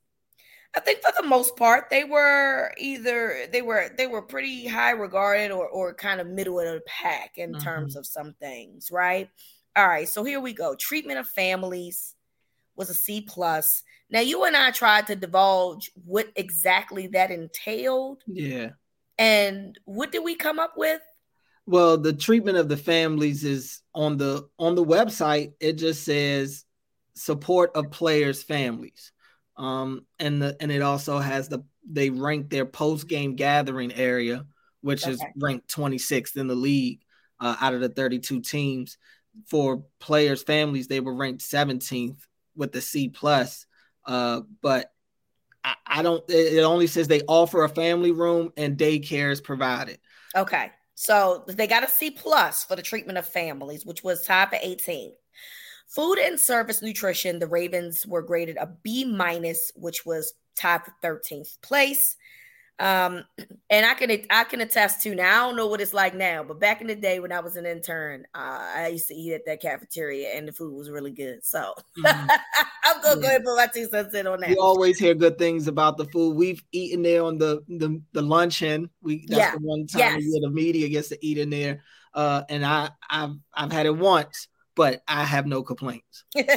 I 0.76 0.80
think 0.80 1.02
for 1.02 1.12
the 1.22 1.28
most 1.28 1.58
part 1.58 1.90
they 1.90 2.06
were 2.06 2.72
either 2.78 3.48
they 3.52 3.62
were 3.62 3.90
they 3.98 4.08
were 4.08 4.22
pretty 4.22 4.68
high 4.68 4.92
regarded 4.92 5.52
or 5.52 5.68
or 5.68 5.94
kind 5.94 6.22
of 6.22 6.28
middle 6.28 6.60
of 6.60 6.66
the 6.66 6.82
pack 6.88 7.38
in 7.38 7.52
mm-hmm. 7.52 7.62
terms 7.62 7.96
of 7.96 8.06
some 8.06 8.34
things, 8.40 8.90
right? 8.92 9.30
All 9.76 9.88
right, 9.88 10.08
so 10.08 10.24
here 10.24 10.40
we 10.40 10.54
go. 10.54 10.76
Treatment 10.76 11.20
of 11.20 11.28
families 11.28 12.16
was 12.76 12.90
a 12.90 12.94
C 12.94 13.22
plus. 13.22 13.84
Now 14.10 14.22
you 14.22 14.44
and 14.46 14.56
I 14.56 14.72
tried 14.72 15.08
to 15.08 15.16
divulge 15.16 15.92
what 16.06 16.28
exactly 16.36 17.08
that 17.08 17.32
entailed. 17.32 18.24
Yeah. 18.28 18.72
And 19.18 19.78
what 19.86 20.12
did 20.12 20.24
we 20.24 20.36
come 20.36 20.60
up 20.60 20.74
with? 20.78 21.02
Well, 21.66 21.98
the 21.98 22.14
treatment 22.14 22.58
of 22.58 22.70
the 22.70 22.78
families 22.78 23.44
is 23.44 23.82
on 23.94 24.18
the 24.18 24.48
on 24.58 24.76
the 24.76 24.84
website. 24.84 25.54
It 25.60 25.74
just 25.74 26.04
says 26.04 26.66
support 27.14 27.72
of 27.76 27.92
players' 27.92 28.44
families. 28.44 29.12
Um, 29.62 30.08
and 30.18 30.42
the 30.42 30.58
and 30.60 30.72
it 30.72 30.82
also 30.82 31.20
has 31.20 31.48
the 31.48 31.64
they 31.88 32.10
rank 32.10 32.50
their 32.50 32.66
post 32.66 33.08
game 33.08 33.36
gathering 33.36 33.94
area, 33.94 34.46
which 34.82 35.04
okay. 35.04 35.12
is 35.12 35.24
ranked 35.38 35.74
26th 35.74 36.36
in 36.36 36.48
the 36.48 36.56
league 36.56 37.02
uh, 37.40 37.56
out 37.62 37.76
of 37.76 37.82
the 37.82 37.90
32 37.90 38.42
teams. 38.42 38.98
For 39.46 39.86
players' 40.00 40.42
families, 40.42 40.88
they 40.88 41.00
were 41.00 41.14
ranked 41.14 41.42
17th 41.44 42.18
with 42.56 42.72
the 42.72 42.82
C 42.82 43.08
plus. 43.08 43.68
Uh, 44.04 44.42
but 44.64 44.92
I, 45.64 45.76
I 45.86 46.02
don't. 46.02 46.24
It 46.28 46.64
only 46.64 46.88
says 46.88 47.08
they 47.08 47.22
offer 47.28 47.64
a 47.64 47.70
family 47.70 48.12
room 48.12 48.52
and 48.58 48.80
daycare 48.80 49.32
is 49.32 49.42
provided. 49.42 50.00
Okay, 50.36 50.72
so 50.96 51.46
they 51.48 51.68
got 51.68 51.84
a 51.84 51.88
C 51.88 52.10
plus 52.10 52.64
for 52.64 52.76
the 52.76 52.82
treatment 52.82 53.20
of 53.20 53.28
families, 53.28 53.86
which 53.86 54.04
was 54.04 54.26
tied 54.26 54.50
for 54.50 54.58
18. 54.60 55.14
Food 55.94 56.20
and 56.20 56.40
service 56.40 56.82
nutrition, 56.82 57.40
the 57.40 57.48
Ravens 57.48 58.08
were 58.08 58.22
graded 58.22 58.56
a 58.56 58.68
B 58.82 59.04
minus, 59.04 59.74
which 59.76 60.06
was 60.06 60.34
tied 60.56 60.86
for 60.86 60.94
13th 61.04 61.62
place. 61.62 62.16
Um, 62.80 63.26
and 63.70 63.86
I 63.86 63.94
can 63.96 64.10
I 64.30 64.46
can 64.46 64.62
attest 64.62 65.02
to 65.04 65.14
now. 65.14 65.44
I 65.44 65.48
don't 65.48 65.58
know 65.58 65.68
what 65.68 65.82
it's 65.82 65.94
like 65.94 66.16
now, 66.16 66.44
but 66.44 66.62
back 66.62 66.80
in 66.80 66.88
the 66.88 66.96
day 66.96 67.20
when 67.20 67.34
I 67.34 67.42
was 67.42 67.58
an 67.58 67.66
intern, 67.66 68.26
uh, 68.34 68.72
I 68.74 68.88
used 68.88 69.10
to 69.10 69.14
eat 69.14 69.34
at 69.34 69.46
that 69.48 69.62
cafeteria, 69.62 70.30
and 70.30 70.48
the 70.48 70.54
food 70.54 70.74
was 70.74 70.90
really 70.90 71.12
good. 71.12 71.44
So 71.44 71.74
mm-hmm. 72.00 72.06
I'm 72.86 73.02
gonna 73.02 73.16
yeah. 73.16 73.22
go 73.22 73.28
ahead 73.28 73.36
and 73.36 73.46
put 73.46 73.58
my 73.58 73.68
two 73.68 73.90
cents 73.90 74.16
in 74.16 74.28
on 74.28 74.40
that. 74.40 74.50
We 74.50 74.56
always 74.56 74.98
hear 74.98 75.14
good 75.14 75.38
things 75.38 75.68
about 75.68 75.98
the 75.98 76.06
food. 76.06 76.38
We've 76.38 76.64
eaten 76.72 77.02
there 77.02 77.24
on 77.24 77.38
the 77.38 77.66
the, 77.68 78.02
the 78.14 78.22
luncheon. 78.22 78.90
We 79.02 79.26
that's 79.28 79.40
yeah. 79.40 79.52
the 79.52 79.60
one 79.60 79.88
time 79.88 80.22
yes. 80.22 80.42
the 80.42 80.50
media 80.50 80.88
gets 80.88 81.10
to 81.10 81.26
eat 81.26 81.38
in 81.38 81.50
there. 81.50 81.84
Uh, 82.14 82.44
and 82.48 82.66
I 82.66 82.92
I've 83.10 83.36
I've 83.54 83.74
had 83.74 83.88
it 83.88 83.98
once 83.98 84.48
but 84.82 85.04
I 85.08 85.26
have 85.26 85.46
no 85.46 85.62
complaints. 85.62 86.24
and 86.36 86.48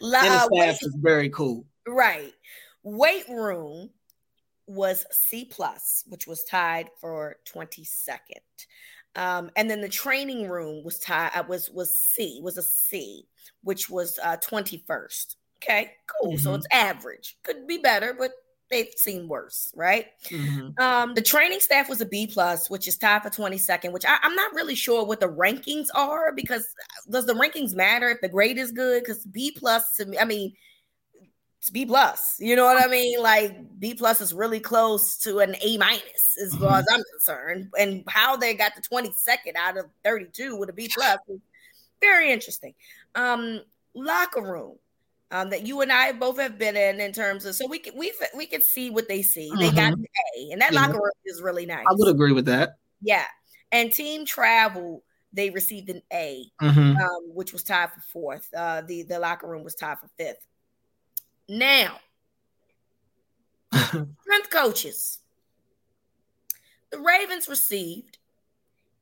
the 0.00 0.48
staff 0.52 0.78
is 0.82 0.96
very 1.00 1.30
cool. 1.30 1.64
Right. 1.86 2.32
Weight 2.82 3.28
room 3.28 3.90
was 4.66 5.06
C 5.12 5.44
plus, 5.44 6.02
which 6.08 6.26
was 6.26 6.42
tied 6.42 6.88
for 7.00 7.36
22nd. 7.46 8.18
Um, 9.14 9.52
and 9.54 9.70
then 9.70 9.80
the 9.80 9.88
training 9.88 10.48
room 10.48 10.82
was 10.82 10.98
tied 10.98 11.30
uh, 11.36 11.44
was 11.48 11.70
was 11.70 11.94
C, 11.94 12.40
was 12.42 12.58
a 12.58 12.62
C, 12.64 13.28
which 13.62 13.88
was 13.88 14.18
uh 14.24 14.38
21st. 14.38 15.36
Okay, 15.62 15.92
cool. 16.08 16.32
Mm-hmm. 16.32 16.42
So 16.42 16.54
it's 16.54 16.66
average. 16.72 17.36
Could 17.44 17.68
be 17.68 17.78
better, 17.78 18.16
but 18.18 18.32
they've 18.72 18.92
seen 18.96 19.28
worse, 19.28 19.72
right? 19.76 20.06
Mm-hmm. 20.28 20.82
Um, 20.82 21.14
the 21.14 21.22
training 21.22 21.60
staff 21.60 21.88
was 21.88 22.00
a 22.00 22.06
B 22.06 22.26
plus, 22.26 22.68
which 22.68 22.88
is 22.88 22.96
tied 22.96 23.22
for 23.22 23.30
22nd, 23.30 23.92
which 23.92 24.04
I, 24.04 24.18
am 24.22 24.34
not 24.34 24.54
really 24.54 24.74
sure 24.74 25.04
what 25.04 25.20
the 25.20 25.28
rankings 25.28 25.88
are 25.94 26.32
because 26.32 26.66
does 27.08 27.26
the 27.26 27.34
rankings 27.34 27.74
matter 27.74 28.08
if 28.10 28.20
the 28.20 28.28
grade 28.28 28.58
is 28.58 28.72
good? 28.72 29.04
Because 29.04 29.24
B 29.24 29.54
plus 29.56 29.96
to 29.96 30.06
me, 30.06 30.18
I 30.18 30.24
mean, 30.24 30.54
it's 31.58 31.70
B 31.70 31.86
plus. 31.86 32.36
You 32.40 32.56
know 32.56 32.64
what 32.64 32.82
I 32.82 32.88
mean? 32.88 33.22
Like 33.22 33.56
B 33.78 33.94
plus 33.94 34.20
is 34.20 34.34
really 34.34 34.58
close 34.58 35.18
to 35.18 35.38
an 35.38 35.54
A 35.62 35.76
minus 35.76 36.36
as 36.42 36.54
far 36.56 36.78
as 36.78 36.86
mm-hmm. 36.86 36.94
I'm 36.94 37.02
concerned. 37.12 37.70
And 37.78 38.04
how 38.08 38.36
they 38.36 38.54
got 38.54 38.72
the 38.74 38.82
22nd 38.82 39.54
out 39.56 39.76
of 39.76 39.86
32 40.02 40.56
with 40.56 40.70
a 40.70 40.72
B 40.72 40.90
plus 40.92 41.18
is 41.28 41.38
very 42.00 42.32
interesting. 42.32 42.74
Um, 43.14 43.60
locker 43.94 44.42
room 44.42 44.78
um, 45.32 45.48
that 45.50 45.66
you 45.66 45.80
and 45.80 45.90
I 45.90 46.12
both 46.12 46.38
have 46.38 46.58
been 46.58 46.76
in 46.76 47.00
in 47.00 47.12
terms 47.12 47.46
of 47.46 47.54
so 47.54 47.66
we 47.66 47.78
can 47.78 47.96
we 47.96 48.12
we 48.36 48.46
can 48.46 48.62
see 48.62 48.90
what 48.90 49.08
they 49.08 49.22
see. 49.22 49.50
Mm-hmm. 49.50 49.60
They 49.60 49.70
got 49.70 49.92
mm-hmm. 49.94 50.02
an 50.02 50.06
A, 50.36 50.52
and 50.52 50.60
that 50.60 50.72
yeah. 50.72 50.80
locker 50.80 50.98
room 50.98 51.10
is 51.24 51.40
really 51.42 51.66
nice. 51.66 51.84
I 51.88 51.94
would 51.94 52.08
agree 52.08 52.32
with 52.32 52.44
that. 52.44 52.76
Yeah, 53.00 53.24
and 53.72 53.92
team 53.92 54.24
travel 54.26 55.02
they 55.32 55.48
received 55.48 55.88
an 55.88 56.02
A, 56.12 56.44
mm-hmm. 56.60 56.96
um, 56.96 57.34
which 57.34 57.52
was 57.52 57.64
tied 57.64 57.90
for 57.90 58.00
fourth. 58.12 58.48
Uh, 58.54 58.82
the 58.82 59.04
the 59.04 59.18
locker 59.18 59.48
room 59.48 59.64
was 59.64 59.74
tied 59.74 59.98
for 59.98 60.10
fifth. 60.18 60.46
Now, 61.48 61.96
strength 63.72 64.50
coaches, 64.50 65.20
the 66.90 66.98
Ravens 66.98 67.48
received 67.48 68.18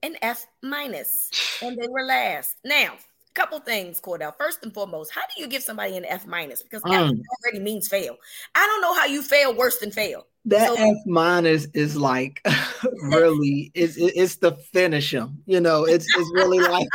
an 0.04 0.16
F 0.22 0.46
minus, 0.62 1.30
and 1.60 1.76
they 1.76 1.88
were 1.88 2.04
last. 2.04 2.56
Now, 2.64 2.94
couple 3.34 3.58
things, 3.60 4.00
Cordell. 4.00 4.36
First 4.36 4.62
and 4.62 4.72
foremost, 4.72 5.12
how 5.12 5.22
do 5.22 5.42
you 5.42 5.48
give 5.48 5.62
somebody 5.62 5.96
an 5.96 6.04
F 6.04 6.26
minus? 6.26 6.62
Because 6.62 6.82
F 6.84 6.90
mm. 6.90 7.20
already 7.44 7.60
means 7.60 7.88
fail. 7.88 8.16
I 8.54 8.66
don't 8.66 8.80
know 8.80 8.94
how 8.94 9.06
you 9.06 9.22
fail 9.22 9.54
worse 9.54 9.78
than 9.78 9.90
fail. 9.90 10.26
That 10.46 10.68
so, 10.68 10.74
F 10.76 10.96
minus 11.06 11.66
is 11.74 11.96
like 11.96 12.40
really 13.02 13.70
it's 13.74 13.96
it's 13.98 14.36
the 14.36 14.52
finish 14.52 15.10
them. 15.10 15.42
You 15.46 15.60
know, 15.60 15.84
it's 15.84 16.06
it's 16.16 16.30
really 16.34 16.58
like 16.68 16.88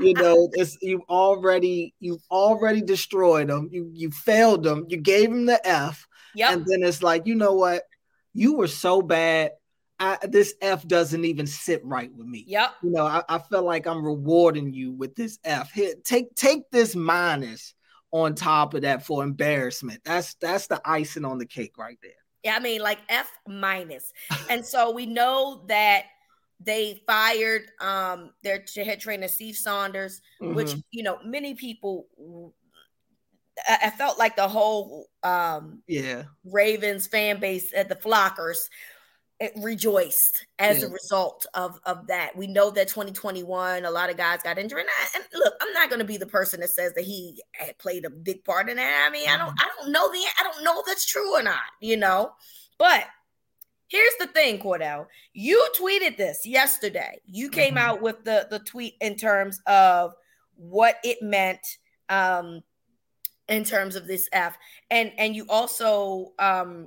you 0.00 0.14
know 0.14 0.48
it's 0.52 0.78
you 0.80 1.02
already 1.08 1.94
you've 2.00 2.22
already 2.30 2.80
destroyed 2.80 3.48
them. 3.48 3.68
You 3.72 3.90
you 3.92 4.10
failed 4.10 4.62
them. 4.62 4.86
You 4.88 4.98
gave 4.98 5.30
them 5.30 5.46
the 5.46 5.66
F, 5.66 6.06
yep. 6.34 6.52
and 6.52 6.64
then 6.66 6.82
it's 6.82 7.02
like 7.02 7.26
you 7.26 7.34
know 7.34 7.54
what 7.54 7.82
you 8.34 8.54
were 8.54 8.68
so 8.68 9.02
bad 9.02 9.52
I, 10.02 10.18
this 10.26 10.54
F 10.60 10.86
doesn't 10.88 11.24
even 11.24 11.46
sit 11.46 11.84
right 11.84 12.12
with 12.12 12.26
me. 12.26 12.44
Yep. 12.48 12.72
You 12.82 12.90
know, 12.90 13.06
I, 13.06 13.22
I 13.28 13.38
feel 13.38 13.62
like 13.62 13.86
I'm 13.86 14.04
rewarding 14.04 14.72
you 14.72 14.90
with 14.90 15.14
this 15.14 15.38
F. 15.44 15.70
Here, 15.70 15.94
take 16.02 16.34
take 16.34 16.68
this 16.72 16.96
minus 16.96 17.74
on 18.10 18.34
top 18.34 18.74
of 18.74 18.82
that 18.82 19.06
for 19.06 19.22
embarrassment. 19.22 20.00
That's 20.04 20.34
that's 20.34 20.66
the 20.66 20.82
icing 20.84 21.24
on 21.24 21.38
the 21.38 21.46
cake 21.46 21.78
right 21.78 21.98
there. 22.02 22.10
Yeah, 22.42 22.56
I 22.56 22.58
mean, 22.58 22.80
like 22.80 22.98
F 23.08 23.30
minus. 23.46 24.12
and 24.50 24.66
so 24.66 24.90
we 24.90 25.06
know 25.06 25.64
that 25.68 26.06
they 26.58 27.00
fired 27.06 27.62
um, 27.80 28.32
their 28.42 28.64
head 28.74 28.98
trainer 28.98 29.28
Steve 29.28 29.54
Saunders, 29.54 30.20
mm-hmm. 30.40 30.54
which 30.54 30.74
you 30.90 31.04
know 31.04 31.18
many 31.24 31.54
people. 31.54 32.06
I, 33.68 33.90
felt 33.90 34.18
like 34.18 34.34
the 34.34 34.48
whole 34.48 35.08
um, 35.22 35.82
yeah 35.86 36.24
Ravens 36.44 37.06
fan 37.06 37.38
base 37.38 37.72
at 37.76 37.88
the 37.88 37.94
Flockers 37.94 38.56
rejoiced 39.56 40.46
as 40.58 40.80
yeah. 40.80 40.86
a 40.86 40.90
result 40.90 41.46
of 41.54 41.80
of 41.84 42.06
that. 42.06 42.36
We 42.36 42.46
know 42.46 42.70
that 42.70 42.88
2021, 42.88 43.84
a 43.84 43.90
lot 43.90 44.10
of 44.10 44.16
guys 44.16 44.42
got 44.42 44.58
injured. 44.58 44.80
And, 44.80 44.88
I, 44.88 45.16
and 45.16 45.24
look, 45.34 45.54
I'm 45.60 45.72
not 45.72 45.88
going 45.88 45.98
to 45.98 46.04
be 46.04 46.16
the 46.16 46.26
person 46.26 46.60
that 46.60 46.70
says 46.70 46.92
that 46.94 47.04
he 47.04 47.42
had 47.52 47.78
played 47.78 48.04
a 48.04 48.10
big 48.10 48.44
part 48.44 48.68
in 48.68 48.76
that. 48.76 49.06
I 49.06 49.10
mean, 49.10 49.28
I 49.28 49.36
don't, 49.36 49.48
mm-hmm. 49.48 49.60
I 49.60 49.68
don't 49.78 49.92
know 49.92 50.10
the, 50.12 50.18
I 50.38 50.42
don't 50.44 50.64
know 50.64 50.80
if 50.80 50.86
that's 50.86 51.06
true 51.06 51.36
or 51.36 51.42
not, 51.42 51.62
you 51.80 51.96
know. 51.96 52.32
But 52.78 53.06
here's 53.88 54.14
the 54.20 54.26
thing, 54.28 54.60
Cordell. 54.60 55.06
You 55.32 55.66
tweeted 55.80 56.16
this 56.16 56.46
yesterday. 56.46 57.20
You 57.26 57.50
came 57.50 57.74
mm-hmm. 57.74 57.78
out 57.78 58.02
with 58.02 58.24
the 58.24 58.46
the 58.50 58.60
tweet 58.60 58.94
in 59.00 59.16
terms 59.16 59.60
of 59.66 60.14
what 60.56 60.96
it 61.02 61.22
meant. 61.22 61.78
Um, 62.08 62.62
in 63.48 63.64
terms 63.64 63.96
of 63.96 64.06
this 64.06 64.28
F, 64.32 64.56
and 64.90 65.12
and 65.18 65.34
you 65.34 65.46
also 65.48 66.32
um 66.38 66.86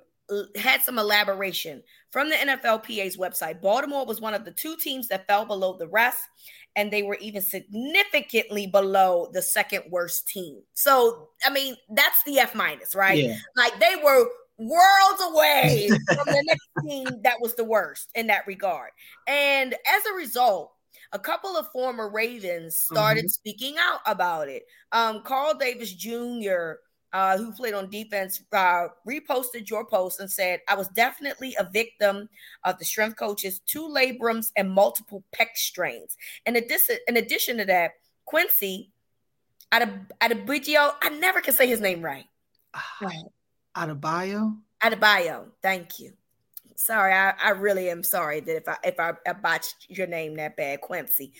had 0.55 0.81
some 0.81 0.97
elaboration 0.97 1.83
from 2.15 2.29
the 2.29 2.35
NFLPA's 2.37 3.17
website. 3.17 3.59
Baltimore 3.59 4.05
was 4.05 4.21
one 4.21 4.33
of 4.33 4.45
the 4.45 4.51
two 4.51 4.77
teams 4.77 5.09
that 5.09 5.27
fell 5.27 5.43
below 5.43 5.75
the 5.77 5.89
rest, 5.89 6.21
and 6.77 6.89
they 6.89 7.03
were 7.03 7.17
even 7.19 7.41
significantly 7.41 8.67
below 8.67 9.29
the 9.33 9.41
second 9.41 9.83
worst 9.89 10.25
team. 10.29 10.61
So, 10.75 11.27
I 11.43 11.49
mean, 11.49 11.75
that's 11.89 12.23
the 12.23 12.39
F 12.39 12.55
minus, 12.55 12.95
right? 12.95 13.21
Yeah. 13.21 13.35
Like 13.57 13.77
they 13.81 13.97
were 14.01 14.29
worlds 14.57 15.23
away 15.23 15.89
from 16.07 16.25
the 16.25 16.43
next 16.45 16.69
team 16.87 17.05
that 17.23 17.41
was 17.41 17.53
the 17.55 17.65
worst 17.65 18.11
in 18.15 18.27
that 18.27 18.47
regard. 18.47 18.91
And 19.27 19.73
as 19.73 20.05
a 20.05 20.15
result, 20.15 20.71
a 21.11 21.19
couple 21.19 21.57
of 21.57 21.67
former 21.73 22.09
Ravens 22.09 22.77
started 22.77 23.25
mm-hmm. 23.25 23.27
speaking 23.27 23.75
out 23.77 23.99
about 24.05 24.47
it. 24.47 24.63
Um, 24.93 25.21
Carl 25.23 25.55
Davis 25.55 25.91
Jr 25.91 26.75
uh, 27.15 27.37
who 27.37 27.53
played 27.53 27.73
on 27.73 27.89
defense, 27.89 28.41
uh, 28.51 28.87
reposted 29.07 29.69
your 29.69 29.85
post 29.85 30.19
and 30.19 30.29
said, 30.29 30.59
I 30.67 30.75
was 30.75 30.89
definitely 30.89 31.55
a 31.57 31.63
victim 31.71 32.27
of 32.65 32.77
the 32.77 32.83
strength 32.83 33.15
coaches, 33.15 33.61
two 33.65 33.83
labrums, 33.83 34.51
and 34.57 34.69
multiple 34.69 35.23
pec 35.33 35.55
strains. 35.55 36.17
And 36.45 36.57
in 36.57 36.63
addition, 36.65 36.97
in 37.07 37.15
addition 37.15 37.57
to 37.59 37.65
that, 37.65 37.91
Quincy 38.25 38.91
Adebawore, 39.71 40.91
I 41.01 41.09
never 41.17 41.39
can 41.39 41.53
say 41.53 41.67
his 41.67 41.79
name 41.79 42.01
right. 42.01 42.25
Right. 43.01 43.23
Adebayo? 43.77 44.57
Adebayo, 44.83 45.45
thank 45.61 46.01
you. 46.01 46.11
Sorry, 46.75 47.13
I, 47.13 47.33
I 47.41 47.51
really 47.51 47.89
am 47.89 48.03
sorry 48.03 48.41
that 48.41 48.57
if 48.57 48.67
I 48.67 48.75
if 48.83 48.99
I, 48.99 49.13
I 49.25 49.31
botched 49.31 49.85
your 49.87 50.07
name 50.07 50.35
that 50.35 50.57
bad, 50.57 50.81
Quincy. 50.81 51.31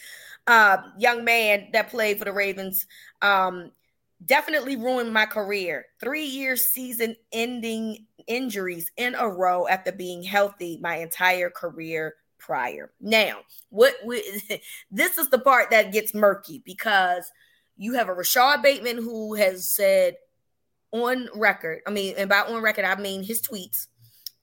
Uh, 0.48 0.78
young 0.98 1.26
man 1.26 1.68
that 1.74 1.90
played 1.90 2.18
for 2.18 2.24
the 2.24 2.32
Ravens. 2.32 2.88
Um, 3.22 3.72
definitely 4.24 4.76
ruined 4.76 5.14
my 5.14 5.26
career. 5.26 5.86
Three 6.00 6.26
years 6.26 6.68
season 6.68 7.16
ending 7.32 8.06
injuries 8.28 8.92
in 8.98 9.16
a 9.16 9.28
row 9.28 9.68
after 9.68 9.92
being 9.92 10.24
healthy 10.24 10.80
my 10.82 10.98
entire 10.98 11.50
career 11.50 12.16
prior. 12.38 12.92
Now, 13.02 13.40
what 13.70 13.96
we, 14.06 14.24
this 14.92 15.18
is 15.18 15.30
the 15.30 15.40
part 15.40 15.72
that 15.72 15.92
gets 15.92 16.14
murky 16.14 16.62
because 16.66 17.30
you 17.78 17.94
have 17.94 18.08
a 18.08 18.14
Rashod 18.14 18.62
Bateman 18.62 18.98
who 18.98 19.34
has 19.36 19.70
said 19.70 20.16
on 20.92 21.28
record, 21.36 21.82
I 21.86 21.92
mean, 21.92 22.16
and 22.18 22.30
by 22.30 22.42
on 22.42 22.62
record, 22.62 22.86
I 22.86 22.96
mean 22.96 23.24
his 23.24 23.42
tweets. 23.42 23.88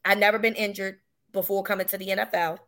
I've 0.05 0.19
never 0.19 0.39
been 0.39 0.55
injured 0.55 0.99
before 1.33 1.63
coming 1.63 1.87
to 1.87 1.99
the 1.99 2.09
NFL. 2.09 2.59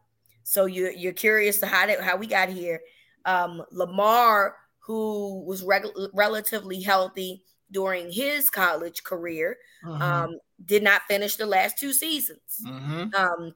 So 0.45 0.67
you're 0.67 0.93
you're 0.93 1.13
curious 1.13 1.59
to 1.59 1.67
how 1.67 1.87
that 1.87 2.01
how 2.01 2.17
we 2.17 2.27
got 2.27 2.49
here. 2.49 2.81
Um, 3.25 3.63
Lamar 3.73 4.57
who 4.85 5.43
was 5.45 5.63
reg- 5.63 5.87
relatively 6.13 6.81
healthy 6.81 7.43
during 7.71 8.11
his 8.11 8.51
college 8.51 9.03
career, 9.03 9.57
uh-huh. 9.87 10.05
um, 10.05 10.39
did 10.67 10.83
not 10.83 11.03
finish 11.09 11.37
the 11.37 11.47
last 11.47 11.79
two 11.79 11.93
seasons 11.93 12.63
uh-huh. 12.67 13.07
um, 13.17 13.55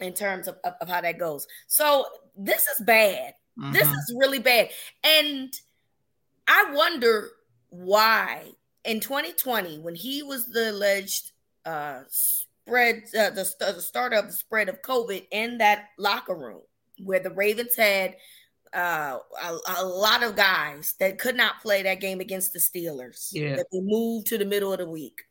in 0.00 0.14
terms 0.14 0.48
of, 0.48 0.56
of, 0.64 0.74
of, 0.80 0.88
how 0.88 1.00
that 1.00 1.18
goes. 1.18 1.46
So 1.66 2.06
this 2.36 2.66
is 2.68 2.84
bad. 2.86 3.34
Uh-huh. 3.60 3.72
This 3.72 3.86
is 3.86 4.14
really 4.18 4.38
bad. 4.38 4.70
And 5.04 5.52
I 6.48 6.72
wonder 6.72 7.28
why 7.68 8.52
in 8.84 9.00
2020, 9.00 9.78
when 9.78 9.94
he 9.94 10.22
was 10.22 10.46
the 10.46 10.70
alleged 10.70 11.32
uh, 11.66 12.00
spread, 12.08 13.04
uh, 13.16 13.30
the, 13.30 13.48
the 13.60 13.80
start 13.80 14.14
of 14.14 14.26
the 14.26 14.32
spread 14.32 14.70
of 14.70 14.80
COVID 14.80 15.26
in 15.30 15.58
that 15.58 15.90
locker 15.98 16.34
room, 16.34 16.62
where 17.04 17.20
the 17.20 17.30
Ravens 17.30 17.76
had– 17.76 18.16
uh, 18.74 19.18
a, 19.42 19.58
a, 19.78 19.84
lot 19.84 20.22
of 20.22 20.34
guys 20.34 20.94
that 20.98 21.18
could 21.18 21.36
not 21.36 21.60
play 21.60 21.82
that 21.82 22.00
game 22.00 22.20
against 22.20 22.52
the 22.52 22.58
Steelers. 22.58 23.28
Yeah. 23.32 23.56
That 23.56 23.66
they 23.72 23.80
moved 23.80 24.26
to 24.28 24.38
the 24.38 24.44
middle 24.44 24.72
of 24.72 24.78
the 24.78 24.88
week. 24.88 25.22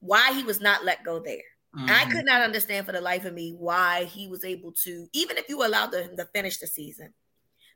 Why 0.00 0.32
he 0.32 0.42
was 0.42 0.60
not 0.60 0.84
let 0.84 1.04
go 1.04 1.20
there. 1.20 1.42
Mm-hmm. 1.76 1.90
I 1.90 2.04
could 2.10 2.24
not 2.24 2.42
understand 2.42 2.86
for 2.86 2.92
the 2.92 3.00
life 3.00 3.24
of 3.24 3.34
me 3.34 3.54
why 3.56 4.04
he 4.04 4.26
was 4.26 4.44
able 4.44 4.72
to, 4.84 5.06
even 5.12 5.38
if 5.38 5.48
you 5.48 5.64
allowed 5.64 5.94
him 5.94 6.16
to 6.16 6.24
finish 6.26 6.58
the 6.58 6.66
season. 6.66 7.12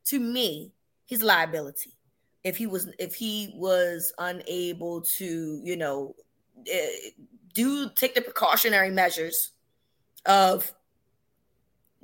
To 0.06 0.18
me, 0.18 0.72
his 1.06 1.22
liability. 1.22 1.92
If 2.42 2.56
he 2.56 2.66
was, 2.66 2.90
if 2.98 3.14
he 3.14 3.54
was 3.54 4.12
unable 4.18 5.02
to, 5.16 5.60
you 5.62 5.76
know, 5.76 6.14
eh, 6.70 7.10
do 7.54 7.88
take 7.94 8.14
the 8.14 8.20
precautionary 8.20 8.90
measures 8.90 9.52
of 10.26 10.70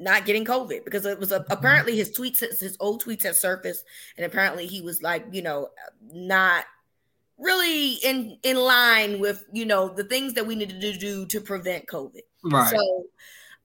not 0.00 0.24
getting 0.24 0.44
COVID 0.44 0.84
because 0.84 1.04
it 1.06 1.18
was 1.18 1.30
a, 1.30 1.40
mm-hmm. 1.40 1.52
apparently 1.52 1.96
his 1.96 2.10
tweets, 2.10 2.40
his 2.40 2.76
old 2.80 3.04
tweets 3.04 3.22
had 3.22 3.36
surfaced, 3.36 3.84
and 4.16 4.26
apparently 4.26 4.66
he 4.66 4.80
was 4.80 5.02
like, 5.02 5.26
you 5.30 5.42
know, 5.42 5.68
not 6.12 6.64
really 7.38 7.92
in 7.94 8.38
in 8.42 8.56
line 8.56 9.18
with 9.18 9.44
you 9.52 9.64
know 9.64 9.88
the 9.88 10.04
things 10.04 10.34
that 10.34 10.46
we 10.46 10.54
needed 10.54 10.80
to 10.80 10.98
do 10.98 11.26
to 11.26 11.40
prevent 11.40 11.86
COVID. 11.86 12.20
Right. 12.44 12.70
So 12.70 13.04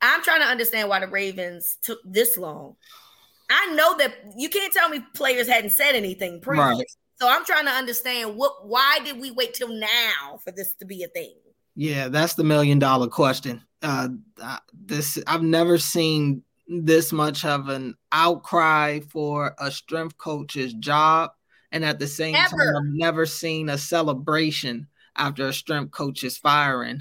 I'm 0.02 0.22
trying 0.24 0.42
to 0.42 0.48
understand 0.48 0.90
why 0.90 1.00
the 1.00 1.08
Ravens 1.08 1.78
took 1.82 2.00
this 2.04 2.38
long. 2.38 2.76
I 3.50 3.74
know 3.74 3.98
that 3.98 4.14
you 4.36 4.50
can't 4.50 4.74
tell 4.74 4.90
me 4.90 5.06
players 5.14 5.48
hadn't 5.48 5.70
said 5.72 5.94
anything 5.94 6.42
previous. 6.42 6.78
Right. 6.78 6.86
So 7.18 7.30
I'm 7.30 7.46
trying 7.46 7.66
to 7.66 7.72
understand 7.72 8.36
what 8.36 8.68
why 8.68 9.00
did 9.04 9.20
we 9.20 9.32
wait 9.32 9.54
till 9.54 9.70
now 9.70 10.40
for 10.44 10.52
this 10.52 10.74
to 10.76 10.86
be 10.86 11.04
a 11.04 11.08
thing? 11.08 11.36
Yeah, 11.76 12.08
that's 12.08 12.36
the 12.36 12.44
million 12.44 12.80
dollar 12.80 13.08
question. 13.08 13.62
Uh, 13.82 14.10
this 14.74 15.22
I've 15.28 15.44
never 15.44 15.78
seen 15.78 16.44
this 16.68 17.12
much 17.12 17.46
of 17.46 17.70
an 17.70 17.96
outcry 18.12 19.02
for 19.02 19.56
a 19.60 19.70
strength 19.70 20.18
coach's 20.18 20.74
job, 20.74 21.32
and 21.72 21.84
at 21.84 22.00
the 22.00 22.08
same 22.08 22.36
Ever. 22.36 22.50
time, 22.50 22.76
I've 22.78 22.94
never 22.94 23.26
seen 23.26 23.70
a 23.70 23.78
celebration 23.78 24.88
after 25.18 25.48
a 25.48 25.54
strength 25.54 25.92
coach's 25.92 26.38
firing. 26.38 27.00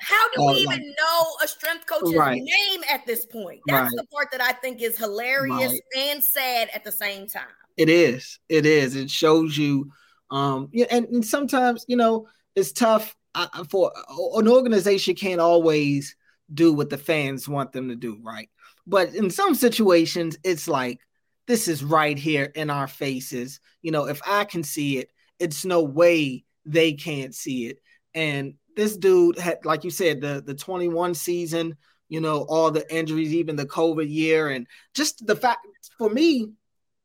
How 0.00 0.28
do 0.30 0.38
we 0.46 0.46
uh, 0.46 0.52
even 0.54 0.94
know 0.98 1.26
a 1.42 1.48
strength 1.48 1.86
coach's 1.86 2.14
right. 2.14 2.42
name 2.42 2.80
at 2.90 3.06
this 3.06 3.26
point? 3.26 3.60
That's 3.66 3.92
right. 3.92 3.96
the 3.96 4.06
part 4.12 4.28
that 4.32 4.40
I 4.40 4.52
think 4.52 4.82
is 4.82 4.98
hilarious 4.98 5.72
right. 5.72 5.80
and 5.96 6.22
sad 6.22 6.70
at 6.74 6.84
the 6.84 6.92
same 6.92 7.26
time. 7.26 7.44
It 7.76 7.88
is. 7.88 8.38
It 8.48 8.66
is. 8.66 8.96
It 8.96 9.10
shows 9.10 9.56
you 9.56 9.90
um 10.30 10.70
yeah, 10.72 10.86
and, 10.90 11.06
and 11.08 11.24
sometimes, 11.24 11.84
you 11.86 11.96
know, 11.96 12.26
it's 12.56 12.72
tough 12.72 13.14
uh, 13.34 13.64
for 13.64 13.92
an 14.36 14.48
organization 14.48 15.14
can't 15.14 15.40
always 15.40 16.16
do 16.52 16.72
what 16.72 16.90
the 16.90 16.98
fans 16.98 17.48
want 17.48 17.72
them 17.72 17.88
to 17.88 17.96
do, 17.96 18.18
right? 18.22 18.48
But 18.86 19.14
in 19.14 19.30
some 19.30 19.54
situations, 19.54 20.36
it's 20.44 20.68
like 20.68 21.00
this 21.46 21.68
is 21.68 21.82
right 21.84 22.18
here 22.18 22.44
in 22.54 22.70
our 22.70 22.86
faces. 22.86 23.60
You 23.82 23.92
know, 23.92 24.06
if 24.06 24.20
I 24.26 24.44
can 24.44 24.62
see 24.62 24.98
it, 24.98 25.10
it's 25.38 25.64
no 25.64 25.82
way 25.82 26.44
they 26.64 26.92
can't 26.92 27.34
see 27.34 27.66
it. 27.66 27.78
And 28.14 28.54
this 28.76 28.96
dude 28.96 29.38
had, 29.38 29.64
like 29.64 29.84
you 29.84 29.90
said, 29.90 30.20
the 30.20 30.42
the 30.44 30.54
21 30.54 31.14
season, 31.14 31.76
you 32.08 32.20
know, 32.20 32.42
all 32.48 32.70
the 32.70 32.92
injuries, 32.94 33.34
even 33.34 33.56
the 33.56 33.66
COVID 33.66 34.10
year, 34.10 34.48
and 34.48 34.66
just 34.94 35.26
the 35.26 35.36
fact 35.36 35.66
for 35.98 36.10
me, 36.10 36.50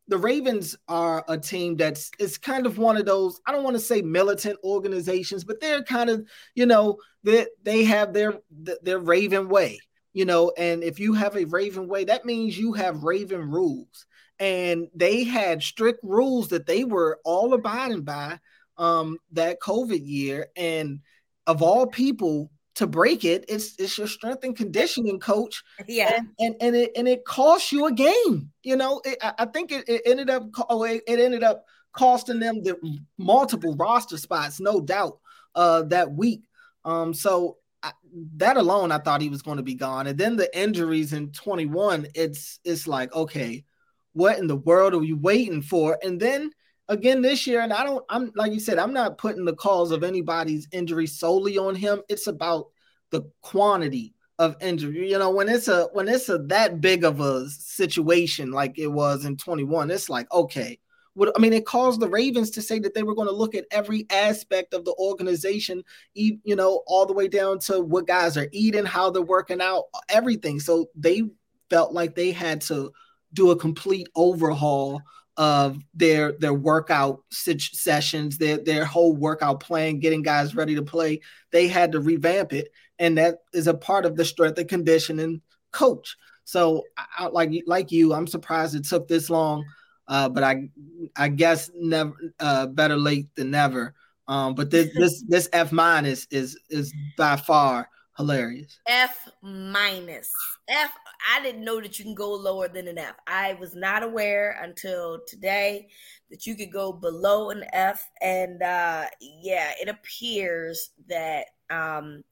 the 0.10 0.18
Ravens 0.18 0.76
are 0.88 1.24
a 1.28 1.38
team 1.38 1.78
that's 1.78 2.12
it's 2.20 2.38
kind 2.38 2.66
of 2.66 2.78
one 2.80 2.98
of 2.98 3.06
those 3.06 3.40
I 3.46 3.52
don't 3.52 3.64
want 3.64 3.76
to 3.76 3.82
say 3.82 4.02
militant 4.02 4.60
organizations, 4.64 5.44
but 5.44 5.62
they're 5.62 5.84
kind 5.84 6.10
of 6.10 6.28
you 6.56 6.66
know 6.66 6.98
they 7.24 7.46
they 7.64 7.84
have 7.86 8.12
their 8.12 8.40
their 8.82 9.00
Raven 9.00 9.48
way, 9.48 9.80
you 10.12 10.26
know, 10.26 10.52
and 10.58 10.84
if 10.84 11.00
you 11.00 11.14
have 11.14 11.38
a 11.38 11.46
Raven 11.46 11.88
way, 11.88 12.06
that 12.06 12.26
means 12.26 12.58
you 12.58 12.74
have 12.74 13.04
Raven 13.04 13.52
rules, 13.52 14.06
and 14.40 14.88
they 14.96 15.24
had 15.24 15.62
strict 15.62 16.04
rules 16.04 16.50
that 16.50 16.66
they 16.66 16.84
were 16.84 17.20
all 17.24 17.54
abiding 17.54 18.02
by 18.02 18.40
um 18.78 19.18
that 19.34 19.62
COVID 19.62 20.02
year, 20.04 20.48
and 20.56 21.02
of 21.46 21.62
all 21.62 21.86
people, 21.86 22.52
to 22.80 22.88
break 22.88 23.26
it. 23.26 23.44
It's 23.50 23.76
it's 23.78 23.98
your 23.98 24.08
strength 24.08 24.44
and 24.44 24.56
conditioning 24.56 25.20
coach. 25.20 25.64
Yeah, 25.86 26.18
and 26.18 26.30
and, 26.40 26.56
and 26.62 26.76
it 26.76 26.92
and 26.96 27.08
it 27.08 27.26
costs 27.26 27.72
you 27.72 27.86
a 27.86 27.92
game. 27.92 28.52
You 28.64 28.78
know, 28.78 29.02
it, 29.04 29.18
I 29.22 29.46
think 29.46 29.72
it, 29.72 29.88
it 29.88 30.02
ended 30.06 30.30
up 30.30 30.44
oh, 30.70 30.84
it, 30.84 31.04
it 31.06 31.20
ended 31.20 31.44
up 31.44 31.66
costing 31.92 32.40
them 32.40 32.64
the 32.64 32.78
multiple 33.18 33.76
roster 33.76 34.18
spots, 34.18 34.62
no 34.62 34.80
doubt, 34.80 35.20
uh, 35.56 35.84
that 35.84 36.14
week. 36.14 36.44
Um, 36.86 37.14
so 37.14 37.58
I, 37.84 37.92
that 38.38 38.56
alone, 38.56 38.94
I 38.94 39.00
thought 39.00 39.22
he 39.22 39.30
was 39.30 39.42
going 39.42 39.58
to 39.58 39.64
be 39.64 39.76
gone. 39.76 40.08
And 40.08 40.18
then 40.18 40.38
the 40.38 40.58
injuries 40.58 41.12
in 41.12 41.32
21, 41.32 42.08
it's 42.16 42.62
it's 42.64 42.88
like, 42.88 43.14
okay, 43.14 43.66
what 44.14 44.40
in 44.40 44.48
the 44.48 44.56
world 44.56 44.94
are 44.94 45.04
you 45.04 45.18
waiting 45.18 45.62
for? 45.62 46.00
And 46.02 46.18
then 46.18 46.52
again 46.90 47.22
this 47.22 47.48
year, 47.48 47.62
and 47.62 47.72
I 47.72 47.84
don't, 47.84 48.04
I'm 48.10 48.32
like 48.36 48.52
you 48.52 48.60
said, 48.60 48.78
I'm 48.78 48.94
not 48.94 49.18
putting 49.18 49.46
the 49.46 49.56
cause 49.56 49.92
of 49.92 50.04
anybody's 50.04 50.68
injury 50.72 51.08
solely 51.08 51.58
on 51.58 51.76
him. 51.76 52.02
It's 52.10 52.28
about 52.28 52.68
the 53.12 53.32
quantity 53.42 54.14
of 54.40 54.58
injury. 54.60 55.10
You 55.10 55.20
know, 55.20 55.30
when 55.30 55.48
it's 55.48 55.68
a 55.68 55.86
when 55.94 56.10
it's 56.10 56.28
a 56.28 56.40
that 56.40 56.82
big 56.82 57.06
of 57.06 57.22
a 57.22 57.48
situation 57.50 58.52
like 58.52 58.78
it 58.78 58.88
was 58.88 59.24
in 59.24 59.38
21, 59.38 59.92
it's 59.92 60.10
like, 60.10 60.32
okay, 60.34 60.80
what 61.14 61.32
I 61.36 61.40
mean, 61.40 61.54
it 61.54 61.66
caused 61.66 62.00
the 62.00 62.10
Ravens 62.10 62.50
to 62.52 62.62
say 62.62 62.80
that 62.80 62.94
they 62.94 63.04
were 63.04 63.16
going 63.16 63.28
to 63.28 63.34
look 63.34 63.56
at 63.56 63.66
every 63.72 64.06
aspect 64.10 64.74
of 64.74 64.86
the 64.86 64.96
organization, 65.00 65.84
you 66.14 66.56
know, 66.56 66.82
all 66.88 67.06
the 67.06 67.14
way 67.14 67.28
down 67.28 67.60
to 67.60 67.82
what 67.82 68.08
guys 68.08 68.38
are 68.38 68.50
eating, 68.52 68.86
how 68.86 69.10
they're 69.10 69.22
working 69.22 69.62
out, 69.62 69.86
everything. 70.10 70.60
So 70.60 70.88
they 70.96 71.24
felt 71.70 71.94
like 71.94 72.16
they 72.16 72.32
had 72.32 72.62
to 72.62 72.92
do 73.34 73.52
a 73.52 73.56
complete 73.56 74.08
overhaul 74.16 75.02
of 75.40 75.80
their 75.96 76.34
their 76.34 76.54
workout 76.54 77.24
sessions, 77.32 78.38
their 78.38 78.58
their 78.58 78.86
whole 78.86 79.16
workout 79.16 79.62
plan, 79.62 79.98
getting 80.00 80.22
guys 80.22 80.54
ready 80.54 80.76
to 80.76 80.84
play. 80.84 81.22
They 81.52 81.68
had 81.68 81.94
to 81.94 82.00
revamp 82.00 82.54
it, 82.54 82.72
and 83.00 83.18
that 83.18 83.40
is 83.54 83.66
a 83.66 83.74
part 83.74 84.06
of 84.06 84.16
the 84.16 84.26
strength 84.26 84.60
and 84.60 84.70
conditioning 84.70 85.42
coach. 85.72 86.16
So, 86.44 86.84
I, 87.18 87.28
like 87.28 87.52
like 87.66 87.92
you, 87.92 88.14
I'm 88.14 88.28
surprised 88.28 88.76
it 88.76 88.86
took 88.86 89.08
this 89.08 89.32
long 89.32 89.64
uh, 90.10 90.28
but 90.28 90.44
I 90.44 90.70
I 91.16 91.30
guess 91.30 91.70
never 91.76 92.14
uh, 92.40 92.66
better 92.66 92.98
late 92.98 93.34
than 93.36 93.52
never. 93.52 93.94
Um, 94.28 94.56
but 94.56 94.72
this 94.72 94.90
this 94.96 95.24
this 95.28 95.48
F 95.54 95.72
minus 95.72 96.28
is 96.32 96.60
is 96.70 96.94
by 97.16 97.36
far 97.36 97.88
hilarious. 98.20 98.78
F 98.88 99.28
minus 99.42 100.32
F. 100.68 100.92
I 101.34 101.42
didn't 101.42 101.64
know 101.64 101.82
that 101.82 101.98
you 101.98 102.06
can 102.06 102.14
go 102.14 102.32
lower 102.32 102.68
than 102.68 102.88
an 102.88 103.00
F. 103.00 103.16
I 103.26 103.54
was 103.54 103.74
not 103.74 104.04
aware 104.04 104.60
until 104.62 105.22
today 105.28 105.88
that 106.30 106.46
you 106.46 106.56
could 106.56 106.72
go 106.72 106.92
below 106.92 107.50
an 107.50 107.64
F, 107.74 108.08
and 108.22 108.62
uh, 108.62 109.06
yeah, 109.20 109.72
it 109.82 109.88
appears 109.88 110.92
that 111.08 111.46
um, 111.72 112.24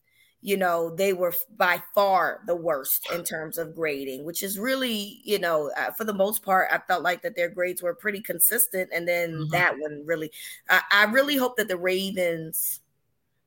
you 0.41 0.55
know, 0.55 0.95
they 0.95 1.13
were 1.13 1.33
by 1.57 1.81
far 1.95 2.41
the 2.45 2.55
worst 2.55 3.07
in 3.13 3.23
terms 3.23 3.57
of 3.57 3.75
grading, 3.75 4.23
which 4.23 4.43
is 4.43 4.59
really, 4.59 5.19
you 5.23 5.39
know, 5.39 5.71
uh, 5.77 5.91
for 5.91 6.03
the 6.03 6.13
most 6.13 6.43
part, 6.43 6.69
I 6.71 6.77
felt 6.87 7.01
like 7.01 7.23
that 7.23 7.35
their 7.35 7.49
grades 7.49 7.81
were 7.81 7.95
pretty 7.95 8.21
consistent. 8.21 8.89
And 8.93 9.07
then 9.07 9.31
mm-hmm. 9.31 9.49
that 9.51 9.73
one 9.79 10.03
really, 10.05 10.31
I, 10.69 10.81
I 10.91 11.03
really 11.05 11.37
hope 11.37 11.57
that 11.57 11.67
the 11.67 11.77
Ravens 11.77 12.81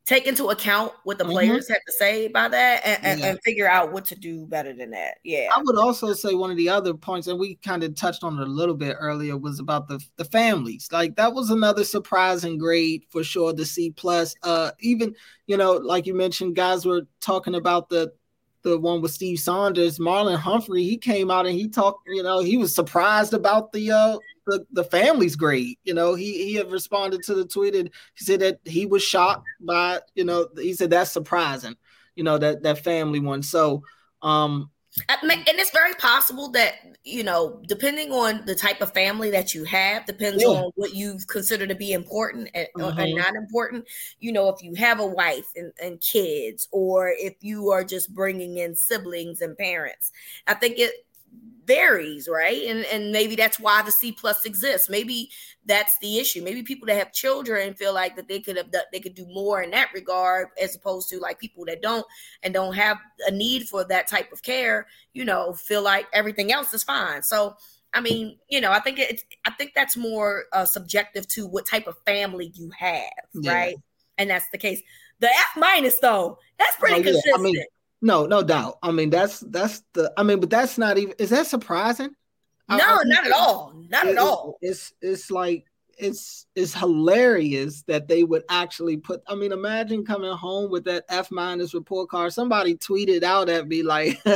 take 0.06 0.26
into 0.26 0.46
account 0.46 0.92
what 1.04 1.18
the 1.18 1.24
mm-hmm. 1.24 1.32
players 1.32 1.68
had 1.68 1.78
to 1.86 1.92
say 1.92 2.26
about 2.26 2.50
that 2.50 2.82
and, 2.84 3.04
and, 3.04 3.20
yeah. 3.20 3.26
and, 3.26 3.38
figure 3.44 3.68
out 3.68 3.92
what 3.92 4.04
to 4.04 4.14
do 4.14 4.46
better 4.46 4.72
than 4.72 4.90
that. 4.90 5.18
Yeah. 5.22 5.48
I 5.54 5.62
would 5.62 5.78
also 5.78 6.12
say 6.14 6.34
one 6.34 6.50
of 6.50 6.56
the 6.56 6.68
other 6.68 6.94
points, 6.94 7.26
and 7.26 7.38
we 7.38 7.56
kind 7.56 7.84
of 7.84 7.94
touched 7.94 8.24
on 8.24 8.38
it 8.38 8.42
a 8.42 8.50
little 8.50 8.74
bit 8.74 8.96
earlier, 8.98 9.36
was 9.36 9.60
about 9.60 9.88
the 9.88 10.00
the 10.16 10.24
families. 10.24 10.88
Like 10.90 11.16
that 11.16 11.32
was 11.32 11.50
another 11.50 11.84
surprising 11.84 12.58
grade 12.58 13.04
for 13.10 13.22
sure. 13.22 13.52
The 13.52 13.66
C 13.66 13.90
plus. 13.90 14.34
Uh, 14.42 14.72
even 14.80 15.14
you 15.46 15.56
know, 15.56 15.72
like 15.72 16.06
you 16.06 16.14
mentioned, 16.14 16.56
guys 16.56 16.86
were 16.86 17.02
talking 17.20 17.54
about 17.54 17.88
the 17.88 18.12
the 18.62 18.78
one 18.78 19.00
with 19.00 19.12
Steve 19.12 19.38
Saunders, 19.38 19.98
Marlon 19.98 20.36
Humphrey, 20.36 20.84
he 20.84 20.96
came 20.96 21.30
out 21.30 21.46
and 21.46 21.54
he 21.58 21.68
talked, 21.68 22.06
you 22.06 22.22
know, 22.22 22.40
he 22.40 22.56
was 22.56 22.74
surprised 22.74 23.32
about 23.32 23.72
the 23.72 23.90
uh 23.90 24.18
the, 24.50 24.66
the 24.72 24.84
family's 24.84 25.36
great. 25.36 25.78
You 25.84 25.94
know, 25.94 26.14
he 26.14 26.44
he 26.44 26.54
had 26.54 26.70
responded 26.70 27.22
to 27.24 27.34
the 27.34 27.44
tweet 27.44 27.74
and 27.74 27.90
he 28.14 28.24
said 28.24 28.40
that 28.40 28.58
he 28.64 28.86
was 28.86 29.02
shocked 29.02 29.46
by, 29.60 30.00
you 30.14 30.24
know, 30.24 30.48
he 30.56 30.74
said 30.74 30.90
that's 30.90 31.12
surprising, 31.12 31.76
you 32.16 32.24
know, 32.24 32.38
that 32.38 32.62
that 32.62 32.84
family 32.84 33.20
one. 33.20 33.42
So 33.42 33.82
um 34.22 34.70
and 35.08 35.30
it's 35.46 35.70
very 35.70 35.94
possible 35.94 36.50
that 36.50 36.74
you 37.04 37.22
know 37.22 37.62
depending 37.68 38.10
on 38.10 38.44
the 38.46 38.54
type 38.54 38.80
of 38.80 38.92
family 38.92 39.30
that 39.30 39.54
you 39.54 39.62
have 39.62 40.04
depends 40.04 40.42
yeah. 40.42 40.48
on 40.48 40.72
what 40.74 40.94
you 40.94 41.16
consider 41.28 41.64
to 41.66 41.76
be 41.76 41.92
important 41.92 42.48
and, 42.54 42.66
mm-hmm. 42.76 42.98
and, 42.98 43.14
not 43.14 43.34
important 43.36 43.86
you 44.18 44.32
know 44.32 44.48
if 44.48 44.60
you 44.62 44.74
have 44.74 44.98
a 44.98 45.06
wife 45.06 45.46
and, 45.54 45.72
and 45.80 46.00
kids 46.00 46.66
or 46.72 47.14
if 47.18 47.34
you 47.40 47.70
are 47.70 47.84
just 47.84 48.12
bringing 48.14 48.58
in 48.58 48.74
siblings 48.74 49.40
and 49.42 49.56
parents 49.56 50.10
i 50.48 50.54
think 50.54 50.78
it 50.78 50.92
varies, 51.70 52.28
right? 52.28 52.62
And 52.70 52.84
and 52.86 53.12
maybe 53.12 53.36
that's 53.36 53.60
why 53.60 53.82
the 53.82 53.92
C 53.92 54.12
plus 54.12 54.44
exists. 54.44 54.88
Maybe 54.88 55.30
that's 55.66 55.98
the 55.98 56.18
issue. 56.18 56.42
Maybe 56.42 56.62
people 56.62 56.86
that 56.86 56.98
have 56.98 57.12
children 57.12 57.74
feel 57.74 57.94
like 57.94 58.16
that 58.16 58.28
they 58.28 58.40
could 58.40 58.56
have 58.56 58.70
they 58.92 59.00
could 59.00 59.14
do 59.14 59.26
more 59.26 59.62
in 59.62 59.70
that 59.70 59.90
regard, 59.94 60.48
as 60.60 60.74
opposed 60.74 61.08
to 61.10 61.18
like 61.18 61.38
people 61.38 61.64
that 61.66 61.82
don't 61.82 62.06
and 62.42 62.52
don't 62.54 62.74
have 62.74 62.98
a 63.26 63.30
need 63.30 63.68
for 63.68 63.84
that 63.84 64.08
type 64.08 64.32
of 64.32 64.42
care. 64.42 64.86
You 65.12 65.24
know, 65.24 65.52
feel 65.52 65.82
like 65.82 66.06
everything 66.12 66.52
else 66.52 66.74
is 66.74 66.84
fine. 66.84 67.22
So. 67.22 67.56
I 67.92 68.00
mean, 68.00 68.38
you 68.48 68.60
know, 68.60 68.70
I 68.70 68.78
think 68.78 69.00
it's 69.00 69.24
I 69.44 69.50
think 69.50 69.72
that's 69.74 69.96
more 69.96 70.44
uh, 70.52 70.64
subjective 70.64 71.26
to 71.34 71.48
what 71.48 71.66
type 71.66 71.88
of 71.88 71.96
family 72.06 72.52
you 72.54 72.70
have, 72.78 73.26
yeah. 73.34 73.52
right? 73.52 73.76
And 74.16 74.30
that's 74.30 74.48
the 74.52 74.58
case. 74.58 74.80
The 75.18 75.26
F 75.26 75.56
minus 75.56 75.98
though, 75.98 76.38
that's 76.56 76.76
pretty 76.76 76.94
oh, 76.94 76.98
yeah. 76.98 77.04
consistent. 77.04 77.40
I 77.40 77.42
mean, 77.42 77.64
no, 78.02 78.26
no 78.26 78.42
doubt. 78.42 78.78
I 78.82 78.90
mean, 78.90 79.10
that's 79.10 79.40
that's 79.40 79.82
the. 79.92 80.12
I 80.16 80.22
mean, 80.22 80.40
but 80.40 80.50
that's 80.50 80.78
not 80.78 80.98
even. 80.98 81.14
Is 81.18 81.30
that 81.30 81.46
surprising? 81.46 82.14
No, 82.68 82.76
I, 82.76 83.02
not 83.04 83.26
at 83.26 83.32
all. 83.32 83.74
Not 83.88 84.06
it, 84.06 84.10
at 84.12 84.18
all. 84.18 84.58
It's 84.62 84.92
it's 85.02 85.30
like 85.30 85.66
it's 85.98 86.46
it's 86.54 86.74
hilarious 86.74 87.82
that 87.82 88.08
they 88.08 88.24
would 88.24 88.44
actually 88.48 88.96
put. 88.96 89.22
I 89.26 89.34
mean, 89.34 89.52
imagine 89.52 90.04
coming 90.04 90.32
home 90.32 90.70
with 90.70 90.84
that 90.84 91.04
F 91.08 91.30
minus 91.30 91.74
report 91.74 92.08
card. 92.08 92.32
Somebody 92.32 92.76
tweeted 92.76 93.22
out 93.22 93.48
at 93.48 93.68
me 93.68 93.82
like. 93.82 94.20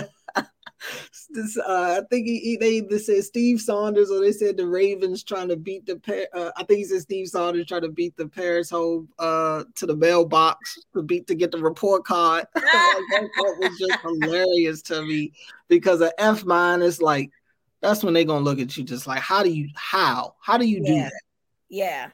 this, 1.30 1.56
uh, 1.56 2.00
I 2.00 2.06
think 2.10 2.26
he, 2.26 2.38
he, 2.40 2.56
they 2.56 2.72
either 2.74 2.98
said 2.98 3.24
Steve 3.24 3.60
Saunders 3.60 4.10
or 4.10 4.20
they 4.20 4.32
said 4.32 4.56
the 4.56 4.66
Ravens 4.66 5.22
trying 5.22 5.48
to 5.48 5.56
beat 5.56 5.86
the 5.86 6.28
uh, 6.34 6.50
I 6.56 6.64
think 6.64 6.78
he 6.78 6.84
said 6.84 7.02
Steve 7.02 7.28
Saunders 7.28 7.66
trying 7.66 7.82
to 7.82 7.88
beat 7.88 8.16
the 8.16 8.28
Paris 8.28 8.70
home 8.70 9.08
uh, 9.18 9.64
to 9.76 9.86
the 9.86 9.96
mailbox 9.96 10.78
to 10.94 11.02
beat 11.02 11.26
to 11.28 11.34
get 11.34 11.50
the 11.50 11.58
report 11.58 12.04
card. 12.04 12.46
that 12.54 13.56
was 13.58 13.78
just 13.78 14.00
hilarious 14.00 14.82
to 14.82 15.02
me 15.02 15.32
because 15.68 16.00
an 16.00 16.10
F 16.18 16.44
minus 16.44 17.00
like 17.00 17.30
that's 17.80 18.02
when 18.02 18.14
they're 18.14 18.24
gonna 18.24 18.44
look 18.44 18.58
at 18.58 18.76
you 18.76 18.84
just 18.84 19.06
like 19.06 19.20
how 19.20 19.42
do 19.42 19.50
you 19.50 19.68
how 19.74 20.34
how 20.40 20.58
do 20.58 20.66
you 20.66 20.80
yeah. 20.82 20.88
do 20.88 20.94
that? 21.00 21.12
Yeah. 21.68 22.10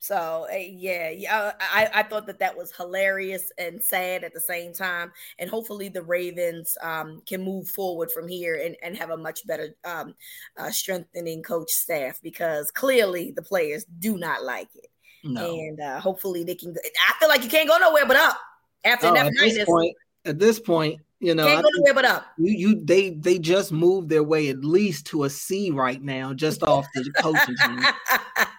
So 0.00 0.46
uh, 0.50 0.56
yeah, 0.56 1.10
yeah, 1.10 1.52
I, 1.60 1.90
I 1.92 2.02
thought 2.04 2.26
that 2.26 2.38
that 2.38 2.56
was 2.56 2.74
hilarious 2.74 3.50
and 3.58 3.82
sad 3.82 4.22
at 4.22 4.32
the 4.32 4.40
same 4.40 4.72
time, 4.72 5.12
and 5.38 5.50
hopefully 5.50 5.88
the 5.88 6.02
Ravens 6.02 6.78
um, 6.80 7.20
can 7.26 7.42
move 7.42 7.68
forward 7.68 8.12
from 8.12 8.28
here 8.28 8.60
and, 8.64 8.76
and 8.82 8.96
have 8.96 9.10
a 9.10 9.16
much 9.16 9.44
better 9.46 9.74
um, 9.84 10.14
uh, 10.56 10.70
strengthening 10.70 11.42
coach 11.42 11.70
staff 11.70 12.20
because 12.22 12.70
clearly 12.70 13.32
the 13.32 13.42
players 13.42 13.84
do 13.98 14.16
not 14.16 14.44
like 14.44 14.68
it, 14.76 14.90
no. 15.24 15.52
and 15.52 15.80
uh, 15.80 15.98
hopefully 15.98 16.44
they 16.44 16.54
can. 16.54 16.74
I 17.08 17.18
feel 17.18 17.28
like 17.28 17.42
you 17.42 17.50
can't 17.50 17.68
go 17.68 17.78
nowhere 17.78 18.06
but 18.06 18.16
up 18.16 18.38
after 18.84 19.08
oh, 19.08 19.14
that. 19.14 19.26
At 19.26 19.32
this 19.34 19.64
point, 19.64 19.96
at 20.24 20.38
this 20.38 20.60
point, 20.60 21.00
you 21.20 21.34
know, 21.34 21.46
can't 21.46 21.62
go 21.62 21.70
nowhere 21.74 21.94
but 21.94 22.04
up. 22.04 22.26
You, 22.38 22.68
you, 22.68 22.84
they, 22.84 23.10
they 23.10 23.38
just 23.38 23.72
moved 23.72 24.08
their 24.08 24.22
way 24.22 24.48
at 24.48 24.64
least 24.64 25.06
to 25.06 25.24
a 25.24 25.30
C 25.30 25.70
right 25.70 26.00
now, 26.00 26.32
just 26.32 26.62
off 26.62 26.86
the 26.94 27.10
coaching 27.18 27.56
team. 27.66 27.80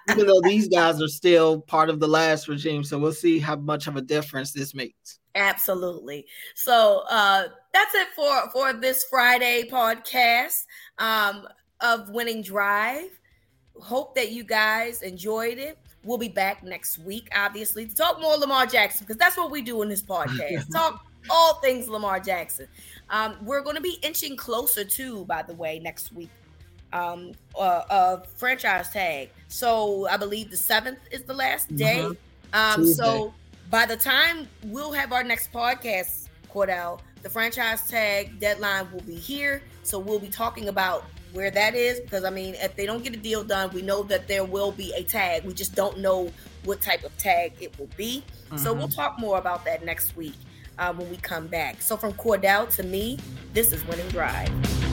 Even 0.10 0.28
though 0.28 0.41
these 0.41 0.68
guys 0.68 1.01
are 1.01 1.07
still 1.07 1.62
part 1.62 1.89
of 1.89 1.99
the 1.99 2.07
last 2.07 2.47
regime, 2.47 2.84
so 2.84 2.97
we'll 2.97 3.14
see 3.14 3.39
how 3.39 3.55
much 3.55 3.88
of 3.88 3.95
a 3.95 4.01
difference 4.01 4.51
this 4.51 4.74
makes. 4.74 5.20
Absolutely. 5.36 6.26
So 6.55 7.03
uh, 7.10 7.47
that's 7.74 7.95
it 7.95 8.07
for 8.16 8.49
for 8.51 8.74
this 8.74 9.05
Friday 9.10 9.70
podcast 9.72 10.66
um, 10.97 11.47
of 11.80 12.10
Winning 12.10 12.41
Drive. 12.41 13.10
Hope 13.80 14.16
that 14.16 14.32
you 14.32 14.43
guys 14.43 15.01
enjoyed 15.01 15.60
it. 15.60 15.78
We'll 16.03 16.18
be 16.18 16.28
back 16.28 16.64
next 16.64 16.97
week, 16.97 17.30
obviously, 17.36 17.86
to 17.86 17.95
talk 17.95 18.20
more 18.20 18.36
Lamar 18.36 18.66
Jackson 18.66 19.05
because 19.05 19.18
that's 19.18 19.38
what 19.38 19.51
we 19.51 19.62
do 19.62 19.82
in 19.82 19.89
this 19.89 20.01
podcast. 20.03 20.72
talk 20.74 21.05
all 21.30 21.55
things 21.55 21.88
Lamar 21.88 22.20
Jackson. 22.20 22.67
Um, 23.09 23.38
we're 23.41 23.61
going 23.61 23.76
to 23.76 23.82
be 23.82 23.97
inching 24.01 24.38
closer 24.38 24.84
to, 24.84 25.26
by 25.26 25.41
the 25.41 25.53
way, 25.53 25.80
next 25.80 26.13
week. 26.13 26.30
Um, 26.91 27.34
uh, 27.55 27.84
uh, 27.89 28.22
franchise 28.36 28.89
tag. 28.89 29.30
So 29.47 30.07
I 30.07 30.17
believe 30.17 30.49
the 30.49 30.57
seventh 30.57 30.99
is 31.11 31.22
the 31.24 31.36
last 31.36 31.76
day. 31.76 31.99
Mm-hmm. 31.99 32.82
Um, 32.82 32.86
so 32.88 33.32
by 33.70 33.86
the 33.86 33.95
time 33.95 34.47
we'll 34.63 34.91
have 34.91 35.13
our 35.13 35.24
next 35.24 35.51
podcast, 35.51 36.30
Cordell, 36.51 36.99
the 37.22 37.30
franchise 37.30 37.88
tag 37.88 38.39
deadline 38.39 38.91
will 38.91 39.01
be 39.01 39.13
here. 39.13 39.61
So 39.84 39.99
we'll 39.99 40.20
be 40.20 40.30
talking 40.30 40.70
about 40.70 41.05
where 41.32 41.51
that 41.51 41.76
is 41.76 41.99
because 41.99 42.24
I 42.24 42.32
mean, 42.32 42.55
if 42.55 42.76
they 42.76 42.88
don't 42.88 43.03
get 43.03 43.13
a 43.13 43.17
deal 43.17 43.43
done, 43.43 43.70
we 43.72 43.84
know 43.84 44.01
that 44.03 44.28
there 44.28 44.43
will 44.43 44.72
be 44.72 44.91
a 44.93 45.03
tag. 45.03 45.45
We 45.45 45.53
just 45.53 45.76
don't 45.76 45.99
know 45.99 46.32
what 46.63 46.82
type 46.82 47.03
of 47.03 47.15
tag 47.20 47.53
it 47.61 47.78
will 47.78 47.89
be. 47.97 48.24
Mm-hmm. 48.47 48.57
So 48.57 48.74
we'll 48.74 48.88
talk 48.88 49.20
more 49.20 49.38
about 49.38 49.63
that 49.65 49.86
next 49.86 50.17
week 50.17 50.34
uh, 50.80 50.93
when 50.93 51.09
we 51.09 51.17
come 51.17 51.47
back. 51.47 51.82
So 51.82 51.95
from 51.97 52.13
Cordell 52.13 52.73
to 52.75 52.84
me, 52.84 53.19
this 53.53 53.71
is 53.71 53.86
Winning 53.86 54.07
Drive. 54.07 54.88